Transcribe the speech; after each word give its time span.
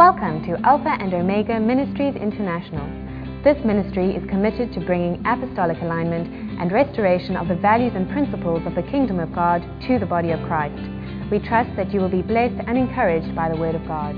Welcome 0.00 0.42
to 0.44 0.56
Alpha 0.66 0.96
and 0.98 1.12
Omega 1.12 1.60
Ministries 1.60 2.16
International. 2.16 2.88
This 3.44 3.62
ministry 3.66 4.16
is 4.16 4.26
committed 4.30 4.72
to 4.72 4.80
bringing 4.80 5.22
apostolic 5.26 5.76
alignment 5.82 6.58
and 6.58 6.72
restoration 6.72 7.36
of 7.36 7.48
the 7.48 7.56
values 7.56 7.92
and 7.94 8.08
principles 8.08 8.62
of 8.64 8.74
the 8.74 8.82
kingdom 8.90 9.20
of 9.20 9.34
God 9.34 9.60
to 9.86 9.98
the 9.98 10.06
body 10.06 10.30
of 10.30 10.40
Christ. 10.46 10.80
We 11.30 11.38
trust 11.38 11.76
that 11.76 11.92
you 11.92 12.00
will 12.00 12.08
be 12.08 12.22
blessed 12.22 12.64
and 12.66 12.78
encouraged 12.78 13.36
by 13.36 13.50
the 13.50 13.58
Word 13.58 13.74
of 13.74 13.86
God. 13.86 14.16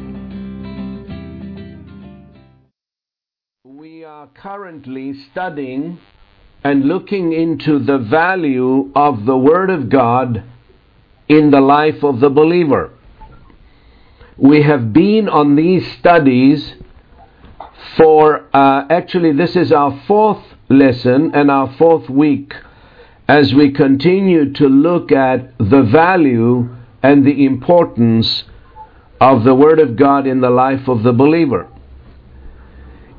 We 3.65 4.05
are 4.05 4.29
currently 4.35 5.15
studying 5.33 5.99
and 6.63 6.85
looking 6.85 7.33
into 7.33 7.81
the 7.81 7.99
value 7.99 8.93
of 8.95 9.27
the 9.27 9.37
Word 9.37 9.69
of 9.69 9.91
God 9.91 10.45
in 11.27 11.51
the 11.51 11.61
life 11.61 12.05
of 12.05 12.21
the 12.21 12.31
believer. 12.31 12.93
We 14.37 14.63
have 14.63 14.93
been 14.93 15.29
on 15.29 15.57
these 15.57 15.91
studies 15.99 16.75
for 17.97 18.49
uh, 18.55 18.87
actually, 18.89 19.33
this 19.33 19.57
is 19.57 19.73
our 19.73 20.01
fourth 20.07 20.43
lesson 20.69 21.33
and 21.35 21.51
our 21.51 21.73
fourth 21.77 22.09
week 22.09 22.55
as 23.29 23.53
we 23.53 23.71
continue 23.71 24.53
to 24.55 24.67
look 24.67 25.13
at 25.13 25.57
the 25.59 25.83
value 25.83 26.75
and 27.03 27.27
the 27.27 27.45
importance 27.45 28.45
of 29.21 29.45
the 29.45 29.55
Word 29.55 29.79
of 29.79 29.97
God 29.97 30.27
in 30.27 30.41
the 30.41 30.51
life 30.51 30.89
of 30.89 31.03
the 31.03 31.13
believer. 31.13 31.69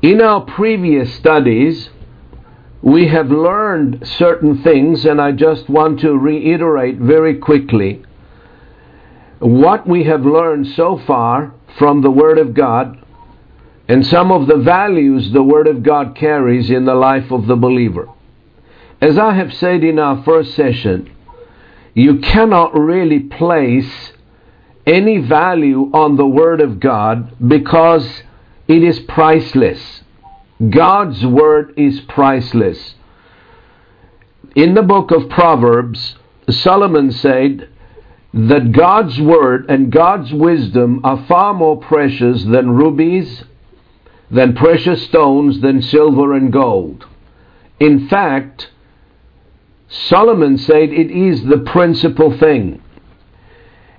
In 0.02 0.20
our 0.20 0.42
previous 0.42 1.14
studies, 1.14 1.88
we 2.82 3.08
have 3.08 3.30
learned 3.30 4.06
certain 4.06 4.62
things, 4.62 5.06
and 5.06 5.20
I 5.20 5.32
just 5.32 5.70
want 5.70 6.00
to 6.00 6.18
reiterate 6.18 6.98
very 6.98 7.38
quickly 7.38 8.04
what 9.44 9.86
we 9.86 10.04
have 10.04 10.24
learned 10.24 10.66
so 10.68 10.98
far 11.06 11.52
from 11.76 12.00
the 12.00 12.10
Word 12.10 12.38
of 12.38 12.54
God 12.54 12.98
and 13.86 14.06
some 14.06 14.32
of 14.32 14.46
the 14.46 14.56
values 14.56 15.32
the 15.32 15.42
Word 15.42 15.66
of 15.66 15.82
God 15.82 16.16
carries 16.16 16.70
in 16.70 16.86
the 16.86 16.94
life 16.94 17.30
of 17.30 17.46
the 17.46 17.56
believer. 17.56 18.08
As 19.02 19.18
I 19.18 19.34
have 19.34 19.52
said 19.52 19.84
in 19.84 19.98
our 19.98 20.22
first 20.24 20.54
session, 20.54 21.14
you 21.92 22.20
cannot 22.20 22.74
really 22.74 23.20
place 23.20 24.12
any 24.86 25.18
value 25.18 25.90
on 25.92 26.16
the 26.16 26.26
Word 26.26 26.62
of 26.62 26.80
God 26.80 27.36
because 27.46 28.22
it 28.66 28.82
is 28.82 28.98
priceless. 29.00 30.02
God's 30.70 31.26
Word 31.26 31.74
is 31.76 32.00
priceless. 32.00 32.94
In 34.56 34.72
the 34.72 34.82
book 34.82 35.10
of 35.10 35.28
Proverbs, 35.28 36.16
Solomon 36.48 37.12
said 37.12 37.68
that 38.34 38.72
God's 38.72 39.20
Word 39.20 39.70
and 39.70 39.92
God's 39.92 40.32
wisdom 40.32 41.00
are 41.04 41.24
far 41.26 41.54
more 41.54 41.76
precious 41.76 42.42
than 42.42 42.70
rubies, 42.70 43.44
than 44.28 44.56
precious 44.56 45.04
stones, 45.04 45.60
than 45.60 45.80
silver 45.80 46.34
and 46.34 46.52
gold. 46.52 47.06
In 47.78 48.08
fact, 48.08 48.70
Solomon 49.88 50.58
said 50.58 50.90
it 50.90 51.12
is 51.12 51.44
the 51.44 51.58
principal 51.58 52.36
thing. 52.36 52.82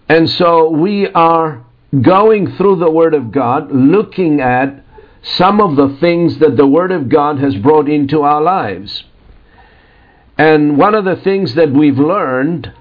And 0.09 0.29
so 0.29 0.69
we 0.69 1.07
are 1.07 1.63
going 2.01 2.51
through 2.57 2.75
the 2.75 2.91
Word 2.91 3.13
of 3.13 3.31
God, 3.31 3.71
looking 3.71 4.41
at 4.41 4.83
some 5.21 5.61
of 5.61 5.77
the 5.77 5.97
things 6.01 6.39
that 6.39 6.57
the 6.57 6.67
Word 6.67 6.91
of 6.91 7.07
God 7.07 7.39
has 7.39 7.55
brought 7.55 7.87
into 7.87 8.21
our 8.23 8.41
lives. 8.41 9.05
And 10.37 10.77
one 10.77 10.93
of 10.93 11.05
the 11.05 11.15
things 11.15 11.55
that 11.55 11.71
we've 11.71 11.97
learned 11.97 12.73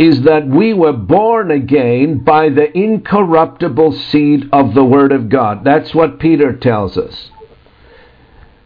is 0.00 0.22
that 0.22 0.46
we 0.46 0.72
were 0.72 0.94
born 0.94 1.50
again 1.50 2.16
by 2.24 2.48
the 2.48 2.74
incorruptible 2.74 3.92
seed 3.92 4.48
of 4.50 4.72
the 4.72 4.82
Word 4.82 5.12
of 5.12 5.28
God. 5.28 5.62
That's 5.62 5.94
what 5.94 6.18
Peter 6.18 6.54
tells 6.54 6.96
us. 6.96 7.30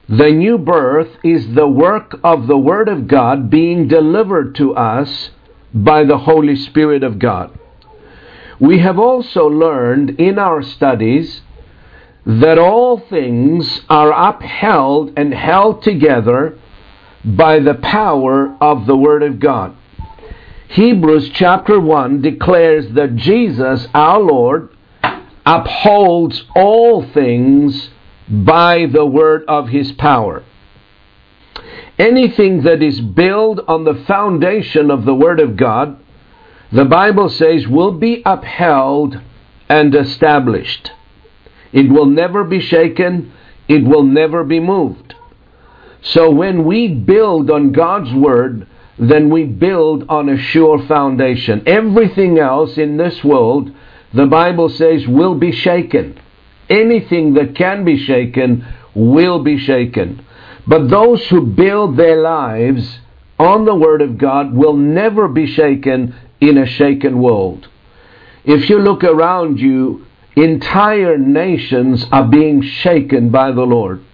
The 0.08 0.30
new 0.30 0.58
birth 0.58 1.08
is 1.24 1.54
the 1.54 1.66
work 1.66 2.20
of 2.22 2.46
the 2.46 2.56
Word 2.56 2.88
of 2.88 3.08
God 3.08 3.50
being 3.50 3.88
delivered 3.88 4.54
to 4.54 4.76
us 4.76 5.30
by 5.74 6.04
the 6.04 6.18
Holy 6.18 6.54
Spirit 6.54 7.02
of 7.02 7.18
God. 7.18 7.58
We 8.60 8.78
have 8.78 9.00
also 9.00 9.48
learned 9.48 10.10
in 10.20 10.38
our 10.38 10.62
studies 10.62 11.42
that 12.24 12.60
all 12.60 13.00
things 13.00 13.80
are 13.90 14.12
upheld 14.12 15.14
and 15.16 15.34
held 15.34 15.82
together 15.82 16.60
by 17.24 17.58
the 17.58 17.74
power 17.74 18.56
of 18.60 18.86
the 18.86 18.96
Word 18.96 19.24
of 19.24 19.40
God. 19.40 19.76
Hebrews 20.74 21.30
chapter 21.34 21.78
1 21.78 22.20
declares 22.20 22.94
that 22.94 23.14
Jesus, 23.14 23.86
our 23.94 24.18
Lord, 24.18 24.70
upholds 25.46 26.42
all 26.56 27.08
things 27.12 27.90
by 28.28 28.86
the 28.86 29.06
word 29.06 29.44
of 29.46 29.68
his 29.68 29.92
power. 29.92 30.42
Anything 31.96 32.64
that 32.64 32.82
is 32.82 33.00
built 33.00 33.60
on 33.68 33.84
the 33.84 34.02
foundation 34.08 34.90
of 34.90 35.04
the 35.04 35.14
Word 35.14 35.38
of 35.38 35.56
God, 35.56 35.96
the 36.72 36.84
Bible 36.84 37.28
says, 37.28 37.68
will 37.68 37.92
be 37.92 38.20
upheld 38.26 39.20
and 39.68 39.94
established. 39.94 40.90
It 41.72 41.88
will 41.88 42.06
never 42.06 42.42
be 42.42 42.58
shaken, 42.58 43.32
it 43.68 43.84
will 43.84 44.02
never 44.02 44.42
be 44.42 44.58
moved. 44.58 45.14
So 46.02 46.32
when 46.32 46.64
we 46.64 46.88
build 46.88 47.48
on 47.48 47.70
God's 47.70 48.12
Word, 48.12 48.66
then 48.98 49.30
we 49.30 49.44
build 49.44 50.04
on 50.08 50.28
a 50.28 50.38
sure 50.38 50.86
foundation. 50.86 51.62
Everything 51.66 52.38
else 52.38 52.78
in 52.78 52.96
this 52.96 53.24
world, 53.24 53.70
the 54.12 54.26
Bible 54.26 54.68
says, 54.68 55.06
will 55.06 55.34
be 55.34 55.52
shaken. 55.52 56.20
Anything 56.70 57.34
that 57.34 57.56
can 57.56 57.84
be 57.84 58.04
shaken 58.04 58.66
will 58.94 59.42
be 59.42 59.58
shaken. 59.58 60.24
But 60.66 60.88
those 60.88 61.26
who 61.26 61.46
build 61.46 61.96
their 61.96 62.22
lives 62.22 62.98
on 63.38 63.64
the 63.64 63.74
Word 63.74 64.00
of 64.00 64.16
God 64.16 64.54
will 64.54 64.76
never 64.76 65.28
be 65.28 65.46
shaken 65.46 66.14
in 66.40 66.56
a 66.58 66.66
shaken 66.66 67.20
world. 67.20 67.68
If 68.44 68.68
you 68.70 68.78
look 68.78 69.02
around 69.02 69.58
you, 69.58 70.06
entire 70.36 71.18
nations 71.18 72.06
are 72.12 72.26
being 72.26 72.62
shaken 72.62 73.30
by 73.30 73.52
the 73.52 73.62
Lord. 73.62 74.04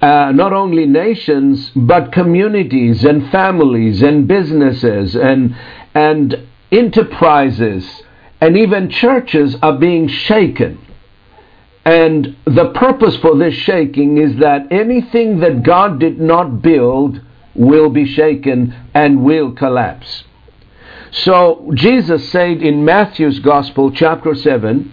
Uh, 0.00 0.30
not 0.32 0.52
only 0.52 0.86
nations, 0.86 1.72
but 1.74 2.12
communities 2.12 3.04
and 3.04 3.30
families 3.32 4.00
and 4.00 4.28
businesses 4.28 5.16
and, 5.16 5.56
and 5.94 6.46
enterprises 6.70 8.02
and 8.40 8.56
even 8.56 8.90
churches 8.90 9.56
are 9.62 9.76
being 9.76 10.08
shaken. 10.08 10.78
And 11.84 12.36
the 12.44 12.70
purpose 12.74 13.16
for 13.16 13.36
this 13.36 13.54
shaking 13.54 14.18
is 14.18 14.38
that 14.40 14.70
anything 14.70 15.40
that 15.40 15.62
God 15.62 15.98
did 15.98 16.20
not 16.20 16.62
build 16.62 17.20
will 17.54 17.88
be 17.88 18.06
shaken 18.06 18.74
and 18.94 19.24
will 19.24 19.52
collapse. 19.52 20.24
So 21.10 21.70
Jesus 21.74 22.28
said 22.30 22.62
in 22.62 22.84
Matthew's 22.84 23.40
Gospel, 23.40 23.90
chapter 23.90 24.34
7, 24.34 24.92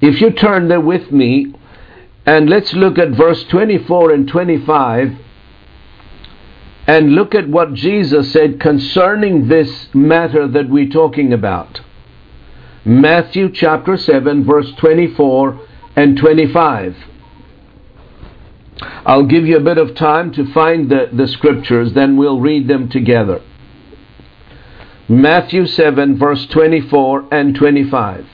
if 0.00 0.20
you 0.20 0.30
turn 0.32 0.68
there 0.68 0.80
with 0.80 1.12
me, 1.12 1.54
and 2.28 2.50
let's 2.50 2.74
look 2.74 2.98
at 2.98 3.08
verse 3.12 3.42
24 3.44 4.12
and 4.12 4.28
25 4.28 5.16
and 6.86 7.14
look 7.14 7.34
at 7.34 7.48
what 7.48 7.72
Jesus 7.72 8.30
said 8.32 8.60
concerning 8.60 9.48
this 9.48 9.88
matter 9.94 10.46
that 10.46 10.68
we're 10.68 10.90
talking 10.90 11.32
about. 11.32 11.80
Matthew 12.84 13.50
chapter 13.50 13.96
7, 13.96 14.44
verse 14.44 14.70
24 14.76 15.58
and 15.96 16.18
25. 16.18 16.96
I'll 19.06 19.24
give 19.24 19.46
you 19.46 19.56
a 19.56 19.60
bit 19.60 19.78
of 19.78 19.94
time 19.94 20.30
to 20.32 20.52
find 20.52 20.90
the, 20.90 21.08
the 21.10 21.28
scriptures, 21.28 21.94
then 21.94 22.18
we'll 22.18 22.40
read 22.40 22.68
them 22.68 22.90
together. 22.90 23.40
Matthew 25.08 25.66
7, 25.66 26.18
verse 26.18 26.44
24 26.44 27.28
and 27.32 27.54
25. 27.54 28.26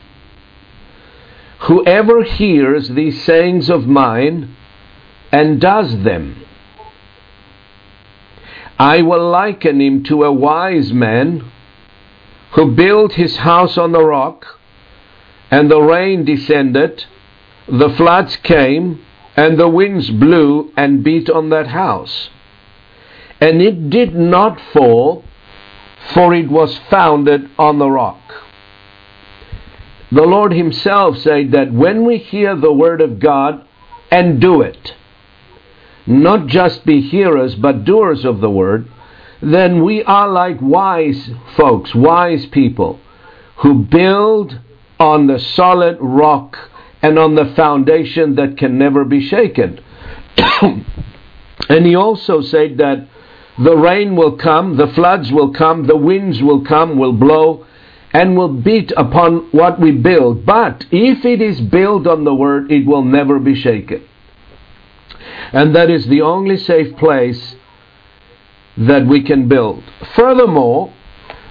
Whoever 1.67 2.25
hears 2.25 2.91
these 2.91 3.25
sayings 3.25 3.71
of 3.71 3.87
mine 3.87 4.55
and 5.33 5.61
does 5.61 6.03
them, 6.03 6.45
I 8.79 9.01
will 9.01 9.31
liken 9.31 9.81
him 9.81 10.03
to 10.05 10.25
a 10.25 10.33
wise 10.33 10.93
man 10.93 11.51
who 12.53 12.75
built 12.75 13.15
his 13.15 13.39
house 13.39 13.79
on 13.79 13.93
the 13.93 14.05
rock, 14.05 14.61
and 15.51 15.71
the 15.71 15.81
rain 15.81 16.25
descended, 16.25 17.05
the 17.67 17.89
floods 17.91 18.37
came, 18.37 19.05
and 19.35 19.59
the 19.59 19.69
winds 19.69 20.11
blew 20.11 20.71
and 20.77 21.03
beat 21.03 21.31
on 21.31 21.49
that 21.49 21.69
house. 21.69 22.29
And 23.41 23.63
it 23.63 23.89
did 23.89 24.15
not 24.15 24.61
fall, 24.73 25.25
for 26.13 26.35
it 26.35 26.51
was 26.51 26.79
founded 26.91 27.49
on 27.59 27.79
the 27.79 27.91
rock. 27.91 28.44
The 30.15 30.23
Lord 30.23 30.53
Himself 30.53 31.19
said 31.19 31.51
that 31.51 31.73
when 31.73 32.05
we 32.05 32.19
hear 32.19 32.55
the 32.55 32.73
Word 32.73 33.01
of 33.01 33.19
God 33.19 33.67
and 34.13 34.41
do 34.41 34.61
it, 34.61 34.95
not 36.07 36.47
just 36.47 36.87
be 36.87 37.01
hearers 37.01 37.57
but 37.57 37.85
doers 37.85 38.25
of 38.25 38.41
the 38.41 38.51
Word, 38.51 38.87
then 39.43 39.83
we 39.83 40.05
are 40.05 40.29
like 40.29 40.59
wise 40.61 41.31
folks, 41.57 41.97
wise 41.97 42.47
people, 42.47 43.01
who 43.57 43.83
build 43.83 44.61
on 45.01 45.27
the 45.27 45.41
solid 45.41 45.99
rock 46.01 46.59
and 47.03 47.19
on 47.19 47.35
the 47.35 47.53
foundation 47.57 48.37
that 48.37 48.57
can 48.57 48.79
never 48.79 49.05
be 49.05 49.27
shaken. 49.27 49.81
and 50.39 51.85
he 51.85 51.97
also 51.97 52.41
said 52.41 52.79
that 52.79 53.09
the 53.59 53.77
rain 53.77 54.15
will 54.15 54.37
come, 54.37 54.77
the 54.77 54.93
floods 54.95 55.33
will 55.33 55.53
come, 55.53 55.89
the 55.89 55.97
winds 55.97 56.41
will 56.41 56.65
come, 56.65 56.99
will 56.99 57.13
blow, 57.13 57.67
and 58.15 58.37
will 58.37 58.49
beat 58.49 58.93
upon 58.97 59.51
what 59.51 59.81
we 59.81 59.91
build. 59.91 60.47
But 60.47 60.87
if 60.93 61.25
it 61.25 61.43
is 61.43 61.61
built 61.61 62.07
on 62.07 62.23
the 62.23 62.35
word, 62.35 62.71
it 62.71 62.87
will 62.87 63.05
never 63.05 63.41
be 63.41 63.57
shaken. 63.57 64.07
And 65.53 65.75
that 65.75 65.91
is 65.91 66.07
the 66.07 66.23
only 66.23 66.57
safe 66.57 66.97
place 66.97 67.57
that 68.77 69.07
we 69.07 69.23
can 69.23 69.49
build. 69.49 69.83
Furthermore, 70.15 70.93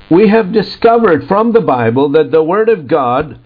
we 0.09 0.29
have 0.29 0.53
discovered 0.53 1.27
from 1.27 1.51
the 1.51 1.61
Bible 1.61 2.09
that 2.09 2.31
the 2.31 2.43
Word 2.43 2.69
of 2.69 2.87
God 2.87 3.39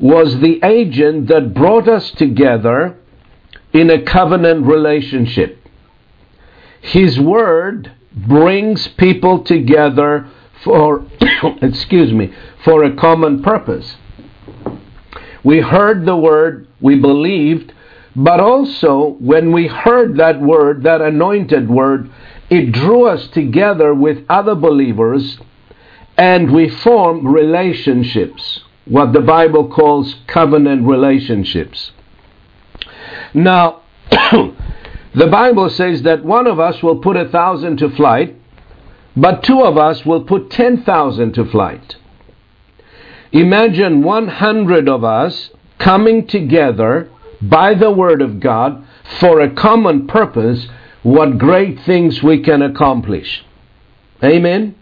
was 0.00 0.40
the 0.40 0.60
agent 0.64 1.28
that 1.28 1.54
brought 1.54 1.88
us 1.88 2.10
together 2.12 2.96
in 3.72 3.90
a 3.90 4.02
covenant 4.02 4.66
relationship. 4.66 5.58
His 6.80 7.20
Word 7.20 7.92
brings 8.12 8.86
people 8.88 9.44
together 9.44 10.28
for, 10.64 11.06
excuse 11.62 12.12
me, 12.12 12.32
for 12.64 12.82
a 12.84 12.96
common 12.96 13.42
purpose. 13.42 13.96
We 15.44 15.60
heard 15.60 16.06
the 16.06 16.16
Word, 16.16 16.66
we 16.80 16.98
believed, 16.98 17.72
but 18.16 18.40
also 18.40 19.16
when 19.20 19.52
we 19.52 19.66
heard 19.66 20.16
that 20.16 20.40
Word, 20.40 20.84
that 20.84 21.02
anointed 21.02 21.68
Word, 21.68 22.10
it 22.50 22.72
drew 22.72 23.06
us 23.06 23.28
together 23.28 23.94
with 23.94 24.24
other 24.28 24.54
believers 24.54 25.38
and 26.16 26.52
we 26.52 26.68
formed 26.68 27.26
relationships, 27.26 28.60
what 28.84 29.12
the 29.12 29.20
Bible 29.20 29.68
calls 29.68 30.14
covenant 30.26 30.86
relationships. 30.86 31.90
Now, 33.32 33.82
the 34.10 35.26
Bible 35.30 35.70
says 35.70 36.02
that 36.02 36.24
one 36.24 36.46
of 36.46 36.60
us 36.60 36.82
will 36.82 36.98
put 36.98 37.16
a 37.16 37.28
thousand 37.28 37.78
to 37.78 37.90
flight, 37.90 38.36
but 39.16 39.42
two 39.42 39.62
of 39.62 39.76
us 39.76 40.04
will 40.04 40.24
put 40.24 40.50
ten 40.50 40.82
thousand 40.82 41.34
to 41.34 41.44
flight. 41.44 41.96
Imagine 43.32 44.02
100 44.02 44.88
of 44.88 45.02
us 45.02 45.50
coming 45.78 46.26
together 46.26 47.10
by 47.42 47.74
the 47.74 47.90
Word 47.90 48.22
of 48.22 48.40
God 48.40 48.86
for 49.18 49.40
a 49.40 49.50
common 49.50 50.06
purpose, 50.06 50.68
what 51.02 51.38
great 51.38 51.80
things 51.80 52.22
we 52.22 52.42
can 52.42 52.62
accomplish. 52.62 53.44
Amen? 54.22 54.76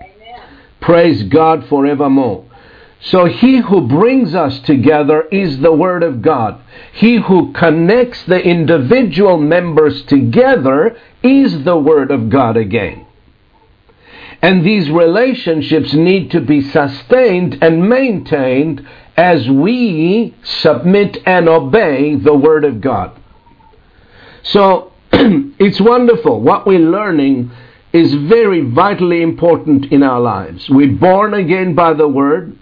Amen. 0.00 0.40
Praise 0.80 1.22
God 1.24 1.66
forevermore. 1.68 2.46
So 3.00 3.26
he 3.26 3.58
who 3.58 3.86
brings 3.86 4.34
us 4.34 4.58
together 4.60 5.22
is 5.30 5.58
the 5.60 5.72
Word 5.72 6.02
of 6.02 6.22
God. 6.22 6.60
He 6.94 7.16
who 7.18 7.52
connects 7.52 8.24
the 8.24 8.40
individual 8.40 9.36
members 9.36 10.02
together 10.04 10.96
is 11.22 11.64
the 11.64 11.76
Word 11.76 12.10
of 12.10 12.30
God 12.30 12.56
again. 12.56 13.03
And 14.44 14.62
these 14.62 14.90
relationships 14.90 15.94
need 15.94 16.32
to 16.32 16.40
be 16.42 16.60
sustained 16.60 17.56
and 17.62 17.88
maintained 17.88 18.86
as 19.16 19.48
we 19.48 20.34
submit 20.42 21.16
and 21.24 21.48
obey 21.48 22.16
the 22.16 22.34
Word 22.34 22.66
of 22.66 22.82
God. 22.82 23.18
So 24.42 24.92
it's 25.12 25.80
wonderful. 25.80 26.42
What 26.42 26.66
we're 26.66 26.78
learning 26.78 27.52
is 27.94 28.12
very 28.12 28.60
vitally 28.60 29.22
important 29.22 29.90
in 29.90 30.02
our 30.02 30.20
lives. 30.20 30.68
We're 30.68 30.94
born 30.94 31.32
again 31.32 31.74
by 31.74 31.94
the 31.94 32.06
Word. 32.06 32.58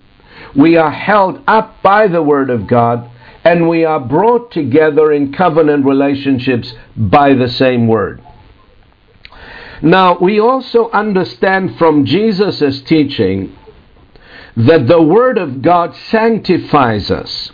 We 0.55 0.77
are 0.77 0.93
held 0.93 1.43
up 1.49 1.83
by 1.83 2.07
the 2.07 2.23
Word 2.23 2.49
of 2.51 2.69
God, 2.69 3.11
and 3.43 3.69
we 3.69 3.85
are 3.85 3.99
brought 3.99 4.53
together 4.53 5.11
in 5.11 5.33
covenant 5.33 5.85
relationships 5.85 6.75
by 6.97 7.35
the 7.35 7.49
same 7.49 7.89
Word. 7.89 8.22
Now, 9.83 10.17
we 10.19 10.39
also 10.39 10.91
understand 10.91 11.77
from 11.77 12.05
Jesus' 12.05 12.81
teaching 12.83 13.57
that 14.57 14.87
the 14.87 15.03
Word 15.03 15.39
of 15.39 15.61
God 15.61 15.97
sanctifies 15.97 17.11
us. 17.11 17.51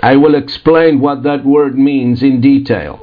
I 0.00 0.16
will 0.16 0.36
explain 0.36 1.00
what 1.00 1.24
that 1.24 1.44
word 1.44 1.76
means 1.76 2.22
in 2.22 2.40
detail. 2.40 3.00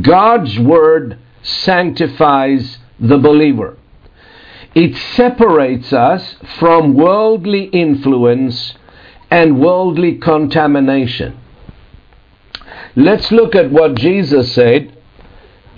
God's 0.00 0.58
Word 0.58 1.18
sanctifies 1.42 2.78
the 3.00 3.18
believer. 3.18 3.76
It 4.74 4.96
separates 4.96 5.92
us 5.92 6.36
from 6.58 6.94
worldly 6.94 7.64
influence 7.64 8.74
and 9.30 9.60
worldly 9.60 10.18
contamination. 10.18 11.38
Let's 12.94 13.32
look 13.32 13.54
at 13.54 13.70
what 13.70 13.96
Jesus 13.96 14.52
said 14.52 14.91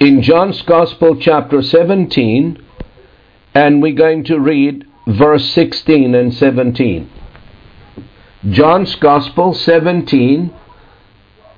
in 0.04 0.20
John's 0.20 0.60
Gospel, 0.60 1.16
chapter 1.16 1.62
17, 1.62 2.62
and 3.54 3.80
we're 3.80 3.94
going 3.94 4.22
to 4.24 4.38
read 4.38 4.86
verse 5.06 5.48
16 5.52 6.14
and 6.14 6.34
17. 6.34 7.10
John's 8.50 8.94
Gospel 8.96 9.54
17, 9.54 10.54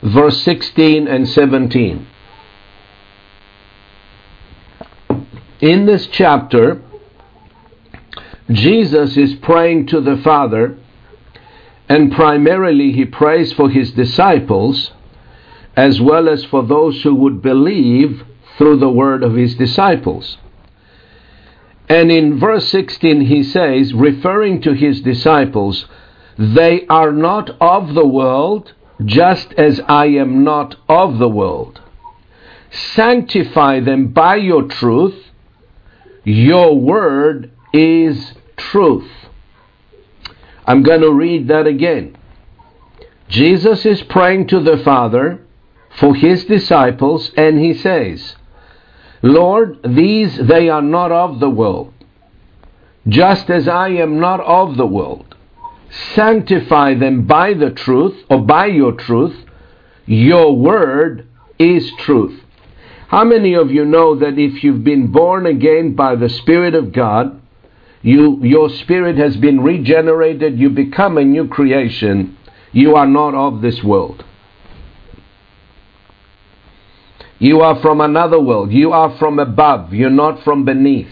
verse 0.00 0.40
16 0.42 1.08
and 1.08 1.28
17. 1.28 2.06
In 5.60 5.86
this 5.86 6.06
chapter, 6.06 6.80
Jesus 8.48 9.16
is 9.16 9.34
praying 9.34 9.88
to 9.88 10.00
the 10.00 10.18
Father, 10.18 10.78
and 11.88 12.12
primarily 12.12 12.92
he 12.92 13.06
prays 13.06 13.52
for 13.52 13.68
his 13.68 13.90
disciples 13.90 14.92
as 15.76 16.00
well 16.00 16.28
as 16.28 16.44
for 16.44 16.64
those 16.64 17.02
who 17.02 17.14
would 17.16 17.42
believe 17.42 18.24
through 18.58 18.78
the 18.78 18.88
word 18.88 19.22
of 19.22 19.34
his 19.34 19.54
disciples. 19.54 20.38
And 21.88 22.10
in 22.10 22.38
verse 22.38 22.68
16 22.68 23.22
he 23.22 23.42
says, 23.42 23.94
referring 23.94 24.60
to 24.62 24.72
his 24.72 25.00
disciples, 25.00 25.86
they 26.38 26.86
are 26.88 27.12
not 27.12 27.50
of 27.60 27.94
the 27.94 28.06
world, 28.06 28.72
just 29.04 29.52
as 29.54 29.80
I 29.88 30.06
am 30.06 30.42
not 30.44 30.76
of 30.88 31.18
the 31.18 31.28
world. 31.28 31.80
Sanctify 32.70 33.80
them 33.80 34.08
by 34.08 34.36
your 34.36 34.64
truth. 34.64 35.30
Your 36.24 36.78
word 36.78 37.52
is 37.72 38.34
truth. 38.56 39.10
I'm 40.66 40.82
going 40.82 41.02
to 41.02 41.12
read 41.12 41.48
that 41.48 41.66
again. 41.66 42.16
Jesus 43.28 43.86
is 43.86 44.02
praying 44.02 44.48
to 44.48 44.60
the 44.60 44.78
Father 44.78 45.40
for 45.98 46.14
his 46.14 46.44
disciples, 46.44 47.30
and 47.36 47.58
he 47.58 47.72
says, 47.74 48.34
Lord, 49.26 49.80
these 49.82 50.36
they 50.36 50.68
are 50.68 50.82
not 50.82 51.10
of 51.10 51.40
the 51.40 51.50
world, 51.50 51.92
just 53.08 53.50
as 53.50 53.66
I 53.66 53.88
am 53.88 54.20
not 54.20 54.40
of 54.40 54.76
the 54.76 54.86
world. 54.86 55.34
Sanctify 56.14 56.94
them 56.94 57.26
by 57.26 57.54
the 57.54 57.70
truth, 57.70 58.24
or 58.30 58.40
by 58.42 58.66
your 58.66 58.92
truth. 58.92 59.36
Your 60.06 60.56
word 60.56 61.26
is 61.58 61.90
truth. 61.98 62.40
How 63.08 63.24
many 63.24 63.54
of 63.54 63.70
you 63.70 63.84
know 63.84 64.14
that 64.16 64.38
if 64.38 64.62
you've 64.62 64.84
been 64.84 65.10
born 65.10 65.46
again 65.46 65.96
by 65.96 66.14
the 66.14 66.28
Spirit 66.28 66.74
of 66.74 66.92
God, 66.92 67.40
you, 68.02 68.38
your 68.44 68.68
spirit 68.68 69.16
has 69.16 69.36
been 69.36 69.60
regenerated, 69.60 70.58
you 70.60 70.70
become 70.70 71.18
a 71.18 71.24
new 71.24 71.48
creation, 71.48 72.36
you 72.70 72.94
are 72.94 73.06
not 73.06 73.34
of 73.34 73.62
this 73.62 73.82
world. 73.82 74.24
You 77.38 77.60
are 77.60 77.80
from 77.80 78.00
another 78.00 78.40
world. 78.40 78.72
You 78.72 78.92
are 78.92 79.16
from 79.18 79.38
above. 79.38 79.92
You're 79.92 80.10
not 80.10 80.42
from 80.42 80.64
beneath. 80.64 81.10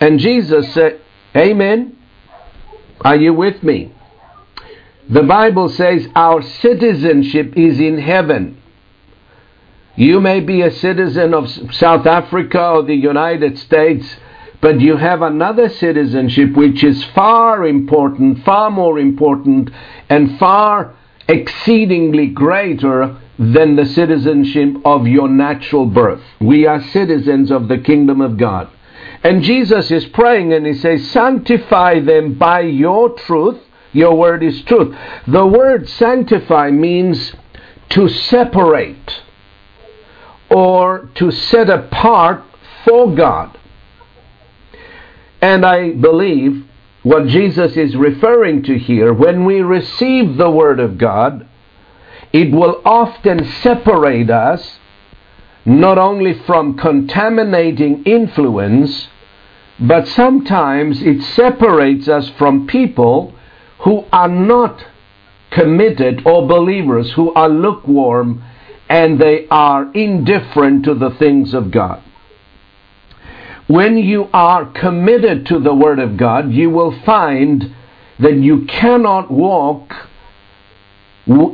And 0.00 0.18
Jesus 0.18 0.72
said, 0.72 1.00
Amen. 1.36 1.96
Are 3.00 3.16
you 3.16 3.34
with 3.34 3.62
me? 3.62 3.92
The 5.08 5.22
Bible 5.22 5.68
says 5.68 6.06
our 6.14 6.42
citizenship 6.42 7.54
is 7.56 7.80
in 7.80 7.98
heaven. 7.98 8.60
You 9.96 10.20
may 10.20 10.40
be 10.40 10.62
a 10.62 10.70
citizen 10.70 11.34
of 11.34 11.50
South 11.74 12.06
Africa 12.06 12.60
or 12.60 12.82
the 12.84 12.94
United 12.94 13.58
States 13.58 14.06
but 14.60 14.80
you 14.80 14.96
have 14.96 15.22
another 15.22 15.68
citizenship 15.68 16.54
which 16.54 16.84
is 16.84 17.02
far 17.14 17.66
important, 17.66 18.44
far 18.44 18.70
more 18.70 18.98
important, 18.98 19.70
and 20.08 20.38
far 20.38 20.94
exceedingly 21.28 22.26
greater 22.26 23.16
than 23.40 23.74
the 23.74 23.86
citizenship 23.86 24.76
of 24.84 25.06
your 25.06 25.26
natural 25.26 25.86
birth. 25.86 26.20
We 26.40 26.66
are 26.66 26.82
citizens 26.82 27.50
of 27.50 27.68
the 27.68 27.78
kingdom 27.78 28.20
of 28.20 28.36
God. 28.36 28.68
And 29.24 29.42
Jesus 29.42 29.90
is 29.90 30.04
praying 30.06 30.52
and 30.52 30.66
he 30.66 30.74
says, 30.74 31.10
Sanctify 31.10 32.00
them 32.00 32.34
by 32.34 32.60
your 32.60 33.08
truth. 33.10 33.58
Your 33.92 34.14
word 34.14 34.42
is 34.42 34.60
truth. 34.62 34.94
The 35.26 35.46
word 35.46 35.88
sanctify 35.88 36.70
means 36.70 37.32
to 37.90 38.08
separate 38.08 39.22
or 40.50 41.08
to 41.14 41.30
set 41.30 41.70
apart 41.70 42.44
for 42.84 43.14
God. 43.14 43.58
And 45.40 45.64
I 45.64 45.92
believe 45.92 46.66
what 47.02 47.26
Jesus 47.26 47.76
is 47.76 47.96
referring 47.96 48.64
to 48.64 48.78
here, 48.78 49.14
when 49.14 49.46
we 49.46 49.62
receive 49.62 50.36
the 50.36 50.50
Word 50.50 50.78
of 50.78 50.98
God, 50.98 51.48
it 52.32 52.52
will 52.52 52.80
often 52.84 53.44
separate 53.62 54.30
us 54.30 54.78
not 55.64 55.98
only 55.98 56.34
from 56.46 56.76
contaminating 56.76 58.02
influence, 58.04 59.08
but 59.78 60.06
sometimes 60.06 61.02
it 61.02 61.22
separates 61.22 62.08
us 62.08 62.30
from 62.38 62.66
people 62.66 63.34
who 63.80 64.04
are 64.12 64.28
not 64.28 64.84
committed 65.50 66.22
or 66.26 66.46
believers, 66.46 67.12
who 67.12 67.32
are 67.34 67.48
lukewarm 67.48 68.42
and 68.88 69.20
they 69.20 69.46
are 69.50 69.90
indifferent 69.92 70.84
to 70.84 70.94
the 70.94 71.10
things 71.10 71.54
of 71.54 71.70
God. 71.70 72.02
When 73.66 73.96
you 73.96 74.28
are 74.32 74.64
committed 74.66 75.46
to 75.46 75.60
the 75.60 75.74
Word 75.74 76.00
of 76.00 76.16
God, 76.16 76.50
you 76.50 76.70
will 76.70 77.00
find 77.04 77.72
that 78.18 78.34
you 78.34 78.66
cannot 78.66 79.30
walk 79.30 79.94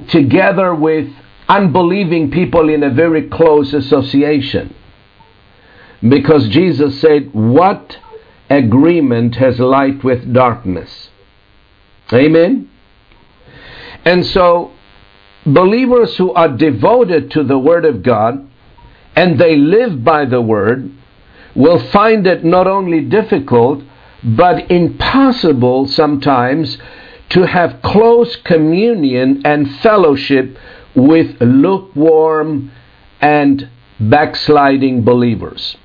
together 0.08 0.74
with 0.74 1.08
unbelieving 1.48 2.30
people 2.30 2.68
in 2.68 2.82
a 2.82 2.90
very 2.90 3.28
close 3.28 3.72
association. 3.72 4.74
Because 6.06 6.48
Jesus 6.48 7.00
said, 7.00 7.32
What 7.32 7.98
agreement 8.50 9.36
has 9.36 9.58
light 9.58 10.04
with 10.04 10.32
darkness? 10.32 11.10
Amen? 12.12 12.70
And 14.04 14.24
so, 14.26 14.72
believers 15.44 16.16
who 16.16 16.32
are 16.32 16.48
devoted 16.48 17.30
to 17.32 17.42
the 17.42 17.58
Word 17.58 17.84
of 17.84 18.02
God 18.02 18.48
and 19.16 19.38
they 19.38 19.56
live 19.56 20.04
by 20.04 20.26
the 20.26 20.40
Word 20.40 20.92
will 21.54 21.82
find 21.90 22.26
it 22.26 22.44
not 22.44 22.66
only 22.66 23.00
difficult, 23.00 23.82
but 24.22 24.70
impossible 24.70 25.88
sometimes 25.88 26.78
to 27.30 27.46
have 27.46 27.82
close 27.82 28.36
communion 28.36 29.42
and 29.44 29.78
fellowship 29.80 30.56
with 30.94 31.40
lukewarm 31.40 32.70
and 33.20 33.68
backsliding 33.98 35.02
believers. 35.02 35.76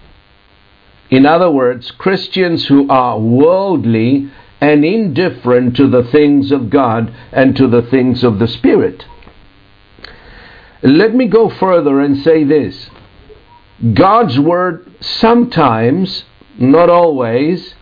In 1.09 1.25
other 1.25 1.51
words, 1.51 1.91
Christians 1.91 2.67
who 2.67 2.89
are 2.89 3.19
worldly 3.19 4.31
and 4.61 4.85
indifferent 4.85 5.75
to 5.75 5.87
the 5.89 6.03
things 6.03 6.51
of 6.51 6.69
God 6.69 7.13
and 7.31 7.55
to 7.57 7.67
the 7.67 7.81
things 7.81 8.23
of 8.23 8.39
the 8.39 8.47
Spirit. 8.47 9.05
Let 10.83 11.13
me 11.13 11.25
go 11.25 11.49
further 11.49 11.99
and 11.99 12.17
say 12.23 12.43
this 12.43 12.89
God's 13.93 14.39
Word 14.39 14.93
sometimes, 15.01 16.23
not 16.57 16.89
always, 16.89 17.73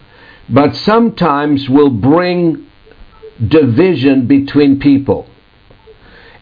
but 0.47 0.75
sometimes 0.75 1.69
will 1.69 1.89
bring 1.89 2.65
division 3.47 4.27
between 4.27 4.79
people. 4.79 5.27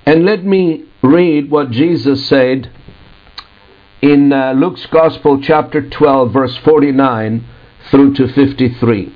And 0.06 0.26
let 0.26 0.44
me 0.44 0.86
read 1.02 1.52
what 1.52 1.72
Jesus 1.72 2.28
said 2.28 2.72
in 4.02 4.32
uh, 4.32 4.54
Luke's 4.54 4.86
Gospel, 4.88 5.42
chapter 5.42 5.88
12, 5.88 6.32
verse 6.32 6.58
49 6.58 7.46
through 7.90 8.14
to 8.16 8.28
53. 8.28 9.14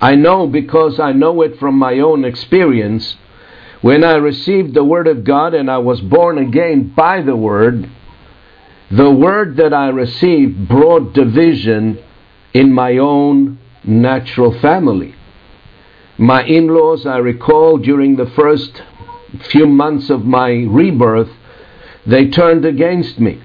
I 0.00 0.14
know 0.14 0.46
because 0.46 1.00
I 1.00 1.12
know 1.12 1.42
it 1.42 1.58
from 1.58 1.76
my 1.76 1.98
own 1.98 2.24
experience. 2.24 3.16
When 3.80 4.04
I 4.04 4.14
received 4.14 4.74
the 4.74 4.84
Word 4.84 5.06
of 5.06 5.24
God 5.24 5.54
and 5.54 5.70
I 5.70 5.78
was 5.78 6.00
born 6.00 6.38
again 6.38 6.92
by 6.94 7.22
the 7.22 7.36
Word, 7.36 7.90
the 8.90 9.10
Word 9.10 9.56
that 9.56 9.72
I 9.72 9.88
received 9.88 10.68
brought 10.68 11.12
division 11.14 12.02
in 12.54 12.72
my 12.72 12.98
own 12.98 13.58
natural 13.84 14.58
family. 14.60 15.14
My 16.18 16.42
in 16.42 16.66
laws, 16.66 17.06
I 17.06 17.18
recall, 17.18 17.78
during 17.78 18.16
the 18.16 18.26
first 18.26 18.82
few 19.50 19.68
months 19.68 20.10
of 20.10 20.24
my 20.24 20.64
rebirth, 20.68 21.30
they 22.04 22.28
turned 22.28 22.64
against 22.64 23.20
me. 23.20 23.40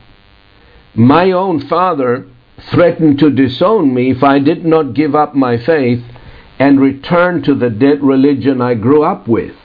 My 0.96 1.32
own 1.32 1.60
father 1.60 2.28
threatened 2.72 3.20
to 3.20 3.30
disown 3.30 3.94
me 3.94 4.10
if 4.10 4.24
I 4.24 4.40
did 4.40 4.66
not 4.66 4.96
give 4.96 5.14
up 5.14 5.36
my 5.36 5.58
faith 5.58 6.04
and 6.58 6.80
return 6.80 7.44
to 7.44 7.54
the 7.54 7.70
dead 7.70 8.02
religion 8.02 8.60
I 8.60 8.74
grew 8.74 9.04
up 9.04 9.28
with. 9.28 9.56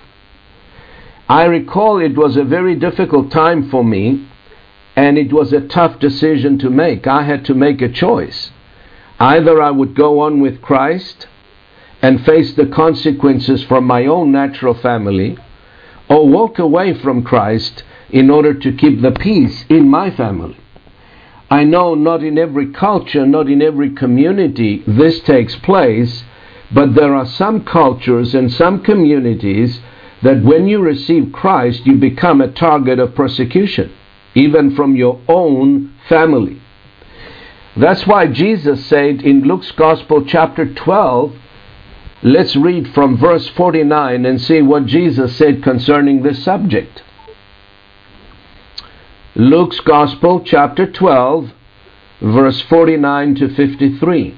I 1.28 1.44
recall 1.44 2.00
it 2.00 2.16
was 2.16 2.36
a 2.36 2.44
very 2.44 2.74
difficult 2.74 3.30
time 3.30 3.70
for 3.70 3.84
me 3.84 4.28
and 4.96 5.16
it 5.16 5.32
was 5.32 5.52
a 5.52 5.66
tough 5.66 5.98
decision 5.98 6.58
to 6.58 6.70
make. 6.70 7.06
I 7.06 7.22
had 7.22 7.44
to 7.46 7.54
make 7.54 7.80
a 7.80 7.88
choice. 7.88 8.50
Either 9.20 9.62
I 9.62 9.70
would 9.70 9.94
go 9.94 10.20
on 10.20 10.40
with 10.40 10.60
Christ 10.60 11.26
and 12.02 12.24
face 12.24 12.54
the 12.54 12.66
consequences 12.66 13.64
from 13.64 13.84
my 13.84 14.06
own 14.06 14.30
natural 14.30 14.74
family, 14.74 15.36
or 16.08 16.28
walk 16.28 16.58
away 16.58 16.94
from 16.94 17.22
Christ 17.22 17.82
in 18.10 18.30
order 18.30 18.54
to 18.54 18.72
keep 18.72 19.02
the 19.02 19.10
peace 19.12 19.64
in 19.68 19.88
my 19.88 20.10
family. 20.10 20.56
I 21.50 21.64
know 21.64 21.94
not 21.94 22.22
in 22.22 22.38
every 22.38 22.72
culture, 22.72 23.26
not 23.26 23.48
in 23.48 23.62
every 23.62 23.94
community 23.94 24.82
this 24.86 25.20
takes 25.20 25.56
place, 25.56 26.24
but 26.72 26.94
there 26.94 27.14
are 27.14 27.26
some 27.26 27.64
cultures 27.64 28.34
and 28.34 28.52
some 28.52 28.82
communities 28.82 29.80
that 30.22 30.42
when 30.42 30.66
you 30.66 30.80
receive 30.80 31.32
Christ, 31.32 31.86
you 31.86 31.96
become 31.96 32.40
a 32.40 32.52
target 32.52 32.98
of 32.98 33.14
persecution, 33.14 33.92
even 34.34 34.74
from 34.76 34.96
your 34.96 35.20
own 35.28 35.94
family. 36.08 36.60
That's 37.76 38.06
why 38.06 38.26
Jesus 38.26 38.84
said 38.86 39.22
in 39.22 39.42
Luke's 39.42 39.70
Gospel, 39.70 40.24
chapter 40.24 40.72
12, 40.74 41.32
Let's 42.22 42.56
read 42.56 42.92
from 42.94 43.16
verse 43.16 43.48
49 43.48 44.26
and 44.26 44.40
see 44.40 44.60
what 44.60 44.86
Jesus 44.86 45.36
said 45.36 45.62
concerning 45.62 46.22
this 46.22 46.42
subject. 46.42 47.02
Luke's 49.36 49.78
Gospel, 49.80 50.42
chapter 50.44 50.90
12, 50.90 51.52
verse 52.20 52.60
49 52.62 53.36
to 53.36 53.54
53. 53.54 54.36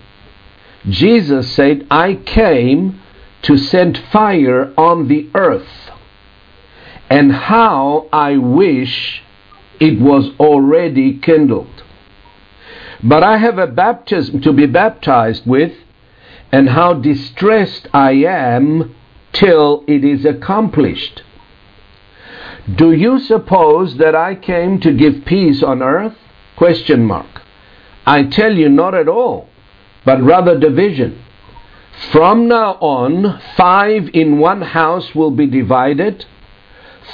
Jesus 0.91 1.51
said, 1.53 1.87
I 1.91 2.17
came 2.17 3.01
to 3.43 3.57
send 3.57 3.97
fire 4.13 4.75
on 4.77 5.09
the 5.09 5.31
earth, 5.35 5.91
and 7.09 7.33
how 7.33 8.09
I 8.13 8.37
wish 8.37 9.23
it 9.81 9.99
was 9.99 10.31
already 10.39 11.19
kindled. 11.19 11.83
But 13.03 13.23
I 13.23 13.39
have 13.39 13.59
a 13.59 13.67
baptism 13.67 14.43
to 14.43 14.53
be 14.53 14.67
baptized 14.67 15.47
with 15.47 15.73
and 16.53 16.69
how 16.69 16.95
distressed 16.95 17.89
I 17.93 18.13
am 18.13 18.95
till 19.33 19.85
it 19.87 20.05
is 20.05 20.25
accomplished. 20.25 21.23
Do 22.75 22.93
you 22.93 23.19
suppose 23.21 23.97
that 23.97 24.15
I 24.15 24.35
came 24.35 24.81
to 24.81 24.93
give 24.93 25.25
peace 25.25 25.63
on 25.63 25.83
earth? 25.83 26.17
Question 26.57 27.05
mark. 27.05 27.43
I 28.07 28.25
tell 28.25 28.55
you 28.57 28.69
not 28.69 28.95
at 28.95 29.09
all, 29.09 29.49
but 30.05 30.23
rather 30.23 30.59
division. 30.59 31.23
From 32.13 32.49
now 32.49 32.73
on, 32.81 33.41
five 33.57 34.11
in 34.15 34.39
one 34.39 34.63
house 34.63 35.15
will 35.15 35.31
be 35.31 35.47
divided, 35.47 36.25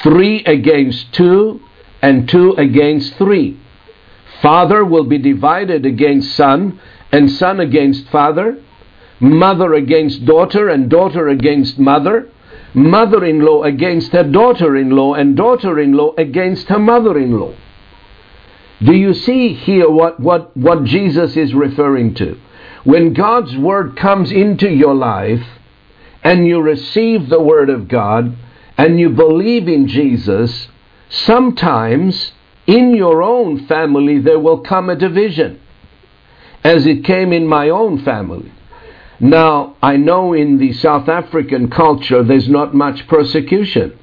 three 0.03 0.45
against 0.45 1.13
two, 1.13 1.61
and 2.01 2.29
two 2.29 2.53
against 2.53 3.17
three. 3.17 3.59
Father 4.41 4.85
will 4.85 5.05
be 5.05 5.19
divided 5.19 5.85
against 5.85 6.37
son, 6.37 6.81
and 7.11 7.31
son 7.31 7.61
against 7.61 8.09
father, 8.09 8.63
mother 9.21 9.75
against 9.75 10.25
daughter 10.25 10.69
and 10.69 10.91
daughter 10.91 11.29
against 11.29 11.79
mother, 11.79 12.29
mother 12.75 13.25
in 13.25 13.41
law 13.41 13.63
against 13.63 14.13
her 14.13 14.25
daughter 14.25 14.77
in 14.77 14.91
law, 14.91 15.15
and 15.15 15.37
daughter 15.37 15.79
in 15.81 15.93
law 15.93 16.13
against 16.19 16.69
her 16.69 16.79
mother 16.79 17.19
in 17.19 17.39
law. 17.39 17.55
Do 18.83 18.93
you 18.93 19.15
see 19.15 19.55
here 19.55 19.89
what, 19.89 20.21
what, 20.21 20.55
what 20.57 20.85
Jesus 20.85 21.37
is 21.37 21.55
referring 21.55 22.15
to? 22.15 22.39
When 22.85 23.15
God's 23.15 23.57
Word 23.57 23.97
comes 23.97 24.31
into 24.31 24.69
your 24.69 24.95
life 24.95 25.45
and 26.23 26.47
you 26.47 26.61
receive 26.61 27.29
the 27.29 27.41
Word 27.41 27.71
of 27.71 27.89
God 27.89 28.37
and 28.77 29.01
you 29.01 29.09
believe 29.09 29.67
in 29.67 29.89
Jesus, 29.89 30.69
sometimes 31.09 32.33
in 32.67 32.95
your 32.95 33.23
own 33.23 33.67
family 33.67 34.19
there 34.19 34.39
will 34.39 34.61
come 34.61 34.91
a 34.91 34.97
division, 34.97 35.59
as 36.63 36.87
it 36.87 37.05
came 37.05 37.33
in 37.33 37.47
my 37.47 37.71
own 37.71 38.05
family. 38.05 38.53
Now, 39.19 39.77
I 39.83 39.97
know 39.97 40.33
in 40.33 40.59
the 40.59 40.73
South 40.75 41.09
African 41.09 41.71
culture 41.71 42.23
there's 42.23 42.49
not 42.49 42.75
much 42.75 43.07
persecution. 43.09 43.99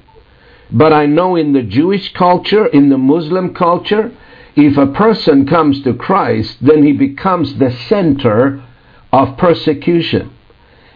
But 0.70 0.92
I 0.92 1.06
know 1.06 1.36
in 1.36 1.52
the 1.52 1.62
Jewish 1.62 2.12
culture, 2.14 2.66
in 2.66 2.88
the 2.88 2.98
Muslim 2.98 3.54
culture, 3.54 4.10
if 4.56 4.76
a 4.76 4.86
person 4.86 5.46
comes 5.46 5.82
to 5.82 5.94
Christ, 5.94 6.58
then 6.60 6.84
he 6.84 6.92
becomes 6.92 7.58
the 7.58 7.70
center 7.88 8.64
of 9.12 9.36
persecution. 9.36 10.32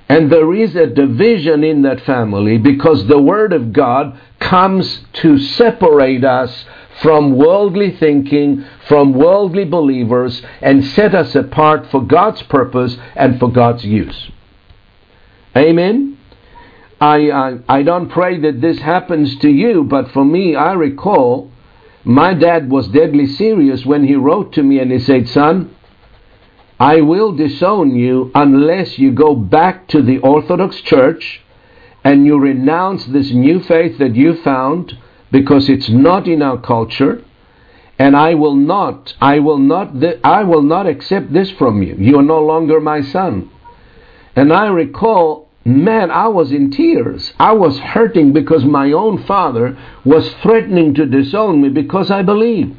And 0.09 0.33
there 0.33 0.55
is 0.55 0.75
a 0.75 0.87
division 0.87 1.63
in 1.63 1.83
that 1.83 2.01
family 2.01 2.59
because 2.59 3.07
the 3.07 3.21
Word 3.21 3.53
of 3.53 3.73
God 3.73 4.19
comes 4.41 5.05
to 5.15 5.39
separate 5.39 6.25
us 6.25 6.65
from 7.03 7.37
worldly 7.37 7.97
thinking, 7.97 8.65
from 8.87 9.13
worldly 9.13 9.65
believers, 9.65 10.43
and 10.61 10.85
set 10.85 11.15
us 11.15 11.35
apart 11.35 11.91
for 11.91 12.05
God's 12.05 12.43
purpose 12.43 12.97
and 13.15 13.39
for 13.39 13.51
God's 13.51 13.85
use. 13.85 14.31
Amen. 15.57 16.19
I, 17.01 17.31
I, 17.31 17.59
I 17.69 17.83
don't 17.83 18.09
pray 18.09 18.39
that 18.41 18.61
this 18.61 18.81
happens 18.81 19.37
to 19.39 19.49
you, 19.49 19.85
but 19.85 20.11
for 20.11 20.25
me, 20.25 20.57
I 20.57 20.73
recall 20.73 21.51
my 22.05 22.35
dad 22.35 22.71
was 22.71 22.89
deadly 22.89 23.27
serious 23.27 23.85
when 23.85 24.05
he 24.05 24.15
wrote 24.15 24.53
to 24.55 24.63
me 24.63 24.81
and 24.81 24.91
he 24.91 24.99
said, 24.99 25.29
Son, 25.29 25.75
I 26.81 27.01
will 27.01 27.33
disown 27.33 27.95
you 27.95 28.31
unless 28.35 28.99
you 28.99 29.13
go 29.13 29.35
back 29.35 29.89
to 29.89 30.03
the 30.03 30.19
Orthodox 30.19 30.81
Church 30.81 31.43
and 32.05 32.25
you 32.25 32.39
renounce 32.39 33.05
this 33.07 33.31
new 33.31 33.61
faith 33.61 33.99
that 33.99 34.15
you 34.15 34.35
found 34.43 34.97
because 35.31 35.69
it's 35.69 35.89
not 35.89 36.27
in 36.27 36.43
our 36.43 36.59
culture 36.59 37.23
and 37.99 38.17
I 38.17 38.35
will 38.35 38.55
not 38.55 39.15
I 39.21 39.41
will 39.41 39.59
not 39.59 39.93
I 40.25 40.45
will 40.45 40.63
not 40.63 40.87
accept 40.87 41.33
this 41.33 41.51
from 41.51 41.83
you. 41.83 41.97
You 41.99 42.19
are 42.19 42.23
no 42.23 42.41
longer 42.41 42.81
my 42.81 43.03
son. 43.03 43.51
And 44.37 44.53
I 44.53 44.69
recall 44.69 45.49
man 45.65 46.11
I 46.11 46.29
was 46.29 46.53
in 46.53 46.71
tears. 46.71 47.33
I 47.39 47.53
was 47.53 47.79
hurting 47.79 48.33
because 48.33 48.65
my 48.65 48.93
own 48.93 49.25
father 49.25 49.77
was 50.05 50.33
threatening 50.43 50.95
to 50.95 51.07
disown 51.07 51.61
me 51.61 51.69
because 51.71 52.11
I 52.11 52.23
believed. 52.23 52.77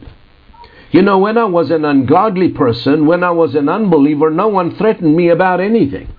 You 0.91 1.03
know, 1.03 1.19
when 1.19 1.37
I 1.37 1.45
was 1.45 1.69
an 1.69 1.85
ungodly 1.85 2.49
person, 2.49 3.05
when 3.05 3.23
I 3.23 3.29
was 3.29 3.53
an 3.53 3.69
unbeliever, 3.69 4.31
no 4.31 4.47
one 4.47 4.75
threatened 4.75 5.15
me 5.15 5.29
about 5.29 5.59
anything. 5.59 6.11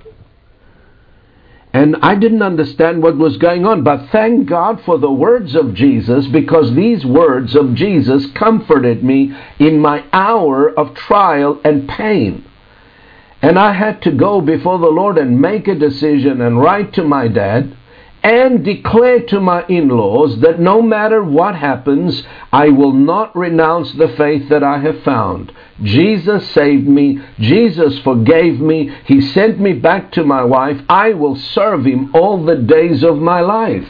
And 1.80 1.96
I 2.02 2.14
didn't 2.14 2.42
understand 2.42 3.02
what 3.02 3.16
was 3.16 3.38
going 3.38 3.64
on. 3.64 3.82
But 3.82 4.10
thank 4.10 4.46
God 4.46 4.82
for 4.84 4.98
the 4.98 5.10
words 5.10 5.54
of 5.54 5.72
Jesus 5.72 6.26
because 6.26 6.74
these 6.74 7.06
words 7.06 7.56
of 7.56 7.74
Jesus 7.74 8.26
comforted 8.34 9.02
me 9.02 9.34
in 9.58 9.78
my 9.78 10.04
hour 10.12 10.68
of 10.68 10.94
trial 10.94 11.58
and 11.64 11.88
pain. 11.88 12.44
And 13.40 13.58
I 13.58 13.72
had 13.72 14.02
to 14.02 14.10
go 14.10 14.42
before 14.42 14.78
the 14.78 14.88
Lord 14.88 15.16
and 15.16 15.40
make 15.40 15.68
a 15.68 15.74
decision 15.74 16.42
and 16.42 16.60
write 16.60 16.92
to 16.92 17.02
my 17.02 17.28
dad 17.28 17.74
and 18.22 18.64
declare 18.64 19.20
to 19.20 19.40
my 19.40 19.64
in 19.66 19.88
laws 19.88 20.40
that 20.40 20.60
no 20.60 20.82
matter 20.82 21.24
what 21.24 21.54
happens, 21.54 22.22
I 22.52 22.68
will 22.68 22.92
not 22.92 23.34
renounce 23.34 23.92
the 23.92 24.08
faith 24.16 24.50
that 24.50 24.62
I 24.62 24.78
have 24.78 25.02
found. 25.02 25.52
Jesus 25.82 26.50
saved 26.50 26.86
me, 26.86 27.20
Jesus 27.38 27.98
forgave 28.00 28.60
me, 28.60 28.94
He 29.06 29.22
sent 29.22 29.58
me 29.58 29.72
back 29.72 30.12
to 30.12 30.24
my 30.24 30.44
wife. 30.44 30.80
I 30.88 31.14
will 31.14 31.36
serve 31.36 31.86
Him 31.86 32.14
all 32.14 32.44
the 32.44 32.56
days 32.56 33.02
of 33.02 33.16
my 33.16 33.40
life. 33.40 33.88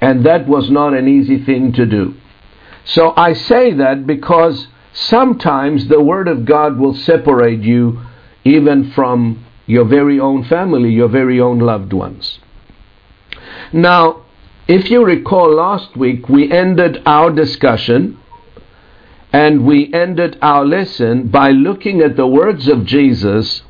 And 0.00 0.26
that 0.26 0.48
was 0.48 0.70
not 0.70 0.94
an 0.94 1.06
easy 1.06 1.44
thing 1.44 1.72
to 1.74 1.86
do. 1.86 2.14
So 2.84 3.12
I 3.16 3.32
say 3.34 3.74
that 3.74 4.06
because 4.06 4.66
sometimes 4.92 5.86
the 5.86 6.02
Word 6.02 6.26
of 6.26 6.44
God 6.44 6.78
will 6.78 6.94
separate 6.94 7.60
you 7.60 8.00
even 8.44 8.90
from 8.92 9.44
your 9.66 9.84
very 9.84 10.18
own 10.18 10.44
family, 10.44 10.90
your 10.90 11.08
very 11.08 11.40
own 11.40 11.58
loved 11.58 11.92
ones. 11.92 12.38
Now, 13.72 14.22
if 14.66 14.90
you 14.90 15.04
recall 15.04 15.54
last 15.54 15.96
week, 15.96 16.28
we 16.28 16.50
ended 16.50 17.02
our 17.06 17.30
discussion 17.30 18.18
and 19.32 19.66
we 19.66 19.92
ended 19.92 20.38
our 20.40 20.64
lesson 20.64 21.28
by 21.28 21.50
looking 21.50 22.00
at 22.00 22.16
the 22.16 22.26
words 22.26 22.68
of 22.68 22.86
Jesus 22.86 23.62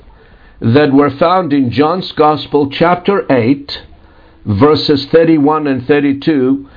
that 0.60 0.92
were 0.92 1.10
found 1.10 1.52
in 1.52 1.70
John's 1.70 2.12
Gospel, 2.12 2.70
chapter 2.70 3.30
8, 3.30 3.82
verses 4.44 5.06
31 5.06 5.66
and 5.66 5.86
32, 5.86 6.68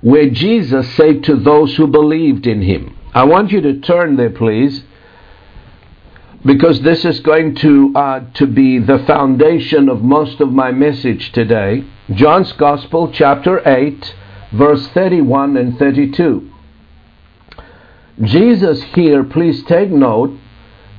where 0.00 0.30
Jesus 0.30 0.94
said 0.94 1.24
to 1.24 1.36
those 1.36 1.76
who 1.76 1.86
believed 1.86 2.46
in 2.46 2.62
him. 2.62 2.96
I 3.14 3.24
want 3.24 3.50
you 3.50 3.60
to 3.62 3.80
turn 3.80 4.16
there, 4.16 4.30
please, 4.30 4.84
because 6.44 6.80
this 6.82 7.04
is 7.04 7.20
going 7.20 7.54
to, 7.56 7.92
uh, 7.94 8.20
to 8.34 8.46
be 8.46 8.78
the 8.78 8.98
foundation 9.06 9.88
of 9.88 10.02
most 10.02 10.40
of 10.40 10.52
my 10.52 10.70
message 10.70 11.32
today. 11.32 11.84
John's 12.12 12.52
Gospel, 12.52 13.10
chapter 13.12 13.66
8, 13.68 14.14
verse 14.52 14.86
31 14.88 15.56
and 15.56 15.78
32. 15.78 16.50
Jesus 18.22 18.82
here, 18.94 19.24
please 19.24 19.62
take 19.64 19.90
note 19.90 20.38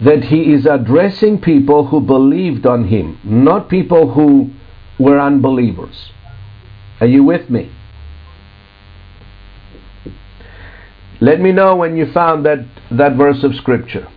that 0.01 0.25
he 0.25 0.53
is 0.53 0.65
addressing 0.65 1.41
people 1.41 1.87
who 1.87 1.99
believed 1.99 2.65
on 2.65 2.87
him, 2.87 3.19
not 3.23 3.69
people 3.69 4.13
who 4.13 4.51
were 4.97 5.19
unbelievers. 5.19 6.11
Are 7.01 7.07
you 7.07 7.23
with 7.23 7.49
me? 7.49 7.71
Let 11.21 11.41
me 11.41 11.51
know 11.51 11.75
when 11.75 11.97
you 11.97 12.11
found 12.11 12.45
that, 12.45 12.65
that 12.91 13.15
verse 13.15 13.43
of 13.43 13.55
Scripture. 13.55 14.07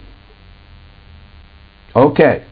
Okay. 1.94 2.44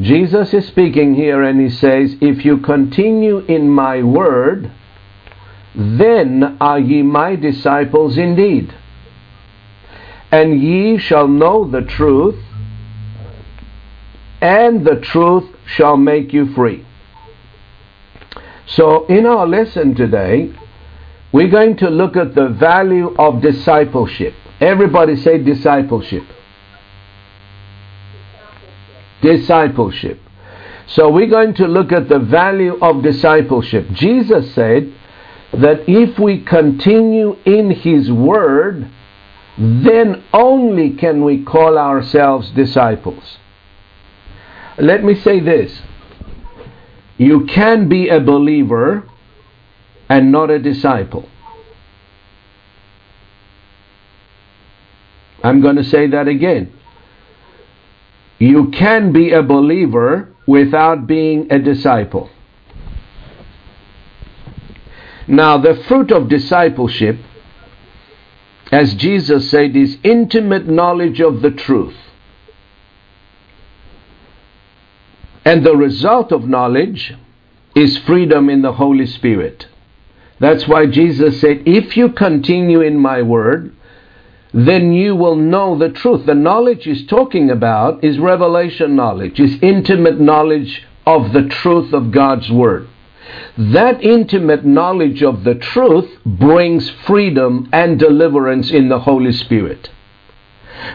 Jesus 0.00 0.52
is 0.52 0.66
speaking 0.66 1.14
here 1.14 1.42
and 1.42 1.60
he 1.60 1.70
says, 1.70 2.16
If 2.20 2.44
you 2.44 2.58
continue 2.58 3.38
in 3.38 3.70
my 3.70 4.02
word, 4.02 4.70
then 5.74 6.56
are 6.60 6.78
ye 6.78 7.02
my 7.02 7.36
disciples 7.36 8.18
indeed. 8.18 8.74
And 10.30 10.60
ye 10.60 10.98
shall 10.98 11.28
know 11.28 11.68
the 11.68 11.82
truth, 11.82 12.42
and 14.40 14.84
the 14.84 14.96
truth 14.96 15.48
shall 15.64 15.96
make 15.96 16.32
you 16.32 16.52
free. 16.54 16.84
So, 18.66 19.06
in 19.06 19.26
our 19.26 19.46
lesson 19.46 19.94
today, 19.94 20.52
we're 21.32 21.50
going 21.50 21.76
to 21.78 21.88
look 21.88 22.16
at 22.16 22.34
the 22.34 22.48
value 22.48 23.14
of 23.16 23.42
discipleship. 23.42 24.34
Everybody 24.60 25.16
say 25.16 25.38
discipleship 25.38 26.24
discipleship. 29.24 30.20
So 30.86 31.10
we're 31.10 31.30
going 31.30 31.54
to 31.54 31.66
look 31.66 31.92
at 31.92 32.08
the 32.08 32.18
value 32.18 32.78
of 32.80 33.02
discipleship. 33.02 33.90
Jesus 33.92 34.54
said 34.54 34.92
that 35.52 35.88
if 35.88 36.18
we 36.18 36.44
continue 36.44 37.36
in 37.46 37.70
His 37.70 38.12
Word, 38.12 38.90
then 39.56 40.22
only 40.32 40.90
can 40.90 41.24
we 41.24 41.42
call 41.42 41.78
ourselves 41.78 42.50
disciples. 42.50 43.38
Let 44.78 45.02
me 45.02 45.14
say 45.14 45.40
this 45.40 45.80
you 47.16 47.46
can 47.46 47.88
be 47.88 48.08
a 48.08 48.20
believer 48.20 49.08
and 50.08 50.32
not 50.32 50.50
a 50.50 50.58
disciple. 50.58 51.28
I'm 55.42 55.60
going 55.60 55.76
to 55.76 55.84
say 55.84 56.08
that 56.08 56.26
again. 56.26 56.72
You 58.38 58.70
can 58.70 59.12
be 59.12 59.32
a 59.32 59.42
believer 59.42 60.34
without 60.46 61.06
being 61.06 61.50
a 61.50 61.58
disciple. 61.58 62.30
Now, 65.26 65.56
the 65.58 65.82
fruit 65.88 66.10
of 66.10 66.28
discipleship, 66.28 67.18
as 68.70 68.94
Jesus 68.94 69.50
said, 69.50 69.74
is 69.76 69.98
intimate 70.02 70.68
knowledge 70.68 71.20
of 71.20 71.40
the 71.40 71.50
truth. 71.50 71.96
And 75.44 75.64
the 75.64 75.76
result 75.76 76.32
of 76.32 76.48
knowledge 76.48 77.14
is 77.74 77.98
freedom 77.98 78.48
in 78.48 78.62
the 78.62 78.72
Holy 78.72 79.06
Spirit. 79.06 79.66
That's 80.40 80.66
why 80.66 80.86
Jesus 80.86 81.40
said, 81.40 81.62
If 81.66 81.96
you 81.96 82.10
continue 82.10 82.80
in 82.80 82.98
my 82.98 83.22
word, 83.22 83.73
then 84.54 84.92
you 84.92 85.16
will 85.16 85.34
know 85.34 85.76
the 85.76 85.88
truth. 85.88 86.26
The 86.26 86.34
knowledge 86.34 86.84
he's 86.84 87.04
talking 87.06 87.50
about 87.50 88.04
is 88.04 88.20
revelation 88.20 88.94
knowledge, 88.94 89.40
is 89.40 89.58
intimate 89.60 90.20
knowledge 90.20 90.86
of 91.04 91.32
the 91.32 91.48
truth 91.48 91.92
of 91.92 92.12
God's 92.12 92.48
Word. 92.52 92.88
That 93.58 94.00
intimate 94.04 94.64
knowledge 94.64 95.24
of 95.24 95.42
the 95.42 95.56
truth 95.56 96.08
brings 96.24 96.88
freedom 96.88 97.68
and 97.72 97.98
deliverance 97.98 98.70
in 98.70 98.88
the 98.88 99.00
Holy 99.00 99.32
Spirit. 99.32 99.90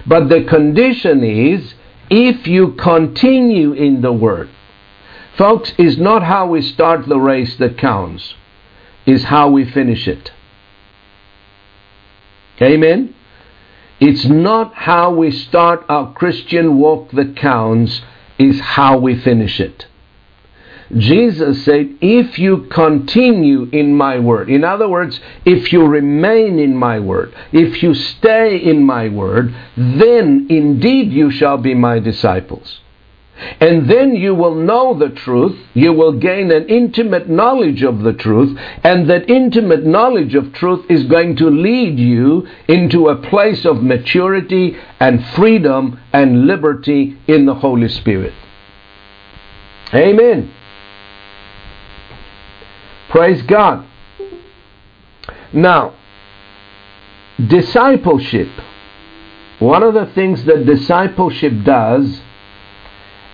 But 0.07 0.29
the 0.29 0.45
condition 0.45 1.21
is 1.21 1.73
if 2.09 2.47
you 2.47 2.73
continue 2.73 3.73
in 3.73 4.01
the 4.01 4.13
Word. 4.13 4.49
Folks, 5.37 5.73
is 5.77 5.97
not 5.97 6.23
how 6.23 6.47
we 6.47 6.61
start 6.61 7.07
the 7.07 7.19
race 7.19 7.57
that 7.57 7.77
counts, 7.77 8.35
is 9.05 9.25
how 9.25 9.49
we 9.49 9.69
finish 9.69 10.07
it. 10.07 10.31
Amen? 12.61 13.15
It's 13.99 14.25
not 14.25 14.73
how 14.73 15.11
we 15.11 15.31
start 15.31 15.85
our 15.89 16.13
Christian 16.13 16.77
walk 16.77 17.11
that 17.11 17.35
counts, 17.35 18.01
is 18.37 18.59
how 18.59 18.97
we 18.97 19.19
finish 19.19 19.59
it. 19.59 19.87
Jesus 20.95 21.63
said, 21.65 21.97
If 22.01 22.39
you 22.39 22.67
continue 22.71 23.65
in 23.71 23.95
my 23.95 24.17
word, 24.17 24.49
in 24.49 24.63
other 24.63 24.87
words, 24.87 25.19
if 25.45 25.71
you 25.71 25.85
remain 25.85 26.57
in 26.57 26.75
my 26.75 26.99
word, 26.99 27.35
if 27.51 27.83
you 27.83 27.93
stay 27.93 28.57
in 28.57 28.83
my 28.83 29.09
word, 29.09 29.53
then 29.77 30.47
indeed 30.49 31.11
you 31.11 31.29
shall 31.29 31.57
be 31.57 31.75
my 31.75 31.99
disciples. 31.99 32.79
And 33.59 33.89
then 33.89 34.15
you 34.15 34.35
will 34.35 34.55
know 34.55 34.97
the 34.97 35.09
truth, 35.09 35.57
you 35.73 35.93
will 35.93 36.13
gain 36.13 36.51
an 36.51 36.67
intimate 36.67 37.29
knowledge 37.29 37.83
of 37.83 37.99
the 37.99 38.13
truth, 38.13 38.57
and 38.83 39.09
that 39.09 39.29
intimate 39.29 39.85
knowledge 39.85 40.35
of 40.35 40.53
truth 40.53 40.85
is 40.89 41.03
going 41.05 41.35
to 41.37 41.49
lead 41.49 41.99
you 41.99 42.47
into 42.67 43.07
a 43.07 43.15
place 43.15 43.65
of 43.65 43.83
maturity 43.83 44.77
and 44.99 45.25
freedom 45.29 45.99
and 46.11 46.47
liberty 46.47 47.17
in 47.27 47.45
the 47.45 47.55
Holy 47.55 47.89
Spirit. 47.89 48.33
Amen. 49.93 50.51
Praise 53.09 53.41
God. 53.43 53.85
Now, 55.51 55.95
discipleship. 57.47 58.49
One 59.59 59.83
of 59.83 59.93
the 59.93 60.05
things 60.07 60.45
that 60.45 60.65
discipleship 60.65 61.63
does, 61.63 62.21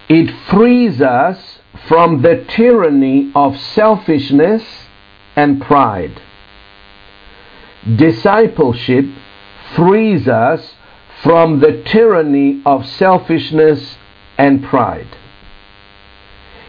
it 0.09 0.31
frees 0.49 1.01
us 1.01 1.59
from 1.87 2.21
the 2.21 2.45
tyranny 2.49 3.31
of 3.35 3.59
selfishness 3.59 4.63
and 5.35 5.61
pride. 5.61 6.21
Discipleship 7.95 9.05
frees 9.75 10.27
us 10.27 10.75
from 11.21 11.59
the 11.59 11.83
tyranny 11.85 12.61
of 12.65 12.85
selfishness 12.85 13.97
and 14.37 14.63
pride. 14.63 15.07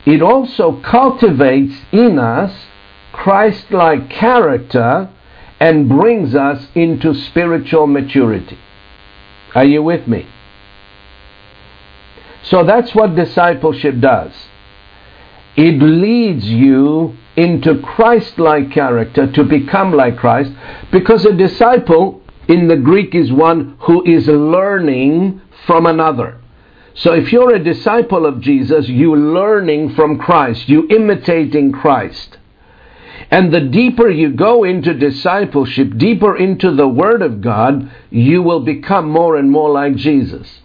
It 0.04 0.22
also 0.22 0.80
cultivates 0.82 1.74
in 1.92 2.18
us 2.18 2.66
Christ 3.12 3.70
like 3.70 4.10
character 4.10 5.10
and 5.58 5.88
brings 5.88 6.34
us 6.34 6.68
into 6.74 7.14
spiritual 7.14 7.86
maturity. 7.86 8.58
Are 9.54 9.64
you 9.64 9.82
with 9.82 10.06
me? 10.06 10.26
So 12.50 12.64
that's 12.64 12.94
what 12.94 13.16
discipleship 13.16 14.00
does. 14.00 14.32
It 15.56 15.82
leads 15.82 16.44
you 16.44 17.16
into 17.36 17.80
Christ 17.80 18.38
like 18.38 18.70
character 18.70 19.30
to 19.32 19.44
become 19.44 19.92
like 19.92 20.16
Christ 20.16 20.52
because 20.92 21.24
a 21.24 21.32
disciple 21.32 22.22
in 22.48 22.68
the 22.68 22.76
Greek 22.76 23.14
is 23.14 23.32
one 23.32 23.76
who 23.80 24.04
is 24.04 24.28
learning 24.28 25.40
from 25.66 25.86
another. 25.86 26.40
So 26.94 27.12
if 27.12 27.32
you're 27.32 27.54
a 27.54 27.62
disciple 27.62 28.24
of 28.24 28.40
Jesus, 28.40 28.88
you're 28.88 29.18
learning 29.18 29.94
from 29.94 30.18
Christ, 30.18 30.68
you're 30.68 30.90
imitating 30.90 31.72
Christ. 31.72 32.38
And 33.30 33.52
the 33.52 33.60
deeper 33.60 34.08
you 34.08 34.30
go 34.30 34.62
into 34.62 34.94
discipleship, 34.94 35.98
deeper 35.98 36.36
into 36.36 36.74
the 36.74 36.88
Word 36.88 37.22
of 37.22 37.40
God, 37.40 37.90
you 38.10 38.42
will 38.42 38.60
become 38.60 39.10
more 39.10 39.36
and 39.36 39.50
more 39.50 39.70
like 39.70 39.96
Jesus. 39.96 40.60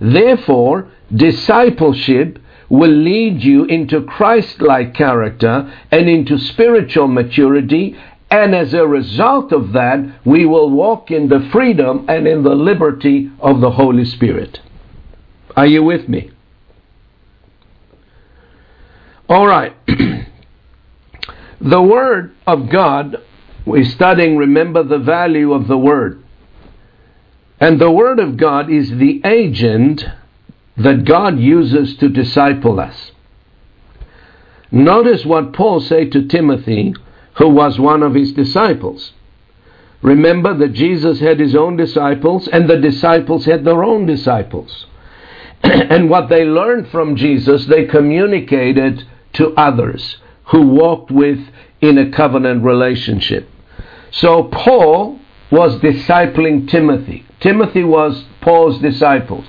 Therefore, 0.00 0.90
discipleship 1.14 2.38
will 2.68 2.90
lead 2.90 3.42
you 3.42 3.64
into 3.64 4.02
Christ 4.02 4.60
like 4.60 4.94
character 4.94 5.72
and 5.90 6.08
into 6.08 6.38
spiritual 6.38 7.08
maturity. 7.08 7.96
And 8.30 8.54
as 8.54 8.74
a 8.74 8.86
result 8.86 9.52
of 9.52 9.72
that, 9.72 10.20
we 10.24 10.44
will 10.44 10.70
walk 10.70 11.10
in 11.10 11.28
the 11.28 11.48
freedom 11.50 12.04
and 12.08 12.26
in 12.26 12.42
the 12.42 12.54
liberty 12.54 13.30
of 13.40 13.60
the 13.60 13.70
Holy 13.70 14.04
Spirit. 14.04 14.60
Are 15.56 15.66
you 15.66 15.82
with 15.82 16.08
me? 16.08 16.30
All 19.28 19.46
right. 19.46 19.74
the 21.60 21.82
Word 21.82 22.34
of 22.46 22.68
God, 22.68 23.16
we're 23.64 23.84
studying, 23.84 24.36
remember 24.36 24.82
the 24.82 24.98
value 24.98 25.52
of 25.52 25.68
the 25.68 25.78
Word. 25.78 26.22
And 27.60 27.80
the 27.80 27.90
Word 27.90 28.20
of 28.20 28.36
God 28.36 28.70
is 28.70 28.90
the 28.90 29.20
agent 29.24 30.04
that 30.78 31.04
God 31.04 31.38
uses 31.38 31.96
to 31.96 32.08
disciple 32.08 32.80
us. 32.80 33.12
Notice 34.70 35.24
what 35.24 35.52
Paul 35.52 35.80
said 35.80 36.12
to 36.12 36.26
Timothy, 36.26 36.94
who 37.36 37.48
was 37.48 37.78
one 37.78 38.02
of 38.02 38.14
his 38.14 38.32
disciples. 38.32 39.12
Remember 40.02 40.54
that 40.54 40.74
Jesus 40.74 41.20
had 41.20 41.40
his 41.40 41.56
own 41.56 41.76
disciples, 41.76 42.46
and 42.48 42.68
the 42.68 42.78
disciples 42.78 43.46
had 43.46 43.64
their 43.64 43.82
own 43.82 44.06
disciples. 44.06 44.86
and 45.62 46.08
what 46.08 46.28
they 46.28 46.44
learned 46.44 46.88
from 46.88 47.16
Jesus, 47.16 47.66
they 47.66 47.86
communicated 47.86 49.04
to 49.34 49.54
others 49.54 50.18
who 50.46 50.62
walked 50.68 51.10
with 51.10 51.40
in 51.80 51.98
a 51.98 52.10
covenant 52.10 52.62
relationship. 52.62 53.48
So 54.10 54.44
Paul 54.44 55.18
was 55.50 55.80
discipling 55.80 56.68
Timothy. 56.68 57.24
Timothy 57.40 57.84
was 57.84 58.24
Paul's 58.40 58.80
disciple. 58.80 59.44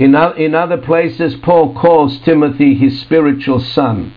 In, 0.00 0.14
in 0.14 0.54
other 0.54 0.78
places, 0.78 1.36
Paul 1.36 1.74
calls 1.74 2.18
Timothy 2.20 2.74
his 2.74 2.98
spiritual 3.02 3.60
son. 3.60 4.14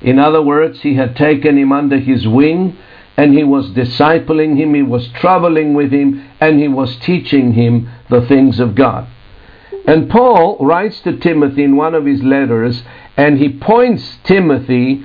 In 0.00 0.18
other 0.18 0.42
words, 0.42 0.80
he 0.80 0.96
had 0.96 1.14
taken 1.14 1.56
him 1.56 1.70
under 1.70 1.98
his 1.98 2.26
wing 2.26 2.76
and 3.16 3.32
he 3.32 3.44
was 3.44 3.70
discipling 3.70 4.56
him, 4.56 4.74
he 4.74 4.82
was 4.82 5.06
traveling 5.08 5.74
with 5.74 5.92
him, 5.92 6.28
and 6.40 6.58
he 6.58 6.66
was 6.66 6.96
teaching 6.96 7.52
him 7.52 7.88
the 8.10 8.26
things 8.26 8.58
of 8.58 8.74
God. 8.74 9.06
And 9.86 10.10
Paul 10.10 10.56
writes 10.58 11.00
to 11.02 11.16
Timothy 11.18 11.62
in 11.62 11.76
one 11.76 11.94
of 11.94 12.06
his 12.06 12.22
letters, 12.22 12.82
and 13.16 13.38
he 13.38 13.50
points 13.50 14.18
Timothy 14.24 15.04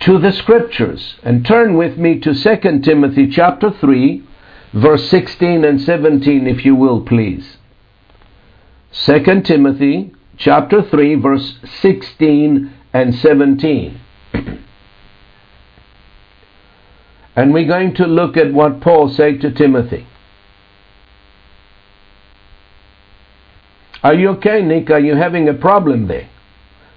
to 0.00 0.18
the 0.18 0.32
scriptures. 0.32 1.16
And 1.24 1.44
turn 1.44 1.76
with 1.76 1.96
me 1.96 2.20
to 2.20 2.34
2 2.34 2.80
Timothy 2.80 3.28
chapter 3.28 3.70
3, 3.70 4.22
verse 4.74 5.08
16 5.08 5.64
and 5.64 5.80
17, 5.80 6.46
if 6.46 6.64
you 6.64 6.76
will, 6.76 7.00
please. 7.00 7.53
2 8.94 9.42
Timothy 9.42 10.12
chapter 10.36 10.82
3, 10.82 11.16
verse 11.16 11.58
16 11.80 12.72
and 12.92 13.14
17. 13.14 14.00
and 17.36 17.52
we're 17.52 17.66
going 17.66 17.94
to 17.94 18.06
look 18.06 18.36
at 18.36 18.52
what 18.52 18.80
Paul 18.80 19.08
said 19.10 19.40
to 19.40 19.50
Timothy. 19.50 20.06
Are 24.02 24.14
you 24.14 24.28
okay, 24.30 24.62
Nick? 24.62 24.90
Are 24.90 25.00
you 25.00 25.16
having 25.16 25.48
a 25.48 25.54
problem 25.54 26.06
there? 26.06 26.28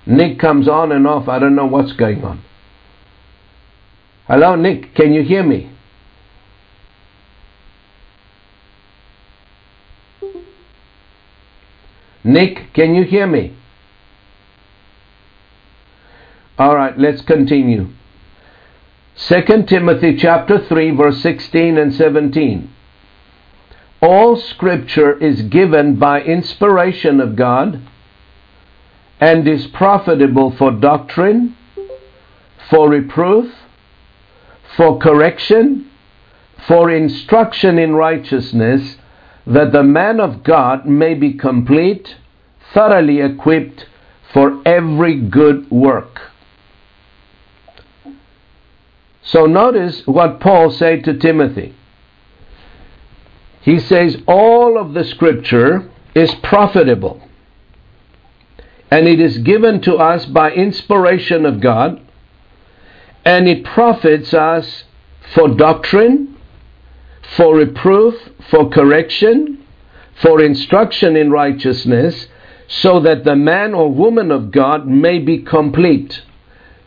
Nick 0.05 0.37
comes 0.39 0.67
on 0.67 0.91
and 0.91 1.07
off. 1.07 1.27
I 1.27 1.39
don't 1.39 1.55
know 1.55 1.65
what's 1.65 1.93
going 1.93 2.23
on. 2.23 2.43
Hello, 4.27 4.55
Nick. 4.55 4.93
Can 4.93 5.13
you 5.13 5.23
hear 5.23 5.43
me? 5.43 5.71
Nick, 12.27 12.73
can 12.73 12.93
you 12.93 13.03
hear 13.03 13.25
me? 13.25 13.55
All 16.59 16.75
right, 16.75 16.97
let's 16.99 17.21
continue. 17.21 17.87
2 19.15 19.63
Timothy 19.65 20.17
chapter 20.17 20.63
3 20.63 20.91
verse 20.91 21.21
16 21.21 21.77
and 21.77 21.93
17. 21.93 22.69
All 24.01 24.35
scripture 24.35 25.17
is 25.17 25.41
given 25.43 25.95
by 25.95 26.21
inspiration 26.21 27.21
of 27.21 27.37
God 27.37 27.81
and 29.21 29.47
is 29.47 29.65
profitable 29.67 30.51
for 30.51 30.71
doctrine, 30.71 31.55
for 32.69 32.89
reproof, 32.89 33.53
for 34.75 34.99
correction, 34.99 35.89
for 36.67 36.91
instruction 36.91 37.79
in 37.79 37.95
righteousness, 37.95 38.96
that 39.47 39.71
the 39.71 39.83
man 39.83 40.19
of 40.19 40.43
God 40.43 40.85
may 40.85 41.13
be 41.13 41.33
complete, 41.33 42.15
thoroughly 42.73 43.21
equipped 43.21 43.85
for 44.33 44.61
every 44.65 45.19
good 45.19 45.71
work. 45.71 46.19
So 49.23 49.45
notice 49.45 50.05
what 50.05 50.39
Paul 50.39 50.71
said 50.71 51.03
to 51.05 51.17
Timothy. 51.17 51.75
He 53.61 53.79
says, 53.79 54.17
All 54.27 54.77
of 54.77 54.93
the 54.93 55.03
scripture 55.03 55.89
is 56.13 56.33
profitable. 56.35 57.21
And 58.89 59.07
it 59.07 59.19
is 59.19 59.39
given 59.39 59.81
to 59.81 59.95
us 59.95 60.25
by 60.25 60.51
inspiration 60.51 61.45
of 61.45 61.59
God. 61.59 62.01
And 63.25 63.47
it 63.47 63.65
profits 63.65 64.33
us 64.33 64.85
for 65.33 65.49
doctrine, 65.49 66.36
for 67.35 67.55
reproof, 67.55 68.15
for 68.49 68.69
correction, 68.69 69.63
for 70.21 70.41
instruction 70.41 71.15
in 71.15 71.31
righteousness, 71.31 72.27
so 72.67 72.99
that 73.01 73.23
the 73.23 73.35
man 73.35 73.73
or 73.73 73.91
woman 73.91 74.31
of 74.31 74.51
God 74.51 74.87
may 74.87 75.19
be 75.19 75.39
complete 75.39 76.21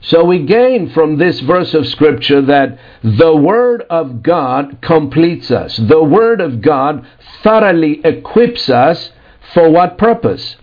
so 0.02 0.24
we 0.24 0.44
gain 0.44 0.90
from 0.90 1.18
this 1.18 1.40
verse 1.40 1.74
of 1.74 1.86
Scripture 1.86 2.40
that 2.42 2.78
the 3.02 3.36
Word 3.36 3.82
of 3.90 4.22
God 4.22 4.78
completes 4.80 5.50
us. 5.50 5.76
The 5.76 6.02
Word 6.02 6.40
of 6.40 6.62
God 6.62 7.06
thoroughly 7.42 8.00
equips 8.02 8.70
us 8.70 9.10
for 9.52 9.68
what 9.70 9.98
purpose? 9.98 10.56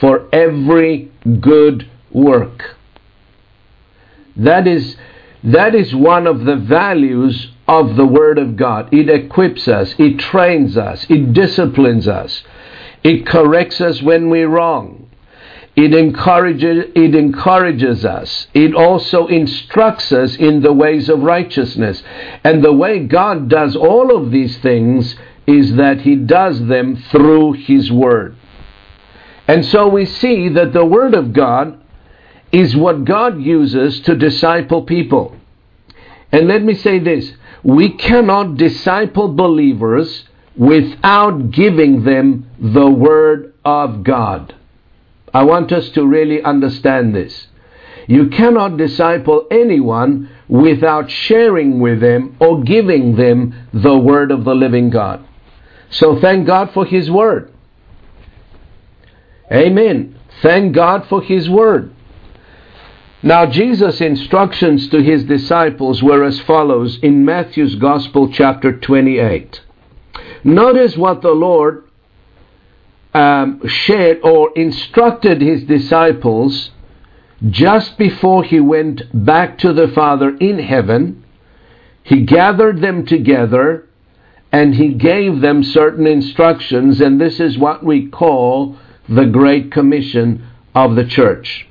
For 0.00 0.28
every 0.32 1.12
good 1.40 1.88
work. 2.10 2.76
That 4.36 4.66
is, 4.66 4.96
that 5.44 5.74
is 5.74 5.94
one 5.94 6.26
of 6.26 6.44
the 6.44 6.56
values 6.56 7.50
of 7.68 7.96
the 7.96 8.06
Word 8.06 8.38
of 8.38 8.56
God. 8.56 8.92
It 8.92 9.10
equips 9.10 9.68
us, 9.68 9.94
it 9.98 10.18
trains 10.18 10.76
us, 10.76 11.06
it 11.08 11.32
disciplines 11.34 12.08
us, 12.08 12.42
it 13.04 13.26
corrects 13.26 13.80
us 13.80 14.02
when 14.02 14.30
we're 14.30 14.48
wrong. 14.48 15.04
It 15.76 15.94
encourages, 15.94 16.86
it 16.96 17.14
encourages 17.14 18.04
us. 18.04 18.48
It 18.52 18.74
also 18.74 19.28
instructs 19.28 20.10
us 20.10 20.34
in 20.34 20.60
the 20.60 20.72
ways 20.72 21.08
of 21.08 21.20
righteousness. 21.20 22.02
And 22.42 22.64
the 22.64 22.72
way 22.72 22.98
God 23.06 23.48
does 23.48 23.76
all 23.76 24.16
of 24.16 24.32
these 24.32 24.58
things 24.58 25.14
is 25.46 25.76
that 25.76 26.00
He 26.00 26.16
does 26.16 26.66
them 26.66 26.96
through 26.96 27.52
His 27.52 27.92
Word. 27.92 28.34
And 29.46 29.64
so 29.64 29.86
we 29.86 30.04
see 30.04 30.48
that 30.48 30.72
the 30.72 30.84
Word 30.84 31.14
of 31.14 31.32
God 31.32 31.80
is 32.50 32.74
what 32.74 33.04
God 33.04 33.40
uses 33.40 34.00
to 34.00 34.16
disciple 34.16 34.82
people. 34.82 35.36
And 36.32 36.48
let 36.48 36.62
me 36.62 36.74
say 36.74 36.98
this 36.98 37.32
we 37.62 37.90
cannot 37.90 38.56
disciple 38.56 39.28
believers 39.34 40.24
without 40.56 41.50
giving 41.50 42.04
them 42.04 42.50
the 42.58 42.90
Word 42.90 43.54
of 43.64 44.02
God. 44.02 44.54
I 45.32 45.44
want 45.44 45.72
us 45.72 45.90
to 45.90 46.06
really 46.06 46.42
understand 46.42 47.14
this. 47.14 47.48
You 48.06 48.28
cannot 48.28 48.76
disciple 48.78 49.46
anyone 49.50 50.30
without 50.48 51.10
sharing 51.10 51.78
with 51.78 52.00
them 52.00 52.36
or 52.40 52.62
giving 52.62 53.16
them 53.16 53.68
the 53.72 53.96
Word 53.96 54.30
of 54.30 54.44
the 54.44 54.54
living 54.54 54.90
God. 54.90 55.24
So 55.90 56.18
thank 56.18 56.46
God 56.46 56.72
for 56.72 56.86
His 56.86 57.10
Word. 57.10 57.52
Amen. 59.52 60.18
Thank 60.42 60.74
God 60.74 61.06
for 61.08 61.22
His 61.22 61.48
Word. 61.48 61.94
Now, 63.22 63.46
Jesus' 63.46 64.00
instructions 64.00 64.88
to 64.90 65.02
His 65.02 65.24
disciples 65.24 66.02
were 66.02 66.22
as 66.22 66.38
follows 66.40 66.98
in 67.02 67.24
Matthew's 67.24 67.74
Gospel, 67.74 68.32
chapter 68.32 68.72
28. 68.72 69.60
Notice 70.44 70.96
what 70.96 71.20
the 71.22 71.32
Lord 71.32 71.88
um, 73.12 73.66
shared 73.66 74.20
or 74.22 74.52
instructed 74.54 75.40
His 75.40 75.64
disciples 75.64 76.70
just 77.50 77.98
before 77.98 78.44
He 78.44 78.60
went 78.60 79.02
back 79.12 79.58
to 79.58 79.72
the 79.72 79.88
Father 79.88 80.36
in 80.36 80.60
heaven. 80.60 81.24
He 82.04 82.22
gathered 82.22 82.80
them 82.80 83.04
together 83.04 83.88
and 84.52 84.76
He 84.76 84.94
gave 84.94 85.40
them 85.40 85.64
certain 85.64 86.06
instructions, 86.06 87.00
and 87.00 87.20
this 87.20 87.40
is 87.40 87.58
what 87.58 87.84
we 87.84 88.06
call 88.06 88.78
the 89.08 89.26
Great 89.26 89.72
Commission 89.72 90.46
of 90.72 90.94
the 90.94 91.04
church. 91.04 91.68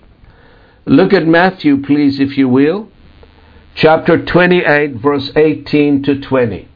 Look 0.87 1.11
at 1.11 1.27
Matthew, 1.27 1.81
please, 1.81 2.17
if 2.21 2.37
you 2.37 2.47
will, 2.47 2.87
chapter 3.75 4.23
28, 4.23 4.93
verse 4.93 5.29
18 5.35 6.01
to 6.03 6.21
20. 6.21 6.69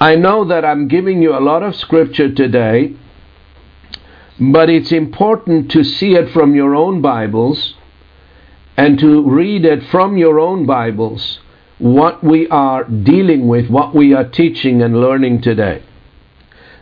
I 0.00 0.16
know 0.16 0.44
that 0.46 0.64
I'm 0.64 0.88
giving 0.88 1.22
you 1.22 1.36
a 1.36 1.38
lot 1.38 1.62
of 1.62 1.76
scripture 1.76 2.34
today, 2.34 2.96
but 4.40 4.68
it's 4.68 4.90
important 4.90 5.70
to 5.70 5.84
see 5.84 6.14
it 6.14 6.32
from 6.32 6.56
your 6.56 6.74
own 6.74 7.00
Bibles 7.00 7.74
and 8.76 8.98
to 8.98 9.22
read 9.22 9.64
it 9.64 9.84
from 9.84 10.16
your 10.16 10.40
own 10.40 10.66
Bibles 10.66 11.38
what 11.78 12.24
we 12.24 12.48
are 12.48 12.82
dealing 12.82 13.46
with, 13.46 13.70
what 13.70 13.94
we 13.94 14.12
are 14.14 14.28
teaching 14.28 14.82
and 14.82 15.00
learning 15.00 15.42
today. 15.42 15.84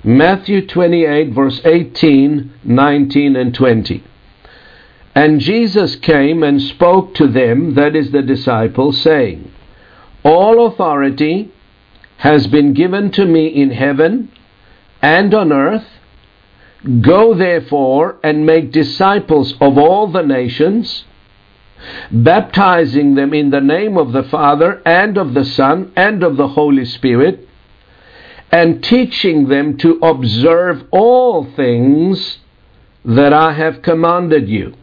Matthew 0.09 0.67
28, 0.67 1.35
verse 1.35 1.61
18, 1.67 2.61
19, 2.65 3.37
and 3.37 3.55
20. 3.55 4.05
And 5.15 5.39
Jesus 5.39 5.97
came 5.97 6.43
and 6.43 6.63
spoke 6.63 7.15
to 7.17 7.27
them, 7.27 7.75
that 7.75 7.95
is 7.95 8.11
the 8.11 8.23
disciples, 8.23 8.99
saying, 9.03 9.53
All 10.25 10.67
authority 10.67 11.53
has 12.17 12.47
been 12.47 12.73
given 12.73 13.11
to 13.11 13.27
me 13.27 13.49
in 13.49 13.71
heaven 13.71 14.33
and 15.03 15.35
on 15.35 15.53
earth. 15.53 15.87
Go 17.03 17.35
therefore 17.35 18.19
and 18.23 18.47
make 18.47 18.73
disciples 18.73 19.53
of 19.61 19.77
all 19.77 20.11
the 20.11 20.23
nations 20.23 21.05
baptizing 22.11 23.15
them 23.15 23.35
in 23.35 23.51
the 23.51 23.61
name 23.61 23.97
of 23.97 24.13
the 24.13 24.23
Father 24.23 24.81
and 24.87 25.19
of 25.19 25.35
the 25.35 25.45
Son 25.45 25.93
and 25.97 26.23
of 26.23 26.37
the 26.37 26.49
Holy 26.49 26.85
Spirit, 26.85 27.48
and 28.51 28.83
teaching 28.83 29.49
them 29.49 29.77
to 29.79 29.99
observe 30.03 30.85
all 30.91 31.45
things 31.55 32.39
that 33.05 33.33
I 33.33 33.53
have 33.53 33.83
commanded 33.83 34.49
you. 34.49 34.75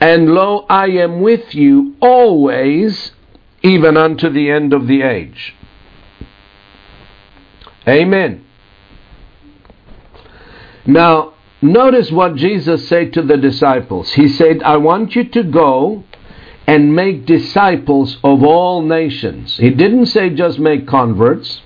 And 0.00 0.34
lo, 0.34 0.66
I 0.68 0.86
am 0.88 1.20
with 1.20 1.54
you 1.54 1.96
always, 2.00 3.12
even 3.62 3.96
unto 3.96 4.28
the 4.28 4.50
end 4.50 4.72
of 4.72 4.86
the 4.86 5.02
age. 5.02 5.54
Amen. 7.86 8.44
Now, 10.86 11.34
Notice 11.64 12.10
what 12.10 12.34
Jesus 12.34 12.86
said 12.88 13.14
to 13.14 13.22
the 13.22 13.38
disciples. 13.38 14.12
He 14.12 14.28
said, 14.28 14.62
I 14.62 14.76
want 14.76 15.16
you 15.16 15.24
to 15.30 15.42
go 15.42 16.04
and 16.66 16.94
make 16.94 17.24
disciples 17.24 18.18
of 18.22 18.42
all 18.42 18.82
nations. 18.82 19.56
He 19.56 19.70
didn't 19.70 20.06
say 20.06 20.28
just 20.28 20.58
make 20.58 20.86
converts. 20.86 21.62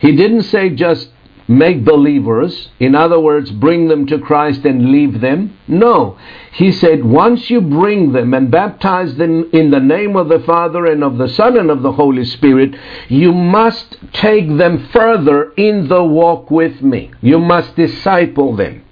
He 0.00 0.14
didn't 0.14 0.42
say 0.42 0.70
just 0.70 1.10
make 1.48 1.84
believers, 1.84 2.70
in 2.80 2.94
other 2.94 3.20
words, 3.20 3.50
bring 3.50 3.88
them 3.88 4.06
to 4.06 4.18
Christ 4.18 4.64
and 4.64 4.90
leave 4.90 5.20
them. 5.20 5.56
No. 5.68 6.18
He 6.52 6.72
said, 6.72 7.04
once 7.04 7.50
you 7.50 7.60
bring 7.60 8.12
them 8.12 8.34
and 8.34 8.50
baptize 8.50 9.14
them 9.14 9.48
in 9.52 9.70
the 9.70 9.80
name 9.80 10.16
of 10.16 10.28
the 10.28 10.40
Father 10.40 10.86
and 10.86 11.04
of 11.04 11.18
the 11.18 11.28
Son 11.28 11.56
and 11.56 11.70
of 11.70 11.82
the 11.82 11.92
Holy 11.92 12.24
Spirit, 12.24 12.74
you 13.08 13.32
must 13.32 13.96
take 14.12 14.48
them 14.56 14.88
further 14.92 15.52
in 15.52 15.88
the 15.88 16.02
walk 16.02 16.50
with 16.50 16.82
me. 16.82 17.12
You 17.20 17.38
must 17.38 17.76
disciple 17.76 18.56
them. 18.56 18.84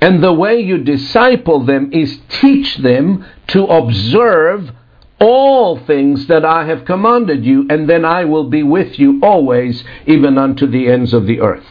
And 0.00 0.22
the 0.22 0.32
way 0.32 0.60
you 0.60 0.78
disciple 0.78 1.64
them 1.64 1.92
is 1.92 2.20
teach 2.28 2.76
them 2.78 3.24
to 3.48 3.64
observe 3.66 4.72
all 5.22 5.78
things 5.78 6.26
that 6.26 6.44
I 6.44 6.66
have 6.66 6.84
commanded 6.84 7.44
you, 7.44 7.66
and 7.70 7.88
then 7.88 8.04
I 8.04 8.24
will 8.24 8.50
be 8.50 8.64
with 8.64 8.98
you 8.98 9.20
always, 9.22 9.84
even 10.04 10.36
unto 10.36 10.66
the 10.66 10.88
ends 10.88 11.14
of 11.14 11.26
the 11.26 11.40
earth. 11.40 11.66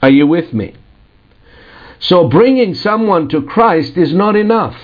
Are 0.00 0.10
you 0.10 0.26
with 0.26 0.54
me? 0.54 0.74
So 1.98 2.28
bringing 2.28 2.74
someone 2.74 3.28
to 3.28 3.42
Christ 3.42 3.96
is 3.96 4.14
not 4.14 4.36
enough. 4.36 4.76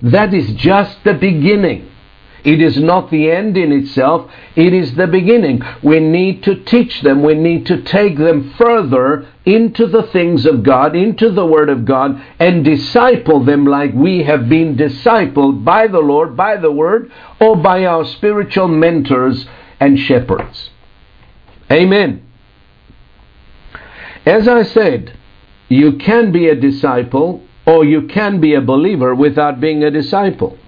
That 0.00 0.34
is 0.34 0.52
just 0.54 1.04
the 1.04 1.14
beginning. 1.14 1.90
It 2.44 2.60
is 2.60 2.76
not 2.78 3.10
the 3.10 3.30
end 3.30 3.56
in 3.56 3.72
itself, 3.72 4.30
it 4.54 4.74
is 4.74 4.94
the 4.94 5.06
beginning. 5.06 5.62
We 5.82 5.98
need 5.98 6.42
to 6.44 6.56
teach 6.56 7.00
them, 7.00 7.22
we 7.22 7.34
need 7.34 7.64
to 7.66 7.80
take 7.80 8.18
them 8.18 8.52
further 8.58 9.26
into 9.46 9.86
the 9.86 10.02
things 10.02 10.44
of 10.44 10.62
God, 10.62 10.94
into 10.94 11.30
the 11.30 11.46
Word 11.46 11.70
of 11.70 11.86
God, 11.86 12.22
and 12.38 12.62
disciple 12.62 13.42
them 13.42 13.64
like 13.64 13.94
we 13.94 14.24
have 14.24 14.50
been 14.50 14.76
discipled 14.76 15.64
by 15.64 15.86
the 15.86 16.00
Lord, 16.00 16.36
by 16.36 16.58
the 16.58 16.70
Word, 16.70 17.10
or 17.40 17.56
by 17.56 17.86
our 17.86 18.04
spiritual 18.04 18.68
mentors 18.68 19.46
and 19.80 19.98
shepherds. 19.98 20.70
Amen. 21.72 22.26
As 24.26 24.48
I 24.48 24.64
said, 24.64 25.16
you 25.68 25.92
can 25.96 26.30
be 26.30 26.48
a 26.48 26.54
disciple 26.54 27.42
or 27.66 27.84
you 27.84 28.02
can 28.02 28.40
be 28.40 28.54
a 28.54 28.60
believer 28.60 29.14
without 29.14 29.60
being 29.60 29.82
a 29.82 29.90
disciple. 29.90 30.58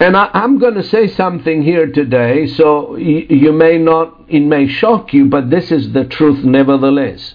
And 0.00 0.16
I, 0.16 0.28
am 0.34 0.58
going 0.58 0.74
to 0.74 0.82
say 0.82 1.06
something 1.06 1.62
here 1.62 1.86
today, 1.86 2.48
so 2.48 2.96
you, 2.96 3.26
you 3.30 3.52
may 3.52 3.78
not, 3.78 4.24
it 4.28 4.40
may 4.40 4.66
shock 4.66 5.14
you, 5.14 5.26
but 5.26 5.50
this 5.50 5.70
is 5.70 5.92
the 5.92 6.04
truth 6.04 6.44
nevertheless. 6.44 7.34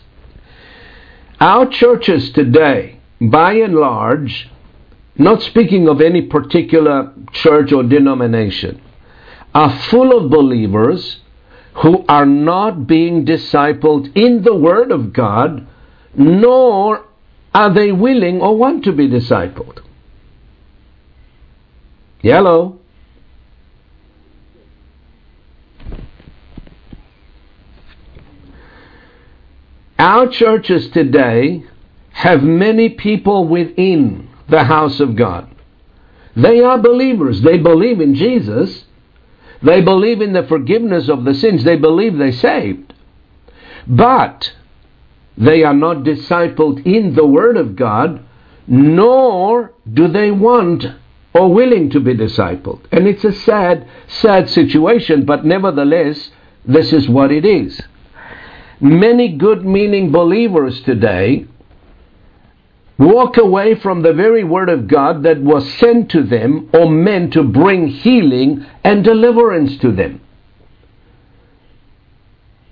Our 1.40 1.68
churches 1.68 2.32
today, 2.32 3.00
by 3.22 3.54
and 3.54 3.76
large, 3.76 4.50
not 5.18 5.42
speaking 5.42 5.88
of 5.88 6.02
any 6.02 6.24
particular 6.24 7.14
church 7.32 7.72
or 7.72 7.84
denomination, 7.84 8.82
are 9.56 9.78
full 9.84 10.18
of 10.18 10.30
believers 10.30 11.22
who 11.76 12.04
are 12.10 12.26
not 12.26 12.88
being 12.88 13.26
discipled 13.26 14.16
in 14.18 14.44
the 14.44 14.56
Word 14.56 14.92
of 14.92 15.14
God, 15.14 15.66
nor 16.14 17.06
are 17.54 17.74
they 17.74 17.94
willing 17.94 18.42
or 18.42 18.58
want 18.58 18.84
to 18.84 18.92
be 18.92 19.08
discipled. 19.08 19.80
Yellow. 22.22 22.80
Our 29.98 30.28
churches 30.28 30.90
today 30.90 31.66
have 32.12 32.44
many 32.44 32.90
people 32.90 33.48
within 33.48 34.30
the 34.48 34.64
house 34.64 35.00
of 35.00 35.16
God. 35.16 35.54
They 36.36 36.62
are 36.62 36.78
believers. 36.78 37.42
They 37.42 37.58
believe 37.58 38.00
in 38.00 38.16
Jesus. 38.16 38.86
They 39.62 39.82
believe 39.82 40.22
in 40.22 40.34
the 40.34 40.48
forgiveness 40.48 41.10
of 41.10 41.26
the 41.26 41.34
sins. 41.34 41.64
They 41.64 41.76
believe 41.76 42.18
they're 42.18 42.32
saved. 42.32 42.94
But 43.88 44.54
they 45.38 45.64
are 45.64 45.74
not 45.74 46.04
discipled 46.04 46.86
in 46.86 47.16
the 47.16 47.26
Word 47.26 47.58
of 47.58 47.76
God, 47.76 48.26
nor 48.68 49.74
do 49.92 50.08
they 50.08 50.32
want 50.32 50.86
or 51.34 51.54
willing 51.54 51.90
to 51.92 52.00
be 52.00 52.16
discipled. 52.16 52.82
And 52.92 53.08
it's 53.08 53.24
a 53.24 53.32
sad, 53.32 53.88
sad 54.08 54.50
situation, 54.50 55.26
but 55.26 55.46
nevertheless, 55.46 56.32
this 56.66 56.92
is 56.92 57.08
what 57.08 57.32
it 57.32 57.46
is. 57.46 57.82
Many 58.80 59.38
good 59.38 59.66
meaning 59.66 60.12
believers 60.12 60.82
today 60.82 61.46
walk 62.98 63.38
away 63.38 63.76
from 63.76 64.02
the 64.02 64.14
very 64.14 64.44
Word 64.44 64.70
of 64.70 64.88
God 64.88 65.24
that 65.24 65.42
was 65.42 65.72
sent 65.76 66.12
to 66.12 66.24
them 66.24 66.70
or 66.74 66.90
meant 66.90 67.34
to 67.34 67.44
bring 67.44 67.88
healing 67.88 68.66
and 68.84 69.04
deliverance 69.04 69.78
to 69.78 69.92
them. 69.92 70.22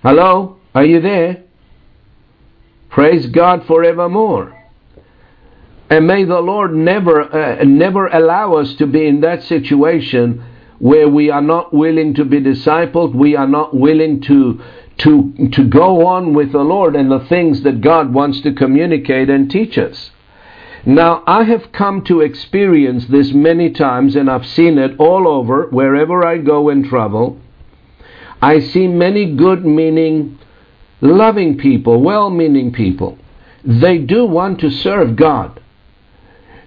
Hello? 0.01 0.57
Are 0.73 0.85
you 0.85 1.01
there? 1.01 1.43
Praise 2.89 3.27
God 3.27 3.65
forevermore. 3.65 4.56
And 5.89 6.05
may 6.05 6.25
the 6.25 6.41
Lord 6.41 6.73
never, 6.73 7.21
uh, 7.33 7.63
never 7.63 8.07
allow 8.07 8.55
us 8.55 8.73
to 8.75 8.87
be 8.87 9.05
in 9.05 9.21
that 9.21 9.43
situation 9.43 10.43
where 10.79 11.07
we 11.07 11.29
are 11.29 11.41
not 11.41 11.73
willing 11.73 12.13
to 12.15 12.25
be 12.25 12.39
discipled, 12.39 13.15
we 13.15 13.35
are 13.35 13.47
not 13.47 13.75
willing 13.75 14.21
to, 14.21 14.61
to, 14.99 15.49
to 15.53 15.63
go 15.63 16.05
on 16.05 16.33
with 16.33 16.51
the 16.51 16.59
Lord 16.59 16.95
and 16.95 17.09
the 17.09 17.25
things 17.27 17.61
that 17.63 17.81
God 17.81 18.13
wants 18.13 18.41
to 18.41 18.53
communicate 18.53 19.29
and 19.29 19.49
teach 19.49 19.77
us. 19.77 20.11
Now, 20.85 21.23
I 21.25 21.43
have 21.43 21.71
come 21.71 22.03
to 22.05 22.21
experience 22.21 23.07
this 23.07 23.33
many 23.33 23.71
times 23.71 24.15
and 24.15 24.29
I've 24.29 24.45
seen 24.45 24.77
it 24.77 24.99
all 24.99 25.27
over 25.27 25.67
wherever 25.67 26.25
I 26.25 26.37
go 26.37 26.69
and 26.69 26.85
travel. 26.85 27.39
I 28.41 28.59
see 28.59 28.87
many 28.87 29.35
good 29.35 29.65
meaning, 29.65 30.37
loving 31.01 31.57
people, 31.57 32.01
well 32.01 32.29
meaning 32.29 32.71
people. 32.71 33.17
They 33.63 33.97
do 33.97 34.25
want 34.25 34.59
to 34.59 34.69
serve 34.69 35.15
God. 35.15 35.61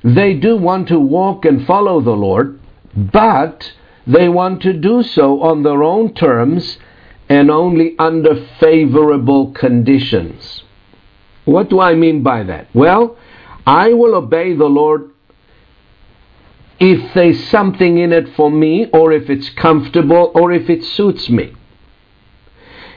They 0.02 0.34
do 0.34 0.56
want 0.56 0.88
to 0.88 0.98
walk 0.98 1.44
and 1.44 1.66
follow 1.66 2.00
the 2.00 2.16
Lord, 2.16 2.58
but 2.94 3.72
they 4.06 4.28
want 4.28 4.62
to 4.62 4.72
do 4.72 5.02
so 5.02 5.42
on 5.42 5.62
their 5.62 5.82
own 5.82 6.14
terms 6.14 6.78
and 7.28 7.50
only 7.50 7.94
under 7.98 8.46
favorable 8.58 9.52
conditions. 9.52 10.62
What 11.44 11.68
do 11.70 11.80
I 11.80 11.94
mean 11.94 12.22
by 12.22 12.42
that? 12.44 12.68
Well, 12.74 13.16
I 13.66 13.92
will 13.92 14.14
obey 14.14 14.54
the 14.54 14.66
Lord 14.66 15.10
if 16.80 17.12
there's 17.12 17.44
something 17.48 17.98
in 17.98 18.10
it 18.10 18.34
for 18.34 18.50
me, 18.50 18.86
or 18.86 19.12
if 19.12 19.28
it's 19.28 19.50
comfortable, 19.50 20.32
or 20.34 20.50
if 20.50 20.70
it 20.70 20.82
suits 20.82 21.28
me. 21.28 21.52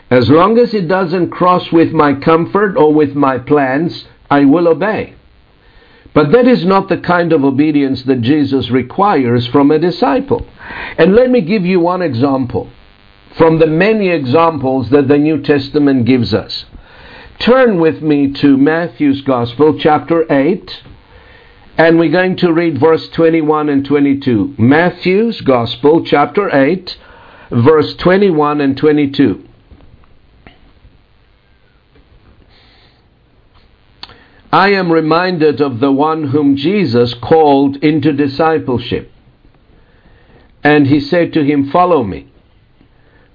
As 0.10 0.30
long 0.30 0.58
as 0.58 0.74
it 0.74 0.88
doesn't 0.88 1.32
cross 1.32 1.70
with 1.72 1.92
my 1.92 2.13
comfort 2.13 2.78
or 2.78 2.94
with 2.94 3.13
my 3.13 3.38
plans, 3.38 4.06
I 4.32 4.46
will 4.46 4.70
obey. 4.70 5.16
But 6.13 6.32
that 6.32 6.47
is 6.47 6.63
not 6.63 6.89
the 6.89 6.97
kind 6.97 7.34
of 7.34 7.43
obedience 7.43 8.04
that 8.04 8.21
Jesus 8.21 8.69
requires 8.69 9.47
from 9.47 9.71
a 9.71 9.80
disciple. 9.80 10.45
And 10.97 11.15
let 11.15 11.30
me 11.30 11.41
give 11.41 11.65
you 11.65 11.80
one 11.80 12.02
example 12.02 12.69
from 13.36 13.58
the 13.58 13.67
many 13.67 14.10
examples 14.10 14.89
that 14.91 15.08
the 15.08 15.17
New 15.17 15.41
Testament 15.41 16.06
gives 16.06 16.34
us. 16.34 16.65
Turn 17.39 17.80
with 17.80 18.02
me 18.02 18.32
to 18.34 18.58
Matthew's 18.58 19.21
Gospel, 19.21 19.78
chapter 19.80 20.32
8, 20.32 20.84
and 21.78 21.97
we're 21.97 22.12
going 22.12 22.36
to 22.38 22.54
read 22.54 22.80
verse 22.80 23.10
21 23.10 23.69
and 23.69 23.84
22. 23.84 24.54
Matthew's 24.60 25.41
Gospel, 25.41 26.06
chapter 26.06 26.56
8, 26.56 26.95
verse 27.49 27.95
21 27.95 28.62
and 28.62 28.78
22. 28.78 29.49
I 34.54 34.70
am 34.74 34.92
reminded 34.92 35.62
of 35.62 35.80
the 35.80 35.92
one 35.92 36.26
whom 36.26 36.56
Jesus 36.56 37.16
called 37.16 37.78
into 37.78 38.13
discipleship. 38.13 39.12
And 40.63 40.86
he 40.86 41.00
said 41.00 41.34
to 41.34 41.44
him, 41.44 41.72
Follow 41.72 42.04
me. 42.04 42.32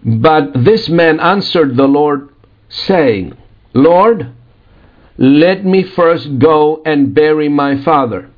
But 0.05 0.53
this 0.65 0.89
man 0.89 1.19
answered 1.19 1.77
the 1.77 1.89
Lord, 1.89 2.29
saying, 2.69 3.37
Lord, 3.75 4.33
let 5.17 5.65
me 5.65 5.83
first 5.83 6.39
go 6.39 6.83
and 6.87 7.13
bury 7.13 7.49
my 7.49 7.83
father. 7.83 8.31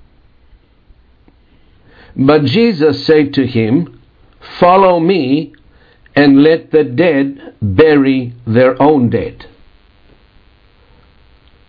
But 2.17 2.47
Jesus 2.47 3.05
said 3.05 3.35
to 3.35 3.47
him, 3.47 4.01
Follow 4.59 5.01
me, 5.01 5.53
and 6.17 6.43
let 6.43 6.71
the 6.71 6.85
dead 6.85 7.57
bury 7.61 8.33
their 8.47 8.83
own 8.83 9.11
dead. 9.11 9.45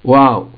Wow. 0.04 0.51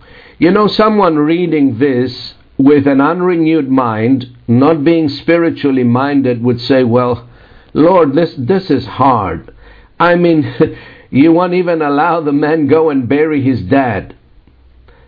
You 0.43 0.51
know, 0.51 0.67
someone 0.67 1.15
reading 1.15 1.79
this 1.79 2.33
with 2.57 2.85
an 2.85 2.99
unrenewed 2.99 3.69
mind, 3.69 4.35
not 4.45 4.83
being 4.83 5.07
spiritually 5.07 5.85
minded, 5.85 6.43
would 6.43 6.59
say, 6.59 6.83
Well, 6.83 7.29
Lord, 7.73 8.13
this, 8.13 8.35
this 8.37 8.69
is 8.69 8.85
hard. 8.85 9.55
I 9.97 10.15
mean, 10.15 10.53
you 11.09 11.31
won't 11.31 11.53
even 11.53 11.81
allow 11.81 12.19
the 12.19 12.33
man 12.33 12.67
go 12.67 12.89
and 12.89 13.07
bury 13.07 13.41
his 13.41 13.61
dad. 13.61 14.17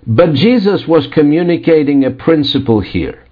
But 0.07 0.35
Jesus 0.35 0.87
was 0.87 1.05
communicating 1.07 2.05
a 2.05 2.11
principle 2.11 2.79
here. 2.79 3.25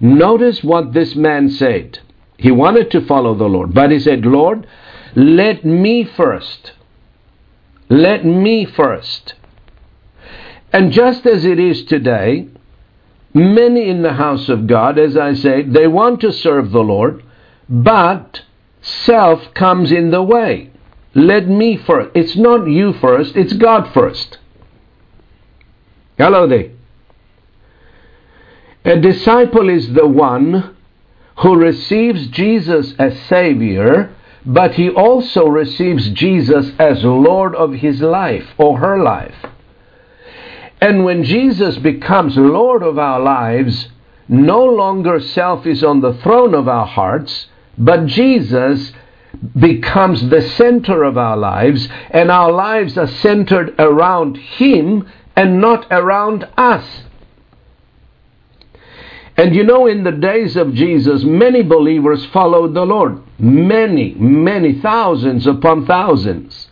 Notice 0.00 0.64
what 0.64 0.92
this 0.92 1.14
man 1.14 1.50
said. 1.50 2.00
He 2.36 2.50
wanted 2.50 2.90
to 2.90 3.06
follow 3.06 3.32
the 3.36 3.44
Lord, 3.44 3.72
but 3.72 3.92
he 3.92 4.00
said, 4.00 4.26
Lord, 4.26 4.66
let 5.14 5.64
me 5.64 6.02
first. 6.02 6.72
Let 7.88 8.24
me 8.24 8.64
first. 8.64 9.34
And 10.74 10.90
just 10.90 11.24
as 11.24 11.44
it 11.44 11.60
is 11.60 11.84
today, 11.84 12.48
many 13.32 13.88
in 13.88 14.02
the 14.02 14.14
house 14.14 14.48
of 14.48 14.66
God, 14.66 14.98
as 14.98 15.16
I 15.16 15.34
say, 15.34 15.62
they 15.62 15.86
want 15.86 16.20
to 16.22 16.32
serve 16.32 16.72
the 16.72 16.80
Lord, 16.80 17.22
but 17.68 18.42
self 18.82 19.54
comes 19.54 19.92
in 19.92 20.10
the 20.10 20.20
way. 20.20 20.72
Let 21.14 21.46
me 21.46 21.76
first. 21.76 22.10
It's 22.16 22.34
not 22.34 22.66
you 22.66 22.92
first, 22.94 23.36
it's 23.36 23.52
God 23.52 23.94
first. 23.94 24.38
Hello 26.18 26.48
there. 26.48 26.72
A 28.84 28.98
disciple 29.00 29.68
is 29.68 29.92
the 29.92 30.08
one 30.08 30.76
who 31.38 31.56
receives 31.56 32.26
Jesus 32.26 32.94
as 32.98 33.16
Savior, 33.28 34.12
but 34.44 34.74
he 34.74 34.90
also 34.90 35.46
receives 35.46 36.10
Jesus 36.10 36.72
as 36.80 37.04
Lord 37.04 37.54
of 37.54 37.74
his 37.74 38.00
life 38.00 38.48
or 38.58 38.80
her 38.80 39.00
life. 39.00 39.36
And 40.84 41.02
when 41.02 41.24
Jesus 41.24 41.78
becomes 41.78 42.36
Lord 42.36 42.82
of 42.82 42.98
our 42.98 43.18
lives, 43.18 43.88
no 44.28 44.62
longer 44.66 45.18
self 45.18 45.66
is 45.66 45.82
on 45.82 46.02
the 46.02 46.12
throne 46.12 46.54
of 46.54 46.68
our 46.68 46.84
hearts, 46.84 47.46
but 47.78 48.04
Jesus 48.04 48.92
becomes 49.58 50.28
the 50.28 50.42
center 50.42 51.02
of 51.02 51.16
our 51.16 51.38
lives, 51.38 51.88
and 52.10 52.30
our 52.30 52.52
lives 52.52 52.98
are 52.98 53.06
centered 53.06 53.74
around 53.78 54.36
Him 54.36 55.08
and 55.34 55.58
not 55.58 55.86
around 55.90 56.46
us. 56.58 56.84
And 59.38 59.54
you 59.54 59.64
know, 59.64 59.86
in 59.86 60.04
the 60.04 60.12
days 60.12 60.54
of 60.54 60.74
Jesus, 60.74 61.24
many 61.24 61.62
believers 61.62 62.26
followed 62.26 62.74
the 62.74 62.84
Lord. 62.84 63.22
Many, 63.38 64.12
many, 64.16 64.82
thousands 64.82 65.46
upon 65.46 65.86
thousands. 65.86 66.63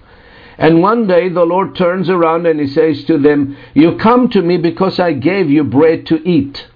And 0.62 0.80
one 0.80 1.08
day 1.08 1.28
the 1.28 1.44
Lord 1.44 1.74
turns 1.74 2.08
around 2.08 2.46
and 2.46 2.60
He 2.60 2.68
says 2.68 3.02
to 3.04 3.18
them, 3.18 3.56
You 3.74 3.96
come 3.96 4.30
to 4.30 4.40
me 4.40 4.58
because 4.58 5.00
I 5.00 5.12
gave 5.12 5.50
you 5.50 5.64
bread 5.64 6.06
to 6.06 6.26
eat. 6.26 6.68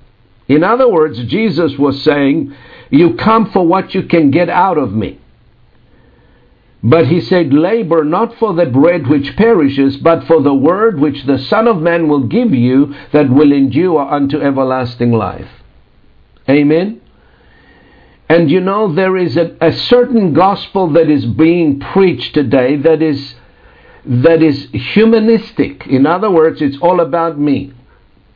In 0.49 0.65
other 0.65 0.89
words, 0.89 1.23
Jesus 1.25 1.79
was 1.79 2.03
saying, 2.03 2.53
You 2.91 3.15
come 3.15 3.53
for 3.53 3.65
what 3.65 3.95
you 3.95 4.03
can 4.03 4.33
get 4.33 4.51
out 4.51 4.77
of 4.77 4.93
me. 4.93 5.21
But 6.83 7.07
he 7.07 7.21
said, 7.21 7.53
Labor 7.53 8.05
not 8.05 8.37
for 8.39 8.55
the 8.55 8.67
bread 8.67 9.07
which 9.07 9.37
perishes, 9.37 9.97
but 9.97 10.25
for 10.25 10.43
the 10.43 10.55
word 10.55 11.01
which 11.01 11.25
the 11.25 11.39
Son 11.39 11.69
of 11.69 11.81
Man 11.81 12.09
will 12.09 12.27
give 12.27 12.53
you 12.53 12.95
that 13.13 13.31
will 13.31 13.53
endure 13.53 14.01
unto 14.01 14.41
everlasting 14.41 15.13
life. 15.13 15.49
Amen. 16.49 17.01
And 18.29 18.51
you 18.51 18.61
know, 18.61 18.93
there 18.93 19.17
is 19.17 19.37
a, 19.37 19.57
a 19.61 19.73
certain 19.73 20.33
gospel 20.33 20.93
that 20.93 21.09
is 21.09 21.25
being 21.25 21.79
preached 21.79 22.35
today 22.35 22.77
that 22.77 23.01
is 23.01 23.35
that 24.07 24.43
is 24.43 24.69
humanistic. 24.73 25.87
In 25.87 26.07
other 26.07 26.31
words, 26.31 26.63
it's 26.63 26.79
all 26.81 27.01
about 27.01 27.39
me. 27.39 27.73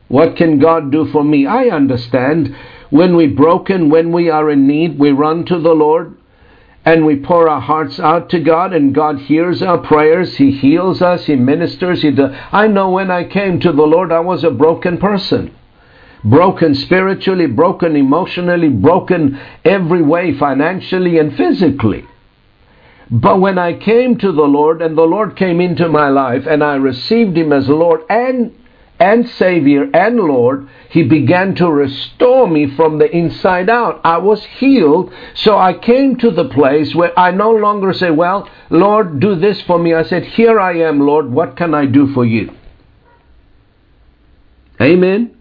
What 0.07 0.35
can 0.35 0.59
God 0.59 0.91
do 0.91 1.05
for 1.11 1.23
me? 1.23 1.47
I 1.47 1.65
understand 1.69 2.55
when 2.89 3.15
we're 3.15 3.33
broken, 3.33 3.89
when 3.89 4.11
we 4.11 4.29
are 4.29 4.49
in 4.49 4.67
need, 4.67 4.99
we 4.99 5.11
run 5.11 5.45
to 5.45 5.59
the 5.59 5.73
Lord 5.73 6.17
and 6.83 7.05
we 7.05 7.15
pour 7.15 7.47
our 7.47 7.61
hearts 7.61 7.99
out 7.99 8.29
to 8.31 8.39
God, 8.39 8.73
and 8.73 8.93
God 8.95 9.19
hears 9.19 9.61
our 9.61 9.77
prayers. 9.77 10.35
He 10.37 10.51
heals 10.51 11.01
us, 11.01 11.25
He 11.25 11.35
ministers. 11.35 12.01
He 12.01 12.09
does. 12.09 12.35
I 12.51 12.67
know 12.67 12.89
when 12.89 13.11
I 13.11 13.23
came 13.23 13.59
to 13.59 13.71
the 13.71 13.83
Lord, 13.83 14.11
I 14.11 14.19
was 14.19 14.43
a 14.43 14.49
broken 14.49 14.97
person. 14.97 15.53
Broken 16.23 16.73
spiritually, 16.73 17.45
broken 17.45 17.95
emotionally, 17.95 18.69
broken 18.69 19.39
every 19.63 20.01
way, 20.01 20.35
financially 20.37 21.19
and 21.19 21.35
physically. 21.37 22.05
But 23.11 23.41
when 23.41 23.59
I 23.59 23.73
came 23.73 24.17
to 24.19 24.31
the 24.31 24.47
Lord 24.47 24.81
and 24.81 24.97
the 24.97 25.03
Lord 25.03 25.35
came 25.35 25.59
into 25.59 25.89
my 25.89 26.07
life 26.07 26.45
and 26.47 26.63
I 26.63 26.75
received 26.75 27.37
Him 27.37 27.51
as 27.51 27.67
Lord 27.67 28.01
and 28.09 28.55
and 29.01 29.27
Savior 29.27 29.89
and 29.95 30.17
Lord, 30.17 30.69
He 30.89 31.03
began 31.03 31.55
to 31.55 31.69
restore 31.69 32.47
me 32.47 32.67
from 32.75 32.99
the 32.99 33.13
inside 33.13 33.67
out. 33.69 33.99
I 34.05 34.19
was 34.19 34.45
healed, 34.45 35.11
so 35.33 35.57
I 35.57 35.73
came 35.73 36.17
to 36.17 36.29
the 36.29 36.47
place 36.47 36.93
where 36.93 37.17
I 37.19 37.31
no 37.31 37.51
longer 37.51 37.93
say, 37.93 38.11
Well, 38.11 38.47
Lord, 38.69 39.19
do 39.19 39.35
this 39.35 39.59
for 39.61 39.79
me. 39.79 39.93
I 39.93 40.03
said, 40.03 40.23
Here 40.23 40.59
I 40.59 40.77
am, 40.77 40.99
Lord, 40.99 41.31
what 41.31 41.57
can 41.57 41.73
I 41.73 41.87
do 41.87 42.13
for 42.13 42.23
you? 42.23 42.55
Amen. 44.79 45.35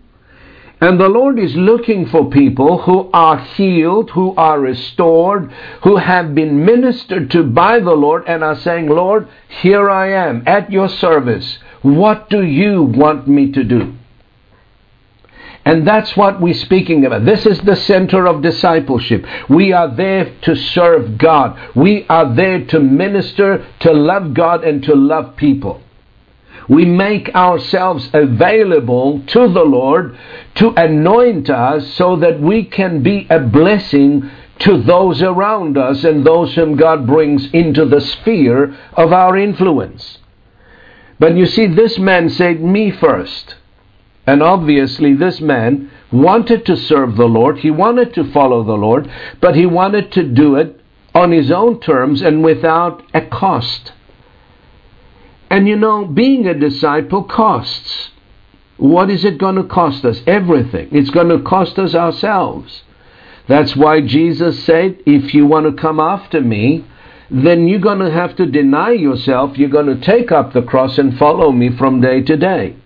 And 0.81 0.99
the 0.99 1.09
Lord 1.09 1.39
is 1.39 1.55
looking 1.55 2.07
for 2.07 2.31
people 2.31 2.79
who 2.79 3.11
are 3.13 3.39
healed, 3.39 4.11
who 4.11 4.35
are 4.37 4.59
restored, 4.59 5.53
who 5.83 5.97
have 5.97 6.35
been 6.35 6.65
ministered 6.65 7.31
to 7.33 7.43
by 7.43 7.81
the 7.81 7.93
Lord 7.93 8.25
and 8.27 8.43
are 8.43 8.57
saying, 8.57 8.89
Lord, 8.89 9.29
here 9.49 9.91
I 9.91 10.13
am 10.13 10.43
at 10.47 10.73
your 10.73 10.89
service. 10.89 11.59
What 11.83 12.31
do 12.31 12.43
you 12.43 12.83
want 12.83 13.29
me 13.29 13.53
to 13.53 13.63
do? 13.63 13.95
And 15.67 15.87
that's 15.87 16.17
what 16.17 16.41
we're 16.41 16.55
speaking 16.55 17.05
about. 17.05 17.27
This 17.27 17.45
is 17.45 17.61
the 17.61 17.77
center 17.77 18.27
of 18.27 18.41
discipleship. 18.41 19.27
We 19.51 19.73
are 19.73 19.95
there 19.95 20.35
to 20.43 20.57
serve 20.57 21.19
God. 21.19 21.77
We 21.77 22.07
are 22.09 22.35
there 22.35 22.65
to 22.67 22.81
minister, 22.81 23.67
to 23.81 23.93
love 23.93 24.33
God, 24.33 24.65
and 24.65 24.83
to 24.85 24.95
love 24.95 25.37
people. 25.37 25.83
We 26.69 26.85
make 26.85 27.35
ourselves 27.35 28.09
available 28.13 29.23
to 29.29 29.49
the 29.49 29.65
Lord 29.65 30.17
to 30.57 30.71
anoint 30.77 31.51
us 31.51 31.93
so 31.95 32.17
that 32.17 32.41
we 32.41 32.65
can 32.65 33.03
be 33.03 33.27
a 33.31 33.41
blessing 33.41 34.31
to 34.61 34.83
those 34.83 35.23
around 35.23 35.79
us 35.79 36.05
and 36.05 36.25
those 36.25 36.55
whom 36.55 36.77
God 36.77 37.07
brings 37.07 37.49
into 37.53 37.85
the 37.87 38.01
sphere 38.01 38.77
of 38.93 39.13
our 39.13 39.37
influence. 39.37 40.19
But 41.19 41.37
you 41.37 41.47
see, 41.47 41.67
this 41.67 41.99
man 41.99 42.31
said, 42.31 42.61
Me 42.63 42.91
first. 42.91 43.57
And 44.27 44.43
obviously, 44.43 45.15
this 45.15 45.41
man 45.41 45.91
wanted 46.13 46.67
to 46.67 46.77
serve 46.77 47.17
the 47.17 47.27
Lord, 47.27 47.59
he 47.59 47.71
wanted 47.71 48.15
to 48.15 48.31
follow 48.33 48.63
the 48.63 48.75
Lord, 48.75 49.11
but 49.41 49.57
he 49.57 49.67
wanted 49.67 50.13
to 50.13 50.23
do 50.23 50.57
it 50.57 50.81
on 51.15 51.33
his 51.33 51.51
own 51.51 51.81
terms 51.81 52.23
and 52.23 52.45
without 52.45 53.03
a 53.15 53.23
cost. 53.23 53.93
And 55.51 55.67
you 55.67 55.77
know, 55.77 56.07
being 56.07 56.47
a 56.47 56.55
disciple 56.55 57.25
costs. 57.25 58.11
What 58.77 59.11
is 59.11 59.25
it 59.25 59.37
going 59.37 59.57
to 59.57 59.65
cost 59.65 60.05
us? 60.05 60.23
Everything. 60.27 60.89
It's 60.93 61.11
going 61.11 61.29
to 61.29 61.43
cost 61.43 61.79
us 61.79 61.95
ourselves. 61.95 62.83
That's 63.47 63.77
why 63.77 64.01
Jesus 64.01 64.65
said, 64.65 65.03
if 65.07 65.35
you 65.35 65.45
want 65.45 65.67
to 65.67 65.81
come 65.83 65.99
after 65.99 66.41
me, 66.41 66.85
then 67.31 67.69
you're 67.69 67.81
going 67.81 67.99
to 67.99 68.11
have 68.11 68.37
to 68.37 68.47
deny 68.47 68.93
yourself. 68.93 69.59
You're 69.59 69.69
going 69.69 69.87
to 69.87 70.01
take 70.01 70.33
up 70.33 70.53
the 70.53 70.63
cross 70.63 70.99
and 70.99 71.19
follow 71.19 71.51
me 71.53 71.77
from 71.77 72.01
day 72.01 72.23
to 72.23 72.37
day. 72.37 72.77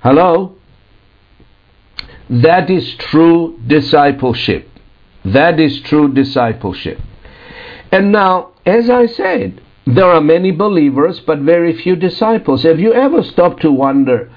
Hello? 0.00 0.54
That 2.30 2.70
is 2.70 2.94
true 2.96 3.58
discipleship. 3.66 4.68
That 5.24 5.58
is 5.58 5.80
true 5.80 6.12
discipleship. 6.12 7.00
And 7.90 8.12
now, 8.12 8.52
as 8.64 8.88
I 8.90 9.06
said, 9.06 9.62
there 9.94 10.06
are 10.06 10.20
many 10.20 10.50
believers, 10.50 11.20
but 11.20 11.38
very 11.38 11.76
few 11.76 11.96
disciples. 11.96 12.62
Have 12.64 12.78
you 12.78 12.92
ever 12.92 13.22
stopped 13.22 13.62
to 13.62 13.72
wonder 13.72 14.30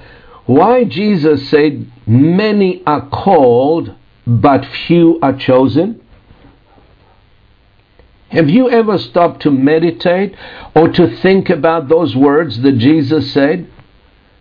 why 0.45 0.83
Jesus 0.85 1.49
said, 1.49 1.91
Many 2.07 2.83
are 2.85 3.07
called, 3.09 3.93
but 4.25 4.65
few 4.65 5.19
are 5.21 5.35
chosen? 5.35 6.01
Have 8.29 8.49
you 8.49 8.69
ever 8.69 8.97
stopped 8.97 9.41
to 9.41 9.51
meditate 9.51 10.35
or 10.73 10.87
to 10.87 11.17
think 11.17 11.49
about 11.49 11.89
those 11.89 12.15
words 12.15 12.61
that 12.61 12.77
Jesus 12.77 13.33
said? 13.33 13.69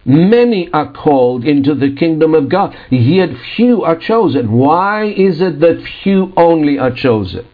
Many 0.05 0.73
are 0.73 0.93
called 0.93 1.45
into 1.45 1.75
the 1.75 1.95
kingdom 1.95 2.35
of 2.35 2.49
God, 2.49 2.77
yet 2.89 3.31
few 3.57 3.83
are 3.83 3.97
chosen. 3.97 4.53
Why 4.53 5.07
is 5.07 5.41
it 5.41 5.61
that 5.61 5.83
few 6.03 6.33
only 6.37 6.79
are 6.79 6.93
chosen? 6.93 7.47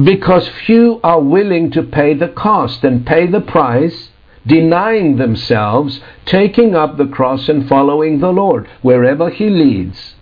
Because 0.00 0.48
few 0.66 1.00
are 1.04 1.20
willing 1.20 1.70
to 1.72 1.82
pay 1.82 2.14
the 2.14 2.28
cost 2.28 2.82
and 2.84 3.06
pay 3.06 3.26
the 3.26 3.40
price, 3.40 4.10
denying 4.46 5.16
themselves, 5.16 6.00
taking 6.24 6.74
up 6.74 6.96
the 6.96 7.06
cross 7.06 7.48
and 7.48 7.68
following 7.68 8.20
the 8.20 8.32
Lord 8.32 8.66
wherever 8.80 9.28
He 9.28 9.50
leads. 9.50 10.14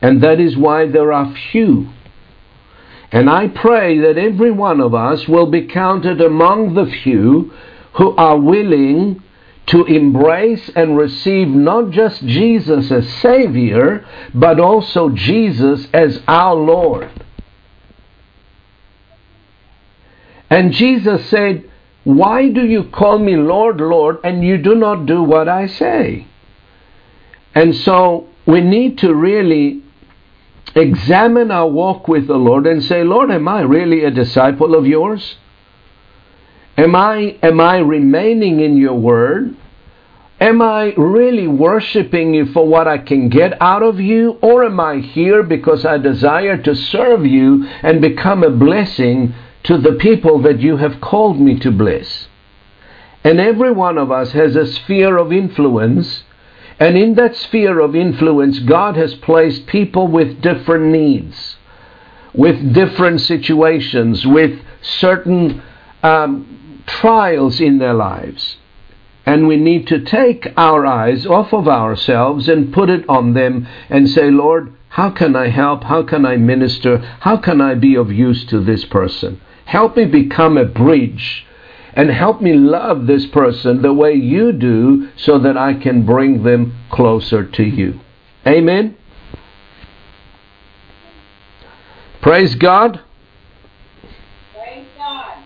And 0.00 0.22
that 0.22 0.40
is 0.40 0.56
why 0.56 0.86
there 0.86 1.12
are 1.12 1.34
few. 1.52 1.90
And 3.10 3.30
I 3.30 3.48
pray 3.48 3.98
that 3.98 4.18
every 4.18 4.50
one 4.50 4.80
of 4.80 4.94
us 4.94 5.26
will 5.26 5.46
be 5.46 5.66
counted 5.66 6.20
among 6.20 6.74
the 6.74 6.86
few 6.86 7.52
who 7.94 8.14
are 8.16 8.38
willing 8.38 9.22
to 9.66 9.84
embrace 9.84 10.70
and 10.74 10.96
receive 10.96 11.48
not 11.48 11.90
just 11.90 12.24
Jesus 12.24 12.90
as 12.90 13.08
Savior, 13.20 14.06
but 14.34 14.60
also 14.60 15.10
Jesus 15.10 15.86
as 15.92 16.20
our 16.26 16.54
Lord. 16.54 17.10
And 20.50 20.72
Jesus 20.72 21.28
said, 21.28 21.68
Why 22.04 22.48
do 22.48 22.64
you 22.64 22.84
call 22.84 23.18
me 23.18 23.36
Lord, 23.36 23.80
Lord, 23.80 24.18
and 24.24 24.44
you 24.44 24.58
do 24.58 24.74
not 24.74 25.06
do 25.06 25.22
what 25.22 25.48
I 25.48 25.66
say? 25.66 26.26
And 27.54 27.74
so 27.74 28.28
we 28.46 28.60
need 28.60 28.98
to 28.98 29.14
really 29.14 29.82
examine 30.74 31.50
our 31.50 31.68
walk 31.68 32.08
with 32.08 32.26
the 32.26 32.36
Lord 32.36 32.66
and 32.66 32.82
say, 32.82 33.02
Lord, 33.02 33.30
am 33.30 33.48
I 33.48 33.62
really 33.62 34.04
a 34.04 34.10
disciple 34.10 34.74
of 34.74 34.86
yours? 34.86 35.36
Am 36.76 36.94
I, 36.94 37.36
am 37.42 37.60
I 37.60 37.78
remaining 37.78 38.60
in 38.60 38.76
your 38.76 38.94
word? 38.94 39.56
Am 40.40 40.62
I 40.62 40.94
really 40.96 41.48
worshiping 41.48 42.32
you 42.32 42.46
for 42.52 42.66
what 42.66 42.86
I 42.86 42.98
can 42.98 43.28
get 43.28 43.60
out 43.60 43.82
of 43.82 43.98
you? 43.98 44.38
Or 44.40 44.64
am 44.64 44.78
I 44.78 44.98
here 44.98 45.42
because 45.42 45.84
I 45.84 45.98
desire 45.98 46.56
to 46.62 46.76
serve 46.76 47.26
you 47.26 47.66
and 47.82 48.00
become 48.00 48.44
a 48.44 48.50
blessing 48.50 49.34
to 49.64 49.78
the 49.78 49.92
people 49.92 50.40
that 50.42 50.60
you 50.60 50.76
have 50.76 51.00
called 51.00 51.40
me 51.40 51.58
to 51.60 51.70
bless? 51.70 52.28
And 53.24 53.40
every 53.40 53.72
one 53.72 53.98
of 53.98 54.10
us 54.10 54.32
has 54.32 54.56
a 54.56 54.66
sphere 54.66 55.16
of 55.18 55.32
influence. 55.32 56.22
And 56.78 56.96
in 56.96 57.14
that 57.14 57.36
sphere 57.36 57.80
of 57.80 57.96
influence, 57.96 58.60
God 58.60 58.96
has 58.96 59.14
placed 59.14 59.66
people 59.66 60.06
with 60.06 60.40
different 60.40 60.86
needs, 60.86 61.56
with 62.32 62.72
different 62.72 63.20
situations, 63.20 64.24
with 64.26 64.60
certain 64.80 65.62
um, 66.02 66.82
trials 66.86 67.60
in 67.60 67.78
their 67.78 67.94
lives. 67.94 68.56
And 69.26 69.46
we 69.46 69.56
need 69.56 69.88
to 69.88 70.00
take 70.00 70.52
our 70.56 70.86
eyes 70.86 71.26
off 71.26 71.52
of 71.52 71.68
ourselves 71.68 72.48
and 72.48 72.72
put 72.72 72.88
it 72.88 73.06
on 73.08 73.34
them 73.34 73.68
and 73.90 74.08
say, 74.08 74.30
Lord, 74.30 74.72
how 74.88 75.10
can 75.10 75.36
I 75.36 75.48
help? 75.48 75.84
How 75.84 76.02
can 76.02 76.24
I 76.24 76.36
minister? 76.36 76.98
How 77.20 77.36
can 77.36 77.60
I 77.60 77.74
be 77.74 77.94
of 77.94 78.10
use 78.10 78.44
to 78.46 78.60
this 78.60 78.86
person? 78.86 79.40
Help 79.68 79.98
me 79.98 80.06
become 80.06 80.56
a 80.56 80.64
bridge 80.64 81.44
and 81.92 82.08
help 82.08 82.40
me 82.40 82.54
love 82.54 83.06
this 83.06 83.26
person 83.26 83.82
the 83.82 83.92
way 83.92 84.14
you 84.14 84.50
do 84.50 85.10
so 85.14 85.38
that 85.38 85.58
I 85.58 85.74
can 85.74 86.06
bring 86.06 86.42
them 86.42 86.74
closer 86.90 87.44
to 87.44 87.62
you. 87.62 88.00
Amen. 88.46 88.96
Praise 92.22 92.54
God. 92.54 93.02
Praise 94.54 94.86
God. 94.96 95.36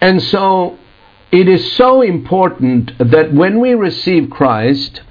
And 0.00 0.20
so 0.20 0.76
it 1.30 1.48
is 1.48 1.72
so 1.74 2.02
important 2.02 2.98
that 2.98 3.32
when 3.32 3.60
we 3.60 3.74
receive 3.74 4.28
Christ, 4.28 5.02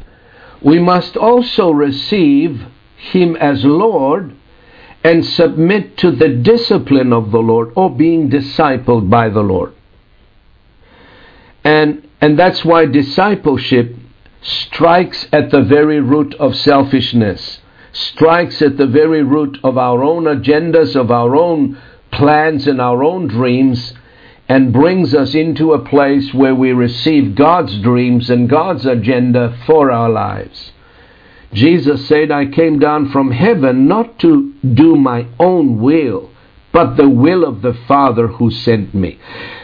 we 0.62 0.78
must 0.78 1.16
also 1.16 1.72
receive 1.72 2.64
Him 2.98 3.38
as 3.38 3.64
Lord 3.64 4.36
and 5.04 5.26
submit 5.26 5.98
to 5.98 6.12
the 6.12 6.30
discipline 6.30 7.12
of 7.12 7.32
the 7.32 7.40
Lord 7.40 7.74
or 7.76 7.90
being 7.90 8.30
discipled 8.30 9.10
by 9.10 9.30
the 9.30 9.42
Lord. 9.42 9.74
And, 11.64 12.08
and 12.22 12.40
that's 12.40 12.64
why 12.64 12.86
discipleship 12.86 13.96
strikes 14.42 15.28
at 15.32 15.52
the 15.52 15.62
very 15.62 16.00
root 16.00 16.34
of 16.36 16.56
selfishness, 16.56 17.60
strikes 17.92 18.62
at 18.62 18.78
the 18.78 18.88
very 18.88 19.24
root 19.24 19.58
of 19.64 19.78
our 19.78 20.04
own 20.04 20.24
agendas, 20.24 20.96
of 20.96 21.12
our 21.12 21.36
own 21.36 21.82
plans 22.12 22.68
and 22.68 22.80
our 22.80 23.04
own 23.04 23.28
dreams, 23.28 23.94
and 24.48 24.74
brings 24.74 25.14
us 25.14 25.34
into 25.34 25.74
a 25.74 25.84
place 25.84 26.34
where 26.34 26.56
we 26.56 26.72
receive 26.72 27.36
God's 27.36 27.78
dreams 27.80 28.30
and 28.30 28.50
God's 28.50 28.86
agenda 28.86 29.58
for 29.66 29.90
our 29.92 30.10
lives. 30.10 30.72
Jesus 31.54 32.08
said, 32.08 32.32
I 32.32 32.46
came 32.46 32.80
down 32.80 33.12
from 33.12 33.32
heaven 33.32 33.88
not 33.88 34.20
to 34.20 34.54
do 34.74 34.96
my 34.96 35.28
own 35.40 35.80
will, 35.82 36.32
but 36.72 36.96
the 36.96 37.10
will 37.10 37.46
of 37.46 37.62
the 37.62 37.74
Father 37.88 38.28
who 38.28 38.50
sent 38.50 38.94
me. 38.94 39.20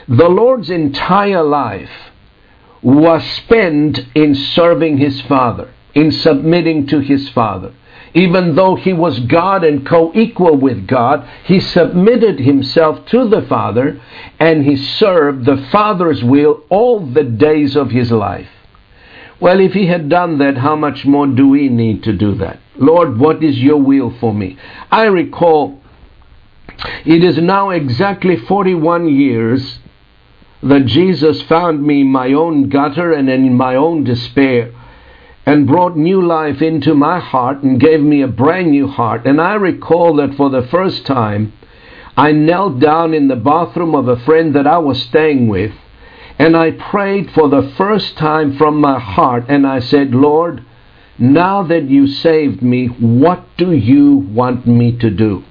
The 0.07 0.29
Lord's 0.29 0.69
entire 0.69 1.43
life 1.43 1.91
was 2.81 3.23
spent 3.23 3.99
in 4.15 4.35
serving 4.35 4.97
his 4.97 5.19
Father, 5.21 5.73
in 5.93 6.11
submitting 6.11 6.87
to 6.87 6.99
his 6.99 7.29
Father 7.29 7.73
even 8.13 8.55
though 8.55 8.75
he 8.75 8.93
was 8.93 9.19
God 9.19 9.63
and 9.63 9.85
co 9.85 10.11
equal 10.15 10.55
with 10.55 10.87
God, 10.87 11.27
he 11.43 11.59
submitted 11.59 12.39
himself 12.39 13.05
to 13.07 13.27
the 13.27 13.41
Father 13.43 14.01
and 14.39 14.65
he 14.65 14.75
served 14.75 15.45
the 15.45 15.67
Father's 15.71 16.23
will 16.23 16.63
all 16.69 16.99
the 16.99 17.23
days 17.23 17.75
of 17.75 17.91
his 17.91 18.11
life. 18.11 18.49
Well, 19.41 19.59
if 19.59 19.73
he 19.73 19.87
had 19.87 20.09
done 20.09 20.37
that, 20.39 20.57
how 20.57 20.75
much 20.75 21.05
more 21.05 21.27
do 21.27 21.47
we 21.47 21.69
need 21.69 22.03
to 22.03 22.13
do 22.13 22.35
that? 22.35 22.59
Lord, 22.77 23.17
what 23.17 23.43
is 23.43 23.57
your 23.57 23.77
will 23.77 24.13
for 24.19 24.33
me? 24.33 24.57
I 24.91 25.05
recall 25.05 25.81
it 27.05 27.23
is 27.23 27.37
now 27.37 27.69
exactly 27.71 28.35
41 28.37 29.09
years 29.09 29.79
that 30.61 30.85
Jesus 30.85 31.41
found 31.43 31.85
me 31.85 32.01
in 32.01 32.07
my 32.07 32.33
own 32.33 32.69
gutter 32.69 33.13
and 33.13 33.29
in 33.29 33.53
my 33.53 33.75
own 33.75 34.03
despair 34.03 34.73
and 35.45 35.65
brought 35.65 35.97
new 35.97 36.21
life 36.21 36.61
into 36.61 36.93
my 36.93 37.19
heart 37.19 37.63
and 37.63 37.79
gave 37.79 38.01
me 38.01 38.21
a 38.21 38.27
brand 38.27 38.71
new 38.71 38.87
heart. 38.87 39.25
And 39.25 39.41
I 39.41 39.55
recall 39.55 40.17
that 40.17 40.35
for 40.35 40.49
the 40.49 40.67
first 40.67 41.05
time, 41.05 41.53
I 42.15 42.33
knelt 42.33 42.79
down 42.79 43.13
in 43.13 43.29
the 43.29 43.35
bathroom 43.35 43.95
of 43.95 44.07
a 44.07 44.19
friend 44.25 44.53
that 44.55 44.67
I 44.67 44.77
was 44.79 45.01
staying 45.01 45.47
with, 45.47 45.71
and 46.39 46.55
I 46.55 46.71
prayed 46.71 47.31
for 47.31 47.49
the 47.49 47.73
first 47.77 48.17
time 48.17 48.57
from 48.57 48.79
my 48.79 48.97
heart, 48.97 49.45
and 49.49 49.67
I 49.67 49.79
said, 49.79 50.15
Lord, 50.15 50.63
Now 51.21 51.63
that 51.63 51.89
you 51.89 52.07
saved 52.07 52.61
me, 52.61 52.87
what 52.87 53.43
do 53.57 53.73
you 53.73 54.15
want 54.15 54.65
me 54.65 54.97
to 54.99 55.09
do? 55.09 55.43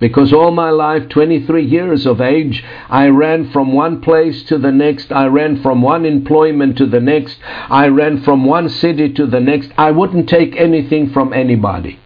Because 0.00 0.32
all 0.32 0.50
my 0.50 0.70
life, 0.70 1.08
23 1.08 1.64
years 1.64 2.06
of 2.06 2.20
age, 2.20 2.64
I 2.88 3.06
ran 3.06 3.50
from 3.50 3.72
one 3.72 4.00
place 4.00 4.42
to 4.44 4.58
the 4.58 4.72
next. 4.72 5.12
I 5.12 5.26
ran 5.26 5.62
from 5.62 5.82
one 5.82 6.04
employment 6.04 6.76
to 6.78 6.86
the 6.86 7.00
next. 7.00 7.38
I 7.68 7.86
ran 7.86 8.22
from 8.22 8.44
one 8.44 8.68
city 8.68 9.12
to 9.14 9.26
the 9.26 9.40
next. 9.40 9.70
I 9.78 9.92
wouldn't 9.92 10.28
take 10.28 10.56
anything 10.56 11.10
from 11.10 11.32
anybody. 11.32 11.98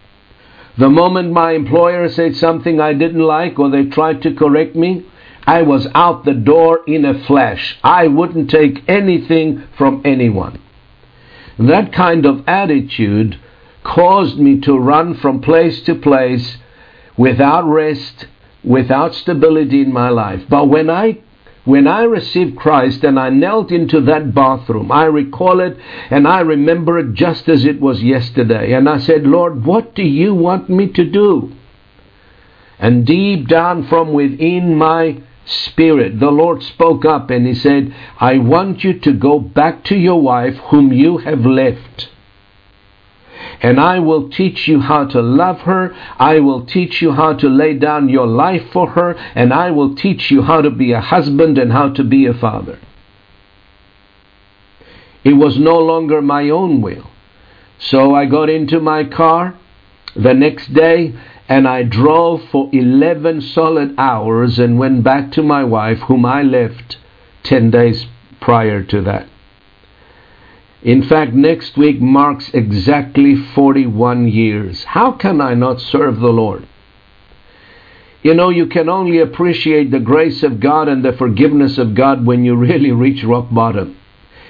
The 0.79 0.89
moment 0.89 1.33
my 1.33 1.53
employer 1.53 2.09
said 2.09 2.37
something 2.37 2.81
I 2.81 2.95
didn't 2.95 3.21
like 3.21 3.59
or 3.59 3.71
they 3.71 3.85
tried 3.85 4.23
to 4.23 4.35
correct 4.35 4.75
me, 4.75 5.05
I 5.47 5.63
was 5.63 5.89
out 5.95 6.25
the 6.25 6.35
door 6.35 6.81
in 6.87 7.05
a 7.05 7.25
flash. 7.25 7.79
I 7.83 8.07
wouldn't 8.07 8.51
take 8.51 8.89
anything 8.89 9.65
from 9.77 10.03
anyone. 10.05 10.61
That 11.59 11.93
kind 11.93 12.25
of 12.27 12.45
attitude 12.47 13.39
caused 13.83 14.39
me 14.39 14.61
to 14.61 14.79
run 14.79 15.15
from 15.15 15.41
place 15.41 15.81
to 15.83 15.95
place 15.95 16.59
without 17.17 17.65
rest, 17.65 18.27
without 18.63 19.15
stability 19.15 19.81
in 19.81 19.93
my 19.93 20.09
life. 20.09 20.45
But 20.49 20.69
when 20.69 20.89
I 20.89 21.19
when 21.65 21.87
I 21.87 22.03
received 22.03 22.57
Christ 22.57 23.05
and 23.05 23.19
I 23.21 23.31
knelt 23.31 23.71
into 23.71 24.01
that 24.03 24.35
bathroom, 24.35 24.91
I 24.91 25.05
recall 25.05 25.61
it 25.61 25.77
and 26.11 26.27
I 26.27 26.41
remember 26.41 26.99
it 26.99 27.15
just 27.15 27.49
as 27.49 27.65
it 27.65 27.81
was 27.81 28.03
yesterday. 28.03 28.73
And 28.73 28.89
I 28.89 28.99
said, 28.99 29.25
Lord, 29.25 29.65
what 29.65 29.95
do 29.95 30.03
you 30.03 30.35
want 30.35 30.69
me 30.69 30.89
to 30.89 31.05
do? 31.05 31.53
And 32.81 33.07
deep 33.07 33.47
down 33.47 33.87
from 33.87 34.13
within 34.13 34.77
my 34.77 35.23
spirit, 35.45 36.21
the 36.21 36.31
Lord 36.31 36.63
spoke 36.63 37.05
up 37.05 37.31
and 37.31 37.47
He 37.47 37.55
said, 37.55 37.95
I 38.19 38.39
want 38.39 38.85
you 38.85 38.99
to 39.01 39.13
go 39.13 39.39
back 39.39 39.85
to 39.85 39.97
your 39.97 40.21
wife 40.21 40.57
whom 40.71 40.93
you 40.93 41.19
have 41.19 41.45
left 41.45 42.09
and 43.63 43.79
I 43.79 44.01
will 44.01 44.29
teach 44.29 44.67
you 44.67 44.81
how 44.81 45.07
to 45.07 45.23
love 45.23 45.61
her. 45.61 45.95
I 46.19 46.41
will 46.41 46.67
teach 46.67 47.01
you 47.01 47.13
how 47.13 47.35
to 47.35 47.49
lay 47.49 47.75
down 47.75 48.09
your 48.09 48.27
life 48.27 48.71
for 48.73 48.91
her, 48.91 49.13
and 49.35 49.53
I 49.53 49.71
will 49.71 49.95
teach 49.95 50.31
you 50.31 50.43
how 50.43 50.63
to 50.63 50.71
be 50.71 50.93
a 50.93 51.01
husband 51.01 51.59
and 51.59 51.73
how 51.73 51.91
to 51.91 52.03
be 52.03 52.27
a 52.27 52.35
father. 52.35 52.81
It 55.23 55.35
was 55.35 55.59
no 55.59 55.79
longer 55.79 56.21
my 56.21 56.51
own 56.51 56.83
will. 56.83 57.09
So 57.79 58.15
I 58.15 58.27
got 58.27 58.51
into 58.51 58.81
my 58.81 59.05
car 59.05 59.55
the 60.17 60.35
next 60.35 60.75
day 60.75 61.15
and 61.53 61.69
I 61.69 61.83
drove 61.83 62.49
for 62.51 62.71
11 62.73 63.43
solid 63.43 63.95
hours 63.99 64.59
and 64.59 64.79
went 64.79 65.05
back 65.05 65.33
to 65.33 65.43
my 65.43 65.63
wife, 65.63 65.99
whom 66.09 66.25
I 66.25 66.43
left 66.43 66.97
10 67.43 67.71
days 67.71 68.07
prior 68.41 68.83
to 68.85 69.03
that. 69.03 69.29
In 70.83 71.03
fact, 71.03 71.35
next 71.35 71.77
week 71.77 72.01
marks 72.01 72.49
exactly 72.55 73.37
41 73.37 74.29
years. 74.29 74.85
How 74.85 75.13
can 75.13 75.43
I 75.43 75.53
not 75.53 75.83
serve 75.83 76.21
the 76.21 76.33
Lord? 76.33 76.67
You 78.23 78.33
know, 78.33 78.49
you 78.49 78.67
can 78.67 78.89
only 78.89 79.19
appreciate 79.19 79.91
the 79.91 80.01
grace 80.01 80.43
of 80.43 80.59
God 80.59 80.89
and 80.89 81.05
the 81.05 81.13
forgiveness 81.13 81.77
of 81.77 81.95
God 81.95 82.25
when 82.25 82.47
you 82.47 82.57
really 82.57 82.93
reach 82.93 83.25
rock 83.25 83.49
bottom. 83.51 83.99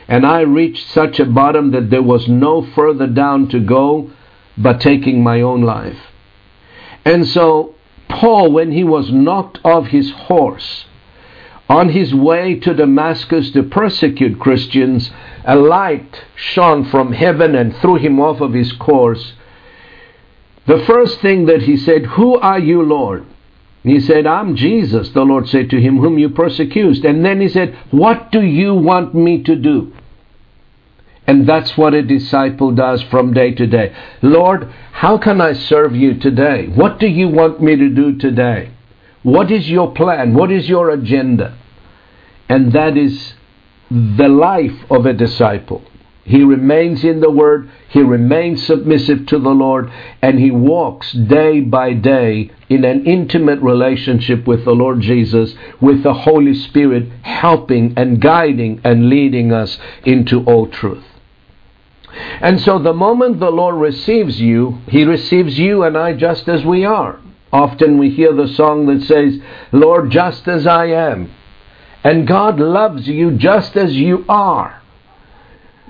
And 0.06 0.24
I 0.24 0.42
reached 0.42 0.86
such 0.86 1.18
a 1.18 1.24
bottom 1.26 1.72
that 1.72 1.90
there 1.90 2.00
was 2.00 2.28
no 2.28 2.64
further 2.64 3.08
down 3.08 3.48
to 3.48 3.58
go 3.58 4.12
but 4.56 4.80
taking 4.80 5.20
my 5.20 5.40
own 5.40 5.62
life. 5.62 5.98
And 7.04 7.26
so, 7.26 7.74
Paul, 8.08 8.52
when 8.52 8.72
he 8.72 8.84
was 8.84 9.10
knocked 9.10 9.58
off 9.64 9.86
his 9.88 10.10
horse, 10.10 10.86
on 11.68 11.88
his 11.88 12.14
way 12.14 12.56
to 12.56 12.74
Damascus 12.74 13.50
to 13.52 13.62
persecute 13.62 14.38
Christians, 14.38 15.10
a 15.44 15.56
light 15.56 16.22
shone 16.36 16.84
from 16.84 17.12
heaven 17.12 17.54
and 17.54 17.74
threw 17.76 17.96
him 17.96 18.20
off 18.20 18.40
of 18.40 18.52
his 18.52 18.72
course. 18.72 19.32
The 20.66 20.84
first 20.84 21.20
thing 21.20 21.46
that 21.46 21.62
he 21.62 21.76
said, 21.76 22.04
Who 22.06 22.38
are 22.38 22.58
you, 22.58 22.82
Lord? 22.82 23.26
He 23.82 23.98
said, 24.00 24.26
I'm 24.26 24.54
Jesus, 24.54 25.08
the 25.10 25.24
Lord 25.24 25.48
said 25.48 25.70
to 25.70 25.80
him, 25.80 25.98
whom 25.98 26.18
you 26.18 26.28
persecute. 26.28 27.04
And 27.04 27.24
then 27.24 27.40
he 27.40 27.48
said, 27.48 27.76
What 27.90 28.30
do 28.30 28.40
you 28.40 28.74
want 28.74 29.14
me 29.14 29.42
to 29.42 29.56
do? 29.56 29.92
And 31.26 31.48
that's 31.48 31.76
what 31.76 31.94
a 31.94 32.02
disciple 32.02 32.72
does 32.72 33.02
from 33.04 33.32
day 33.32 33.52
to 33.52 33.66
day. 33.66 33.94
Lord, 34.22 34.72
how 34.92 35.18
can 35.18 35.40
I 35.40 35.52
serve 35.52 35.94
you 35.94 36.18
today? 36.18 36.66
What 36.66 36.98
do 36.98 37.06
you 37.06 37.28
want 37.28 37.62
me 37.62 37.76
to 37.76 37.88
do 37.88 38.18
today? 38.18 38.72
What 39.22 39.52
is 39.52 39.70
your 39.70 39.92
plan? 39.92 40.34
What 40.34 40.50
is 40.50 40.68
your 40.68 40.90
agenda? 40.90 41.56
And 42.48 42.72
that 42.72 42.96
is 42.96 43.34
the 43.90 44.28
life 44.28 44.76
of 44.90 45.06
a 45.06 45.12
disciple. 45.12 45.82
He 46.24 46.42
remains 46.44 47.04
in 47.04 47.20
the 47.20 47.30
Word, 47.30 47.68
he 47.88 48.00
remains 48.00 48.64
submissive 48.64 49.26
to 49.26 49.38
the 49.38 49.50
Lord, 49.50 49.90
and 50.22 50.38
he 50.38 50.52
walks 50.52 51.12
day 51.12 51.60
by 51.60 51.94
day 51.94 52.50
in 52.68 52.84
an 52.84 53.06
intimate 53.06 53.60
relationship 53.60 54.46
with 54.46 54.64
the 54.64 54.72
Lord 54.72 55.00
Jesus, 55.00 55.54
with 55.80 56.04
the 56.04 56.14
Holy 56.14 56.54
Spirit 56.54 57.10
helping 57.22 57.94
and 57.96 58.20
guiding 58.20 58.80
and 58.84 59.08
leading 59.08 59.52
us 59.52 59.78
into 60.04 60.44
all 60.44 60.68
truth. 60.68 61.04
And 62.40 62.60
so 62.60 62.78
the 62.78 62.92
moment 62.92 63.40
the 63.40 63.50
Lord 63.50 63.76
receives 63.76 64.40
you, 64.40 64.78
He 64.88 65.04
receives 65.04 65.58
you 65.58 65.84
and 65.84 65.96
I 65.96 66.12
just 66.12 66.48
as 66.48 66.64
we 66.64 66.84
are. 66.84 67.20
Often 67.52 67.98
we 67.98 68.10
hear 68.10 68.32
the 68.32 68.48
song 68.48 68.86
that 68.86 69.06
says, 69.06 69.38
Lord, 69.72 70.10
just 70.10 70.48
as 70.48 70.66
I 70.66 70.86
am. 70.86 71.30
And 72.02 72.26
God 72.26 72.58
loves 72.58 73.06
you 73.06 73.32
just 73.32 73.76
as 73.76 73.94
you 73.94 74.24
are. 74.28 74.80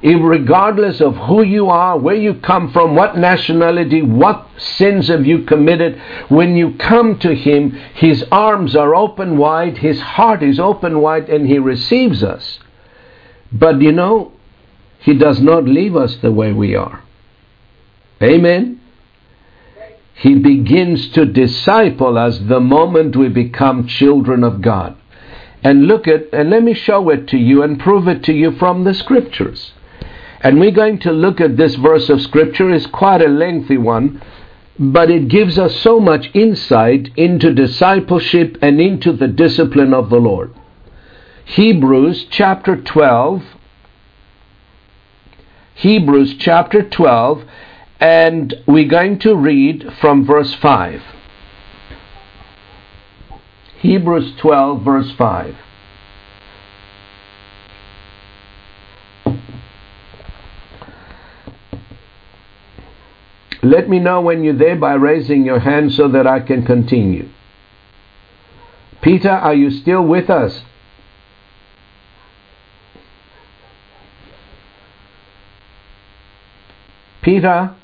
Regardless 0.03 1.01
of 1.01 1.17
who 1.17 1.45
you 1.45 1.69
are, 1.71 1.97
where 1.97 2.17
you 2.17 2.35
come 2.35 2.73
from, 2.73 2.97
what 2.97 3.17
nationality, 3.17 4.03
what 4.03 4.49
sins 4.59 5.07
have 5.07 5.25
you 5.25 5.45
committed, 5.45 6.01
when 6.29 6.57
you 6.57 6.75
come 6.75 7.21
to 7.21 7.33
Him, 7.35 7.71
His 7.95 8.25
arms 8.33 8.75
are 8.75 8.97
open 8.97 9.39
wide, 9.39 9.79
His 9.79 10.01
heart 10.01 10.43
is 10.43 10.59
open 10.59 11.01
wide, 11.01 11.31
and 11.31 11.47
He 11.47 11.59
receives 11.59 12.25
us. 12.25 12.59
But 13.53 13.81
you 13.81 13.93
know, 13.93 14.33
He 15.03 15.15
does 15.15 15.41
not 15.41 15.65
leave 15.65 15.97
us 15.97 16.17
the 16.17 16.33
way 16.33 16.53
we 16.53 16.75
are. 16.75 17.03
Amen? 18.23 18.81
He 20.15 20.37
begins 20.37 21.09
to 21.11 21.25
disciple 21.25 22.17
us 22.17 22.39
the 22.39 22.61
moment 22.61 23.17
we 23.17 23.29
become 23.29 23.89
children 23.89 24.45
of 24.45 24.63
God 24.63 24.97
and 25.65 25.87
look 25.87 26.09
at, 26.09 26.33
and 26.33 26.51
let 26.51 26.63
me 26.63 26.75
show 26.75 27.09
it 27.11 27.29
to 27.29 27.37
you 27.39 27.63
and 27.63 27.79
prove 27.79 28.09
it 28.09 28.25
to 28.25 28.33
you 28.33 28.53
from 28.53 28.85
the 28.85 28.95
scriptures. 28.95 29.73
And 30.41 30.59
we're 30.59 30.73
going 30.73 30.99
to 31.01 31.13
look 31.13 31.41
at 31.41 31.57
this 31.57 31.77
verse 31.77 32.09
of 32.09 32.21
scripture. 32.21 32.71
It's 32.71 32.87
quite 32.87 33.23
a 33.23 33.29
lengthy 33.29 33.79
one, 33.79 34.21
but 34.79 35.11
it 35.11 35.29
gives 35.29 35.59
us 35.59 35.77
so 35.81 36.01
much 36.01 36.31
insight 36.35 37.11
into 37.17 37.55
discipleship 37.55 38.59
and 38.61 38.81
into 38.81 39.13
the 39.13 39.29
discipline 39.29 39.95
of 39.95 40.11
the 40.11 40.17
Lord. 40.17 40.53
Hebrews 41.45 42.27
chapter 42.31 42.77
12. 42.77 43.43
Hebrews 45.83 46.37
chapter 46.39 46.89
12, 46.89 47.43
and 47.99 48.55
we're 48.69 48.87
going 48.87 49.19
to 49.19 49.35
read 49.35 49.93
from 50.01 50.25
verse 50.25 50.55
5. 50.55 51.03
Hebrews 53.81 54.35
12, 54.39 54.85
verse 54.85 55.11
5. 55.19 55.57
Let 63.65 63.89
me 63.89 63.99
know 63.99 64.21
when 64.21 64.45
you're 64.45 64.55
there 64.55 64.77
by 64.77 64.95
raising 64.95 65.45
your 65.45 65.59
hand 65.59 65.93
so 65.95 66.07
that 66.07 66.29
I 66.29 66.39
can 66.39 66.65
continue. 66.65 67.29
Peter, 69.01 69.31
are 69.31 69.55
you 69.55 69.73
still 69.73 70.07
with 70.07 70.31
us? 70.31 70.63
Peter? 77.23 77.75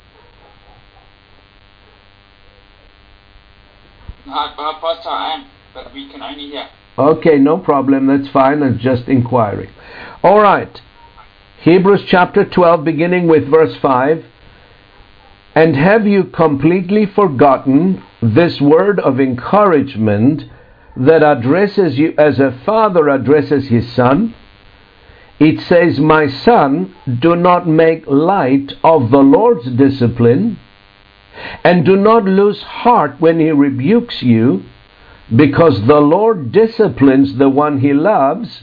Pastor, 4.27 5.09
I 5.09 5.35
am 5.35 5.47
but 5.75 5.93
we 5.95 6.09
can 6.11 6.23
only 6.23 6.49
hear. 6.49 6.69
Okay, 6.99 7.39
no 7.39 7.59
problem. 7.59 8.07
That's 8.07 8.29
fine. 8.33 8.63
It's 8.63 8.83
just 8.83 9.09
inquiring. 9.09 9.71
All 10.23 10.41
right. 10.41 10.81
Hebrews 11.61 12.05
chapter 12.07 12.45
12, 12.45 12.85
beginning 12.85 13.29
with 13.29 13.49
verse 13.49 13.77
5. 13.77 14.25
And 15.55 15.77
have 15.77 16.07
you 16.07 16.25
completely 16.25 17.07
forgotten 17.07 18.03
this 18.21 18.61
word 18.61 19.01
of 19.01 19.21
encouragement 19.21 20.45
that 20.97 21.23
addresses 21.23 21.99
you 21.99 22.15
as 22.19 22.39
a 22.39 22.61
father 22.65 23.09
addresses 23.09 23.69
his 23.69 23.93
son? 23.93 24.35
It 25.39 25.61
says, 25.61 26.01
My 26.01 26.27
son, 26.27 26.95
do 27.21 27.37
not 27.37 27.69
make 27.69 28.07
light 28.07 28.73
of 28.83 29.11
the 29.11 29.19
Lord's 29.19 29.71
discipline, 29.71 30.59
and 31.63 31.85
do 31.85 31.97
not 31.97 32.25
lose 32.25 32.63
heart 32.63 33.21
when 33.21 33.39
he 33.39 33.51
rebukes 33.51 34.23
you 34.23 34.65
because 35.35 35.87
the 35.87 36.01
Lord 36.01 36.53
disciplines 36.53 37.37
the 37.37 37.49
one 37.49 37.81
he 37.81 37.93
loves 37.93 38.63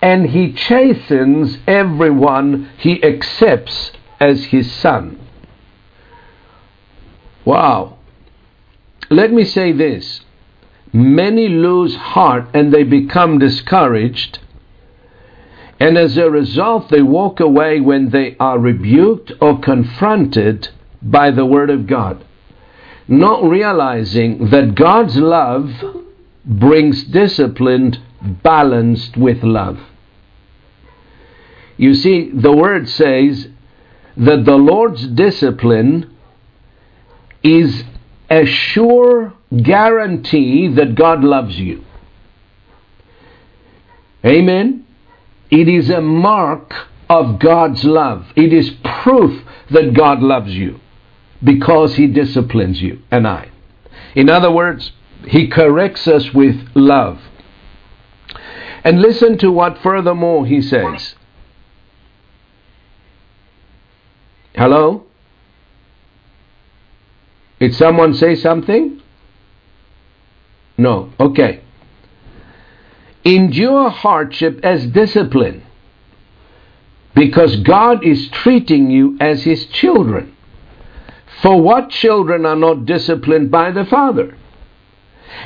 and 0.00 0.30
he 0.30 0.52
chastens 0.52 1.58
everyone 1.66 2.70
he 2.78 3.02
accepts 3.02 3.92
as 4.20 4.44
his 4.46 4.70
son. 4.70 5.18
Wow. 7.44 7.98
Let 9.10 9.32
me 9.32 9.44
say 9.44 9.72
this 9.72 10.20
many 10.92 11.48
lose 11.48 11.94
heart 11.94 12.48
and 12.54 12.72
they 12.72 12.82
become 12.82 13.38
discouraged. 13.38 14.38
And 15.78 15.98
as 15.98 16.16
a 16.16 16.30
result, 16.30 16.88
they 16.88 17.02
walk 17.02 17.40
away 17.40 17.80
when 17.80 18.10
they 18.10 18.36
are 18.40 18.58
rebuked 18.58 19.32
or 19.40 19.60
confronted 19.60 20.68
by 21.02 21.30
the 21.30 21.44
Word 21.44 21.68
of 21.68 21.86
God, 21.86 22.24
not 23.06 23.44
realizing 23.44 24.50
that 24.50 24.74
God's 24.74 25.16
love 25.16 25.70
brings 26.44 27.04
discipline 27.04 28.02
balanced 28.22 29.16
with 29.16 29.42
love. 29.42 29.78
You 31.76 31.94
see, 31.94 32.30
the 32.30 32.52
Word 32.52 32.88
says 32.88 33.48
that 34.16 34.46
the 34.46 34.56
Lord's 34.56 35.06
discipline 35.06 36.16
is 37.42 37.84
a 38.30 38.46
sure 38.46 39.34
guarantee 39.62 40.68
that 40.68 40.94
God 40.94 41.22
loves 41.22 41.58
you. 41.58 41.84
Amen? 44.24 44.85
It 45.50 45.68
is 45.68 45.90
a 45.90 46.00
mark 46.00 46.72
of 47.08 47.38
God's 47.38 47.84
love. 47.84 48.26
It 48.34 48.52
is 48.52 48.70
proof 49.02 49.44
that 49.70 49.94
God 49.94 50.20
loves 50.20 50.52
you 50.52 50.80
because 51.42 51.96
He 51.96 52.06
disciplines 52.06 52.82
you 52.82 53.02
and 53.10 53.26
I. 53.26 53.50
In 54.14 54.28
other 54.28 54.50
words, 54.50 54.92
He 55.26 55.48
corrects 55.48 56.08
us 56.08 56.32
with 56.32 56.56
love. 56.74 57.20
And 58.82 59.00
listen 59.00 59.38
to 59.38 59.50
what 59.50 59.78
furthermore 59.78 60.46
He 60.46 60.62
says. 60.62 61.14
Hello? 64.54 65.04
Did 67.60 67.74
someone 67.74 68.14
say 68.14 68.34
something? 68.34 69.02
No. 70.78 71.12
Okay. 71.18 71.62
Endure 73.26 73.90
hardship 73.90 74.60
as 74.62 74.86
discipline 74.86 75.66
because 77.14 77.56
God 77.56 78.04
is 78.04 78.28
treating 78.28 78.90
you 78.90 79.16
as 79.20 79.42
His 79.42 79.66
children. 79.66 80.36
For 81.42 81.60
what 81.60 81.90
children 81.90 82.46
are 82.46 82.56
not 82.56 82.86
disciplined 82.86 83.50
by 83.50 83.72
the 83.72 83.84
Father? 83.84 84.38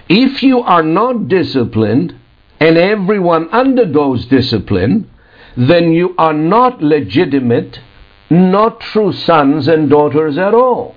If 0.09 0.43
you 0.43 0.61
are 0.61 0.83
not 0.83 1.29
disciplined, 1.29 2.17
and 2.61 2.77
everyone 2.77 3.49
undergoes 3.51 4.27
discipline, 4.27 5.11
then 5.57 5.93
you 5.93 6.15
are 6.19 6.35
not 6.35 6.83
legitimate, 6.83 7.81
not 8.29 8.81
true 8.81 9.13
sons 9.13 9.67
and 9.67 9.89
daughters 9.89 10.37
at 10.37 10.53
all. 10.53 10.95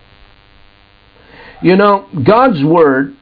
You 1.61 1.77
know, 1.77 2.07
God's 2.23 2.61
Word 2.61 3.15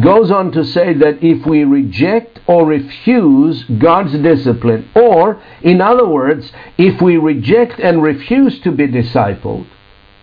goes 0.00 0.30
on 0.30 0.50
to 0.52 0.64
say 0.64 0.92
that 0.94 1.22
if 1.22 1.46
we 1.46 1.64
reject 1.64 2.40
or 2.46 2.66
refuse 2.66 3.64
God's 3.64 4.12
discipline, 4.12 4.90
or, 4.94 5.42
in 5.62 5.80
other 5.80 6.06
words, 6.06 6.52
if 6.76 7.00
we 7.00 7.16
reject 7.16 7.78
and 7.78 8.02
refuse 8.02 8.60
to 8.60 8.72
be 8.72 8.88
discipled 8.88 9.66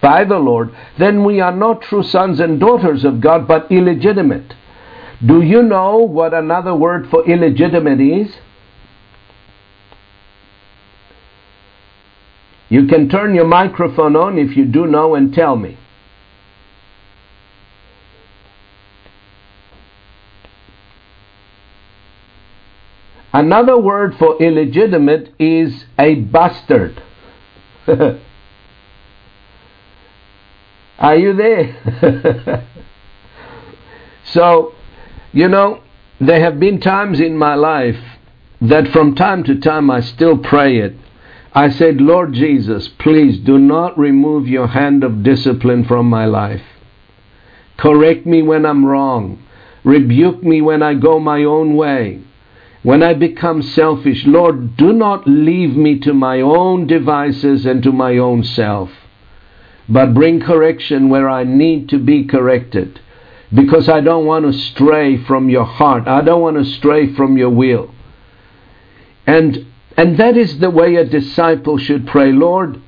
by 0.01 0.25
the 0.25 0.39
Lord, 0.39 0.75
then 0.97 1.23
we 1.23 1.39
are 1.39 1.55
not 1.55 1.81
true 1.83 2.03
sons 2.03 2.39
and 2.39 2.59
daughters 2.59 3.05
of 3.05 3.21
God, 3.21 3.47
but 3.47 3.71
illegitimate. 3.71 4.53
Do 5.25 5.41
you 5.41 5.61
know 5.61 5.97
what 5.97 6.33
another 6.33 6.75
word 6.75 7.09
for 7.09 7.25
illegitimate 7.29 8.01
is? 8.01 8.35
You 12.69 12.87
can 12.87 13.09
turn 13.09 13.35
your 13.35 13.47
microphone 13.47 14.15
on 14.15 14.37
if 14.37 14.57
you 14.57 14.65
do 14.65 14.87
know 14.87 15.15
and 15.15 15.33
tell 15.33 15.55
me. 15.55 15.77
Another 23.33 23.77
word 23.77 24.15
for 24.17 24.41
illegitimate 24.41 25.33
is 25.39 25.85
a 25.97 26.15
bastard. 26.15 27.01
Are 30.99 31.15
you 31.15 31.33
there? 31.33 32.65
so, 34.25 34.73
you 35.31 35.47
know, 35.47 35.81
there 36.19 36.41
have 36.41 36.59
been 36.59 36.79
times 36.79 37.19
in 37.19 37.37
my 37.37 37.55
life 37.55 37.97
that 38.61 38.89
from 38.89 39.15
time 39.15 39.43
to 39.45 39.59
time 39.59 39.89
I 39.89 40.01
still 40.01 40.37
pray 40.37 40.77
it. 40.79 40.95
I 41.53 41.69
said, 41.69 41.99
Lord 41.99 42.33
Jesus, 42.33 42.87
please 42.87 43.39
do 43.39 43.57
not 43.57 43.97
remove 43.97 44.47
your 44.47 44.67
hand 44.67 45.03
of 45.03 45.23
discipline 45.23 45.85
from 45.85 46.07
my 46.07 46.25
life. 46.25 46.61
Correct 47.77 48.25
me 48.25 48.41
when 48.41 48.65
I'm 48.65 48.85
wrong. 48.85 49.41
Rebuke 49.83 50.43
me 50.43 50.61
when 50.61 50.83
I 50.83 50.93
go 50.93 51.19
my 51.19 51.43
own 51.43 51.75
way. 51.75 52.21
When 52.83 53.03
I 53.03 53.13
become 53.13 53.61
selfish, 53.61 54.25
Lord, 54.25 54.75
do 54.75 54.91
not 54.91 55.27
leave 55.27 55.75
me 55.75 55.99
to 55.99 56.13
my 56.13 56.41
own 56.41 56.87
devices 56.87 57.65
and 57.65 57.83
to 57.83 57.91
my 57.91 58.17
own 58.17 58.43
self, 58.43 58.89
but 59.87 60.15
bring 60.15 60.39
correction 60.39 61.09
where 61.09 61.29
I 61.29 61.43
need 61.43 61.89
to 61.89 61.99
be 61.99 62.25
corrected. 62.25 62.99
Because 63.53 63.87
I 63.87 64.01
don't 64.01 64.25
want 64.25 64.45
to 64.45 64.53
stray 64.53 65.23
from 65.25 65.49
your 65.49 65.65
heart. 65.65 66.07
I 66.07 66.21
don't 66.21 66.41
want 66.41 66.57
to 66.57 66.65
stray 66.65 67.13
from 67.13 67.37
your 67.37 67.49
will. 67.49 67.93
And, 69.27 69.67
and 69.97 70.17
that 70.17 70.37
is 70.37 70.59
the 70.59 70.69
way 70.69 70.95
a 70.95 71.05
disciple 71.05 71.77
should 71.77 72.07
pray. 72.07 72.31
Lord, 72.31 72.81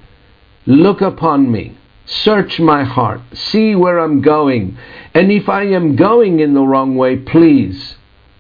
look 0.66 1.02
upon 1.02 1.52
me. 1.52 1.78
Search 2.06 2.60
my 2.60 2.84
heart. 2.84 3.22
See 3.34 3.76
where 3.76 4.00
I'm 4.00 4.22
going. 4.22 4.78
And 5.14 5.32
if 5.32 5.50
I 5.50 5.64
am 5.64 5.96
going 5.96 6.40
in 6.40 6.54
the 6.54 6.64
wrong 6.64 6.96
way, 6.96 7.18
please 7.18 7.96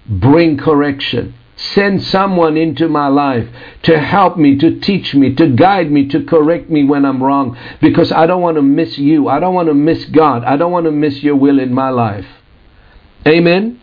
bring 0.08 0.58
correction. 0.58 1.36
Send 1.72 2.04
someone 2.04 2.58
into 2.58 2.90
my 2.90 3.08
life 3.08 3.48
to 3.84 3.98
help 3.98 4.38
me, 4.38 4.58
to 4.58 4.80
teach 4.80 5.16
me, 5.16 5.34
to 5.36 5.48
guide 5.48 5.90
me, 5.90 6.08
to 6.10 6.24
correct 6.26 6.70
me 6.70 6.84
when 6.84 7.06
I'm 7.06 7.24
wrong 7.24 7.58
because 7.80 8.12
I 8.12 8.28
don't 8.28 8.42
want 8.42 8.58
to 8.58 8.62
miss 8.62 8.98
you. 8.98 9.30
I 9.30 9.40
don't 9.40 9.54
want 9.54 9.70
to 9.70 9.74
miss 9.74 10.04
God. 10.06 10.44
I 10.44 10.58
don't 10.58 10.72
want 10.72 10.86
to 10.88 10.92
miss 10.92 11.24
your 11.24 11.38
will 11.38 11.60
in 11.60 11.74
my 11.74 11.90
life. 11.90 12.26
Amen. 13.26 13.80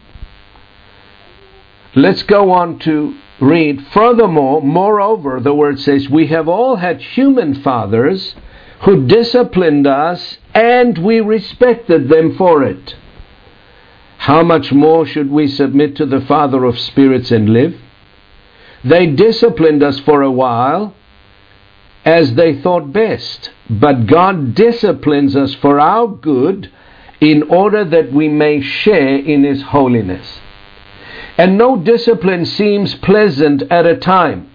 Let's 1.95 2.23
go 2.23 2.53
on 2.53 2.79
to 2.81 3.17
read. 3.41 3.87
Furthermore, 3.93 4.61
moreover, 4.63 5.41
the 5.41 5.55
word 5.55 5.81
says, 5.81 6.09
We 6.09 6.27
have 6.27 6.49
all 6.49 6.77
had 6.77 7.01
human 7.01 7.63
fathers 7.63 8.35
who 8.83 9.07
disciplined 9.07 9.87
us 9.87 10.39
and 10.55 10.99
we 10.99 11.21
respected 11.21 12.09
them 12.09 12.37
for 12.37 12.63
it. 12.63 12.95
How 14.21 14.43
much 14.43 14.71
more 14.71 15.07
should 15.07 15.31
we 15.31 15.49
submit 15.49 15.97
to 15.97 16.05
the 16.05 16.21
Father 16.21 16.67
of 16.67 16.79
spirits 16.79 17.31
and 17.31 17.49
live? 17.49 17.75
They 18.85 19.07
disciplined 19.07 19.83
us 19.83 19.99
for 20.01 20.21
a 20.21 20.31
while 20.31 20.95
as 22.05 22.35
they 22.35 22.61
thought 22.61 22.93
best, 22.93 23.51
but 23.71 24.07
God 24.07 24.55
disciplines 24.55 25.35
us 25.35 25.55
for 25.55 25.81
our 25.81 26.07
good 26.07 26.71
in 27.23 27.45
order 27.45 27.83
that 27.83 28.13
we 28.13 28.29
may 28.29 28.61
share 28.61 29.17
in 29.17 29.43
His 29.43 29.63
holiness. 29.63 30.41
And 31.39 31.57
no 31.57 31.79
discipline 31.79 32.45
seems 32.45 32.95
pleasant 32.97 33.63
at 33.71 33.87
a 33.87 33.97
time, 33.97 34.51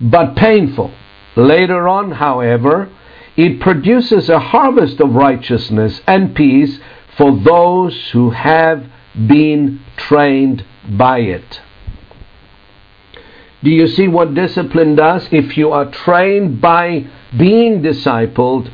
but 0.00 0.34
painful. 0.34 0.90
Later 1.36 1.86
on, 1.86 2.10
however, 2.10 2.90
it 3.36 3.60
produces 3.60 4.28
a 4.28 4.40
harvest 4.40 4.98
of 5.00 5.14
righteousness 5.14 6.00
and 6.08 6.34
peace 6.34 6.80
for 7.20 7.38
those 7.38 7.94
who 8.12 8.30
have 8.30 8.82
been 9.14 9.78
trained 9.98 10.64
by 10.88 11.18
it. 11.18 11.60
Do 13.62 13.68
you 13.68 13.88
see 13.88 14.08
what 14.08 14.32
discipline 14.32 14.94
does? 14.94 15.28
If 15.30 15.58
you 15.58 15.70
are 15.70 15.90
trained 15.90 16.62
by 16.62 17.04
being 17.36 17.82
discipled, 17.82 18.72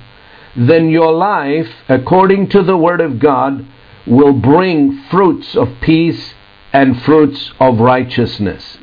then 0.54 0.90
your 0.90 1.12
life, 1.12 1.68
according 1.88 2.50
to 2.50 2.62
the 2.62 2.76
Word 2.76 3.00
of 3.00 3.18
God, 3.18 3.66
will 4.06 4.32
bring 4.32 5.02
fruits 5.10 5.56
of 5.56 5.80
peace 5.80 6.34
and 6.72 7.02
fruits 7.02 7.50
of 7.58 7.80
righteousness. 7.80 8.78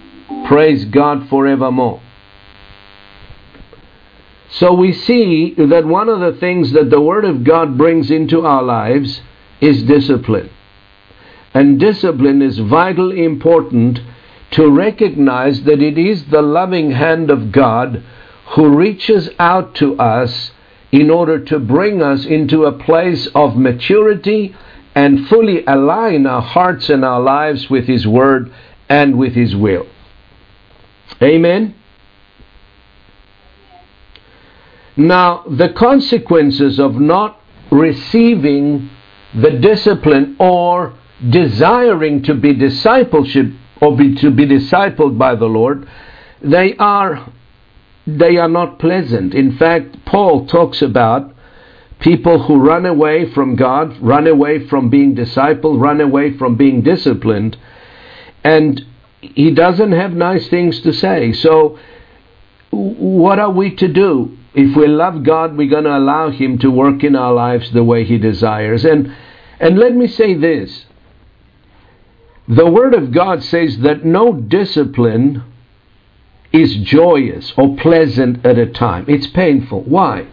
Praise 0.46 0.84
God 0.84 1.30
forevermore. 1.30 2.02
So 4.50 4.74
we 4.74 4.92
see 4.92 5.54
that 5.58 5.86
one 5.86 6.10
of 6.10 6.20
the 6.20 6.38
things 6.38 6.74
that 6.74 6.90
the 6.90 7.00
Word 7.00 7.24
of 7.24 7.46
God 7.46 7.78
brings 7.78 8.12
into 8.12 8.46
our 8.46 8.62
lives 8.62 9.22
is 9.64 9.84
discipline. 9.84 10.50
And 11.54 11.80
discipline 11.80 12.42
is 12.42 12.58
vitally 12.60 13.24
important 13.24 14.02
to 14.52 14.70
recognize 14.70 15.64
that 15.64 15.82
it 15.82 15.98
is 15.98 16.26
the 16.26 16.42
loving 16.42 16.92
hand 16.92 17.32
of 17.32 17.52
God 17.52 18.04
who 18.56 18.76
reaches 18.76 19.30
out 19.40 19.74
to 19.76 19.98
us 19.98 20.52
in 20.92 21.10
order 21.10 21.40
to 21.46 21.60
bring 21.60 22.02
us 22.02 22.26
into 22.26 22.66
a 22.66 22.72
place 22.72 23.28
of 23.34 23.56
maturity 23.56 24.56
and 24.96 25.28
fully 25.28 25.64
align 25.66 26.28
our 26.28 26.42
hearts 26.42 26.90
and 26.90 27.06
our 27.06 27.22
lives 27.22 27.70
with 27.70 27.88
His 27.88 28.06
Word 28.06 28.54
and 28.90 29.18
with 29.18 29.34
His 29.34 29.56
will. 29.56 29.88
Amen. 31.22 31.74
Now, 34.96 35.44
the 35.50 35.70
consequences 35.70 36.80
of 36.80 36.96
not 36.96 37.40
receiving 37.72 38.92
the 39.36 39.52
discipline 39.52 40.36
or 40.40 40.94
desiring 41.30 42.24
to 42.24 42.34
be 42.34 42.54
discipleship 42.54 43.48
or 43.82 43.96
be, 43.96 44.16
to 44.16 44.32
be 44.32 44.46
discipled 44.46 45.18
by 45.18 45.36
the 45.36 45.46
Lord, 45.46 45.88
they 46.42 46.76
are 46.78 47.32
they 48.06 48.36
are 48.36 48.50
not 48.50 48.80
pleasant. 48.80 49.34
In 49.34 49.58
fact, 49.58 50.06
Paul 50.06 50.46
talks 50.46 50.82
about 50.82 51.34
people 52.00 52.44
who 52.44 52.60
run 52.60 52.86
away 52.86 53.32
from 53.32 53.56
God, 53.56 53.98
run 54.02 54.28
away 54.28 54.68
from 54.68 54.90
being 54.90 55.16
discipled, 55.16 55.82
run 55.82 56.02
away 56.02 56.38
from 56.38 56.58
being 56.58 56.82
disciplined, 56.82 57.56
and 58.44 58.86
he 59.22 59.52
doesn't 59.52 59.94
have 59.94 60.12
nice 60.12 60.50
things 60.50 60.82
to 60.82 60.92
say. 60.92 61.32
So, 61.32 61.80
what 62.72 63.40
are 63.40 63.52
we 63.52 63.76
to 63.76 63.88
do? 63.88 64.38
If 64.54 64.76
we 64.76 64.88
love 64.88 65.24
God, 65.24 65.56
we're 65.56 65.70
going 65.70 65.86
to 65.86 65.98
allow 65.98 66.30
Him 66.30 66.58
to 66.60 66.70
work 66.70 67.04
in 67.04 67.16
our 67.16 67.34
lives 67.34 67.72
the 67.72 67.84
way 67.84 68.04
He 68.04 68.18
desires. 68.18 68.84
And, 68.84 69.16
and 69.64 69.80
let 69.80 69.96
me 69.96 70.08
say 70.08 70.34
this 70.34 70.86
the 72.50 72.70
Word 72.70 72.94
of 72.94 73.14
God 73.14 73.42
says 73.42 73.78
that 73.80 74.04
no 74.04 74.34
discipline 74.34 75.42
is 76.52 76.76
joyous 76.76 77.54
or 77.58 77.78
pleasant 77.78 78.46
at 78.46 78.58
a 78.60 78.66
time, 78.66 79.06
it's 79.08 79.28
painful. 79.28 79.84
Why? 79.84 80.28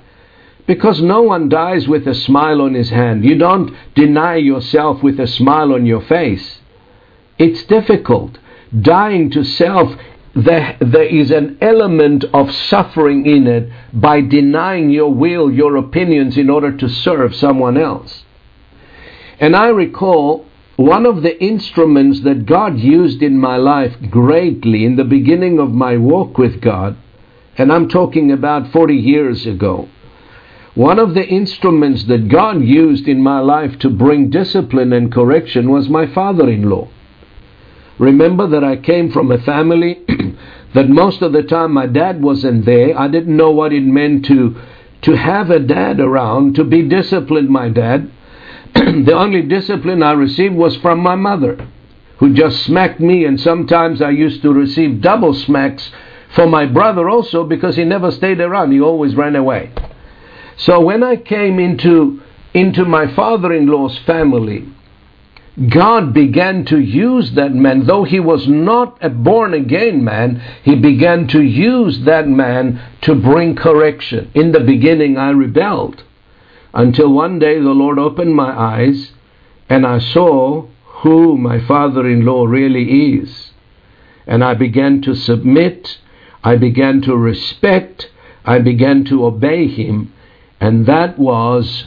Because 0.66 1.00
no 1.00 1.22
one 1.22 1.48
dies 1.48 1.86
with 1.86 2.08
a 2.08 2.14
smile 2.14 2.60
on 2.60 2.74
his 2.74 2.90
hand. 2.90 3.24
You 3.24 3.38
don't 3.38 3.72
deny 3.94 4.34
yourself 4.34 5.00
with 5.00 5.20
a 5.20 5.28
smile 5.28 5.72
on 5.74 5.86
your 5.86 6.02
face. 6.02 6.58
It's 7.38 7.62
difficult. 7.62 8.36
Dying 8.76 9.30
to 9.30 9.44
self 9.44 9.94
there, 10.34 10.76
there 10.80 11.04
is 11.04 11.30
an 11.30 11.56
element 11.60 12.24
of 12.34 12.52
suffering 12.52 13.26
in 13.26 13.46
it 13.46 13.70
by 13.92 14.22
denying 14.22 14.90
your 14.90 15.14
will, 15.14 15.52
your 15.52 15.76
opinions, 15.76 16.36
in 16.36 16.50
order 16.50 16.76
to 16.76 16.88
serve 16.88 17.36
someone 17.36 17.76
else. 17.76 18.24
And 19.40 19.56
I 19.56 19.68
recall 19.68 20.44
one 20.76 21.06
of 21.06 21.22
the 21.22 21.42
instruments 21.42 22.20
that 22.20 22.44
God 22.44 22.78
used 22.78 23.22
in 23.22 23.38
my 23.38 23.56
life 23.56 23.96
greatly 24.10 24.84
in 24.84 24.96
the 24.96 25.04
beginning 25.04 25.58
of 25.58 25.72
my 25.72 25.96
walk 25.96 26.36
with 26.36 26.60
God, 26.60 26.96
and 27.56 27.72
I'm 27.72 27.88
talking 27.88 28.30
about 28.30 28.70
40 28.70 28.94
years 28.94 29.46
ago. 29.46 29.88
One 30.74 30.98
of 30.98 31.14
the 31.14 31.26
instruments 31.26 32.04
that 32.04 32.28
God 32.28 32.62
used 32.62 33.08
in 33.08 33.22
my 33.22 33.40
life 33.40 33.78
to 33.80 33.90
bring 33.90 34.30
discipline 34.30 34.92
and 34.92 35.12
correction 35.12 35.70
was 35.70 35.88
my 35.88 36.06
father 36.06 36.48
in 36.48 36.68
law. 36.68 36.88
Remember 37.98 38.46
that 38.46 38.64
I 38.64 38.76
came 38.76 39.10
from 39.10 39.32
a 39.32 39.42
family 39.42 40.00
that 40.74 40.88
most 40.88 41.22
of 41.22 41.32
the 41.32 41.42
time 41.42 41.72
my 41.72 41.86
dad 41.86 42.22
wasn't 42.22 42.64
there. 42.64 42.98
I 42.98 43.08
didn't 43.08 43.36
know 43.36 43.50
what 43.50 43.72
it 43.72 43.82
meant 43.82 44.26
to 44.26 44.56
to 45.02 45.16
have 45.16 45.50
a 45.50 45.58
dad 45.58 45.98
around, 45.98 46.54
to 46.56 46.64
be 46.64 46.82
disciplined, 46.82 47.48
my 47.48 47.70
dad. 47.70 48.10
the 48.74 49.14
only 49.14 49.42
discipline 49.42 50.02
I 50.02 50.12
received 50.12 50.54
was 50.54 50.76
from 50.76 51.00
my 51.00 51.14
mother, 51.14 51.68
who 52.18 52.34
just 52.34 52.62
smacked 52.64 53.00
me, 53.00 53.24
and 53.24 53.40
sometimes 53.40 54.02
I 54.02 54.10
used 54.10 54.42
to 54.42 54.52
receive 54.52 55.00
double 55.00 55.34
smacks 55.34 55.90
from 56.34 56.50
my 56.50 56.66
brother 56.66 57.08
also 57.08 57.44
because 57.44 57.76
he 57.76 57.84
never 57.84 58.10
stayed 58.10 58.40
around, 58.40 58.72
he 58.72 58.80
always 58.80 59.14
ran 59.14 59.36
away. 59.36 59.72
So 60.56 60.80
when 60.80 61.02
I 61.02 61.16
came 61.16 61.58
into 61.58 62.22
into 62.52 62.84
my 62.84 63.12
father-in-law's 63.14 63.98
family, 64.00 64.68
God 65.68 66.12
began 66.12 66.64
to 66.66 66.78
use 66.78 67.32
that 67.32 67.52
man, 67.52 67.86
though 67.86 68.04
he 68.04 68.20
was 68.20 68.48
not 68.48 68.98
a 69.00 69.08
born 69.08 69.54
again 69.54 70.02
man, 70.02 70.42
he 70.62 70.74
began 70.74 71.26
to 71.28 71.42
use 71.42 72.00
that 72.04 72.28
man 72.28 72.80
to 73.02 73.14
bring 73.14 73.56
correction. 73.56 74.30
In 74.34 74.52
the 74.52 74.60
beginning, 74.60 75.16
I 75.16 75.30
rebelled 75.30 76.02
until 76.72 77.12
one 77.12 77.38
day 77.38 77.58
the 77.58 77.70
Lord 77.70 77.98
opened 77.98 78.34
my 78.34 78.50
eyes 78.50 79.12
and 79.68 79.86
I 79.86 79.98
saw 79.98 80.66
who 80.84 81.38
my 81.38 81.60
father 81.60 82.08
in 82.08 82.24
law 82.24 82.44
really 82.44 83.14
is. 83.14 83.52
And 84.26 84.44
I 84.44 84.54
began 84.54 85.00
to 85.02 85.14
submit, 85.14 85.98
I 86.44 86.56
began 86.56 87.00
to 87.02 87.16
respect, 87.16 88.10
I 88.44 88.58
began 88.58 89.04
to 89.06 89.24
obey 89.24 89.66
him, 89.68 90.12
and 90.60 90.86
that 90.86 91.18
was 91.18 91.86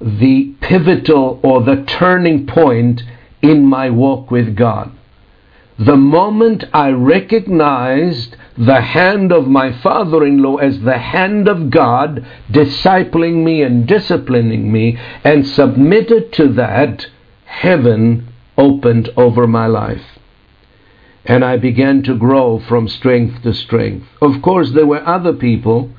the 0.00 0.54
pivotal 0.60 1.40
or 1.42 1.62
the 1.62 1.84
turning 1.86 2.46
point 2.46 3.02
in 3.42 3.64
my 3.64 3.90
walk 3.90 4.30
with 4.30 4.56
God. 4.56 4.92
The 5.78 5.96
moment 5.96 6.62
I 6.72 6.90
recognized 6.90 8.36
the 8.56 8.80
hand 8.80 9.32
of 9.32 9.48
my 9.48 9.72
father 9.72 10.24
in 10.24 10.38
law 10.38 10.56
as 10.56 10.80
the 10.80 10.98
hand 10.98 11.48
of 11.48 11.70
God, 11.70 12.24
discipling 12.48 13.42
me 13.42 13.62
and 13.62 13.84
disciplining 13.84 14.70
me, 14.70 14.96
and 15.24 15.44
submitted 15.44 16.32
to 16.34 16.48
that, 16.52 17.08
heaven 17.46 18.28
opened 18.56 19.10
over 19.16 19.48
my 19.48 19.66
life. 19.66 20.18
And 21.24 21.44
I 21.44 21.56
began 21.56 22.04
to 22.04 22.14
grow 22.14 22.60
from 22.60 22.86
strength 22.86 23.42
to 23.42 23.52
strength. 23.52 24.06
Of 24.22 24.42
course, 24.42 24.70
there 24.70 24.86
were 24.86 25.04
other 25.04 25.32
people 25.32 25.90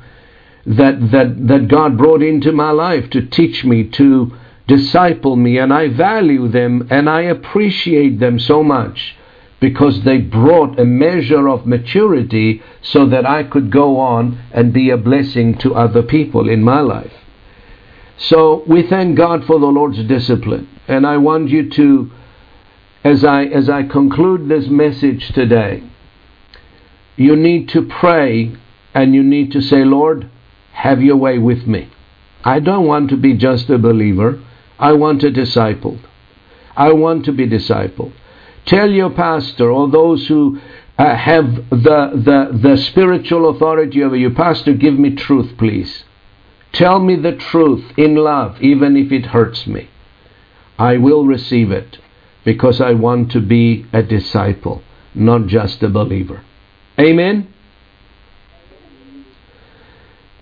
that, 0.66 1.12
that, 1.12 1.48
that 1.48 1.68
God 1.68 1.98
brought 1.98 2.22
into 2.22 2.54
my 2.54 2.72
life 2.72 3.10
to 3.10 3.26
teach 3.26 3.66
me, 3.66 3.84
to 3.90 4.32
disciple 4.68 5.36
me, 5.36 5.58
and 5.58 5.74
I 5.74 5.90
value 5.90 6.48
them 6.48 6.88
and 6.90 7.10
I 7.10 7.24
appreciate 7.24 8.20
them 8.20 8.40
so 8.40 8.64
much 8.64 9.18
because 9.60 10.04
they 10.04 10.18
brought 10.18 10.80
a 10.80 10.86
measure 10.86 11.48
of 11.48 11.66
maturity 11.66 12.62
so 12.82 13.06
that 13.08 13.26
I 13.26 13.44
could 13.44 13.72
go 13.72 13.98
on 13.98 14.44
and 14.52 14.74
be 14.74 14.90
a 14.90 14.98
blessing 14.98 15.58
to 15.60 15.76
other 15.76 16.04
people 16.04 16.50
in 16.50 16.62
my 16.62 16.82
life. 16.82 17.14
So 18.18 18.64
we 18.68 18.84
thank 18.84 19.18
God 19.18 19.46
for 19.46 19.60
the 19.60 19.66
Lord's 19.66 20.04
discipline, 20.06 20.68
and 20.88 21.06
I 21.06 21.18
want 21.18 21.50
you 21.50 21.70
to, 21.72 22.12
as 23.04 23.26
I 23.26 23.44
as 23.46 23.70
I 23.70 23.84
conclude 23.84 24.48
this 24.48 24.68
message 24.68 25.30
today, 25.34 25.84
you 27.18 27.36
need 27.36 27.70
to 27.70 27.82
pray 27.88 28.56
and 28.94 29.14
you 29.14 29.24
need 29.24 29.52
to 29.52 29.62
say, 29.62 29.84
Lord, 29.84 30.30
have 30.72 31.02
your 31.02 31.18
way 31.18 31.38
with 31.38 31.68
me. 31.68 31.90
I 32.44 32.60
don't 32.60 32.86
want 32.86 33.10
to 33.10 33.18
be 33.18 33.34
just 33.36 33.70
a 33.70 33.78
believer. 33.78 34.42
I 34.80 34.94
want 34.94 35.24
a 35.24 35.32
disciple. 35.32 36.00
I 36.76 36.94
want 36.94 37.26
to 37.26 37.32
be 37.32 37.48
discipled. 37.48 38.14
Tell 38.66 38.90
your 38.90 39.12
pastor 39.12 39.72
or 39.72 39.90
those 39.90 40.28
who 40.28 40.60
uh, 40.98 41.16
have 41.16 41.56
the, 41.70 42.12
the, 42.14 42.58
the 42.58 42.78
spiritual 42.78 43.50
authority 43.50 44.02
over 44.02 44.16
you, 44.16 44.32
Pastor, 44.32 44.74
give 44.74 44.98
me 44.98 45.16
truth, 45.16 45.58
please. 45.58 46.04
Tell 46.72 47.00
me 47.00 47.16
the 47.16 47.34
truth 47.34 47.86
in 47.98 48.16
love, 48.16 48.62
even 48.62 48.98
if 48.98 49.12
it 49.12 49.28
hurts 49.28 49.68
me. 49.68 49.90
I 50.78 50.98
will 50.98 51.26
receive 51.26 51.72
it 51.72 52.00
because 52.44 52.82
I 52.82 52.94
want 52.94 53.32
to 53.32 53.40
be 53.42 53.86
a 53.94 54.04
disciple, 54.04 54.82
not 55.14 55.48
just 55.48 55.82
a 55.84 55.90
believer. 55.90 56.44
Amen? 57.00 57.54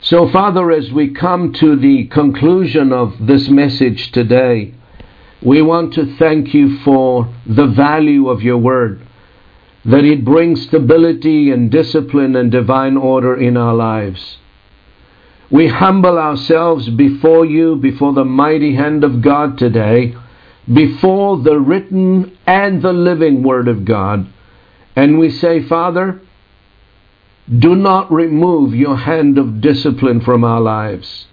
So, 0.01 0.29
Father, 0.29 0.71
as 0.71 0.91
we 0.91 1.13
come 1.13 1.53
to 1.53 1.75
the 1.75 2.05
conclusion 2.07 2.91
of 2.91 3.13
this 3.25 3.47
message 3.47 4.11
today, 4.11 4.73
we 5.45 5.61
want 5.61 5.93
to 5.93 6.15
thank 6.17 6.53
you 6.53 6.79
for 6.79 7.33
the 7.45 7.67
value 7.67 8.29
of 8.29 8.41
your 8.41 8.57
word, 8.57 9.05
that 9.83 10.05
it 10.05 10.23
brings 10.23 10.61
stability 10.61 11.51
and 11.51 11.69
discipline 11.69 12.35
and 12.35 12.51
divine 12.51 12.95
order 12.95 13.35
in 13.35 13.57
our 13.57 13.73
lives. 13.73 14.37
We 15.51 15.67
humble 15.67 16.17
ourselves 16.17 16.89
before 16.89 17.45
you, 17.45 17.75
before 17.75 18.13
the 18.13 18.25
mighty 18.25 18.75
hand 18.75 19.03
of 19.03 19.21
God 19.21 19.57
today, 19.57 20.15
before 20.71 21.37
the 21.37 21.59
written 21.59 22.37
and 22.47 22.81
the 22.81 22.93
living 22.93 23.43
word 23.43 23.67
of 23.67 23.83
God, 23.83 24.27
and 24.95 25.19
we 25.19 25.29
say, 25.29 25.61
Father, 25.61 26.21
do 27.59 27.75
not 27.75 28.11
remove 28.11 28.73
your 28.73 28.95
hand 28.95 29.37
of 29.37 29.59
discipline 29.59 30.21
from 30.21 30.45
our 30.45 30.61
lives. 30.61 31.27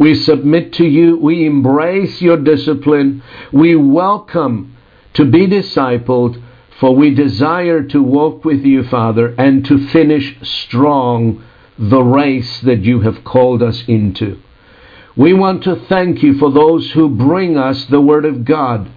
We 0.00 0.14
submit 0.14 0.72
to 0.74 0.84
you. 0.84 1.16
We 1.16 1.46
embrace 1.46 2.20
your 2.20 2.38
discipline. 2.38 3.22
We 3.52 3.76
welcome 3.76 4.76
to 5.14 5.24
be 5.24 5.46
discipled, 5.46 6.42
for 6.80 6.96
we 6.96 7.14
desire 7.14 7.84
to 7.84 8.02
walk 8.02 8.44
with 8.44 8.64
you, 8.64 8.82
Father, 8.82 9.34
and 9.38 9.64
to 9.66 9.86
finish 9.88 10.36
strong 10.42 11.44
the 11.78 12.02
race 12.02 12.60
that 12.62 12.80
you 12.80 13.02
have 13.02 13.22
called 13.22 13.62
us 13.62 13.84
into. 13.86 14.40
We 15.16 15.34
want 15.34 15.62
to 15.64 15.76
thank 15.76 16.22
you 16.22 16.36
for 16.38 16.50
those 16.50 16.90
who 16.90 17.08
bring 17.08 17.56
us 17.56 17.84
the 17.84 18.00
Word 18.00 18.24
of 18.24 18.44
God 18.44 18.90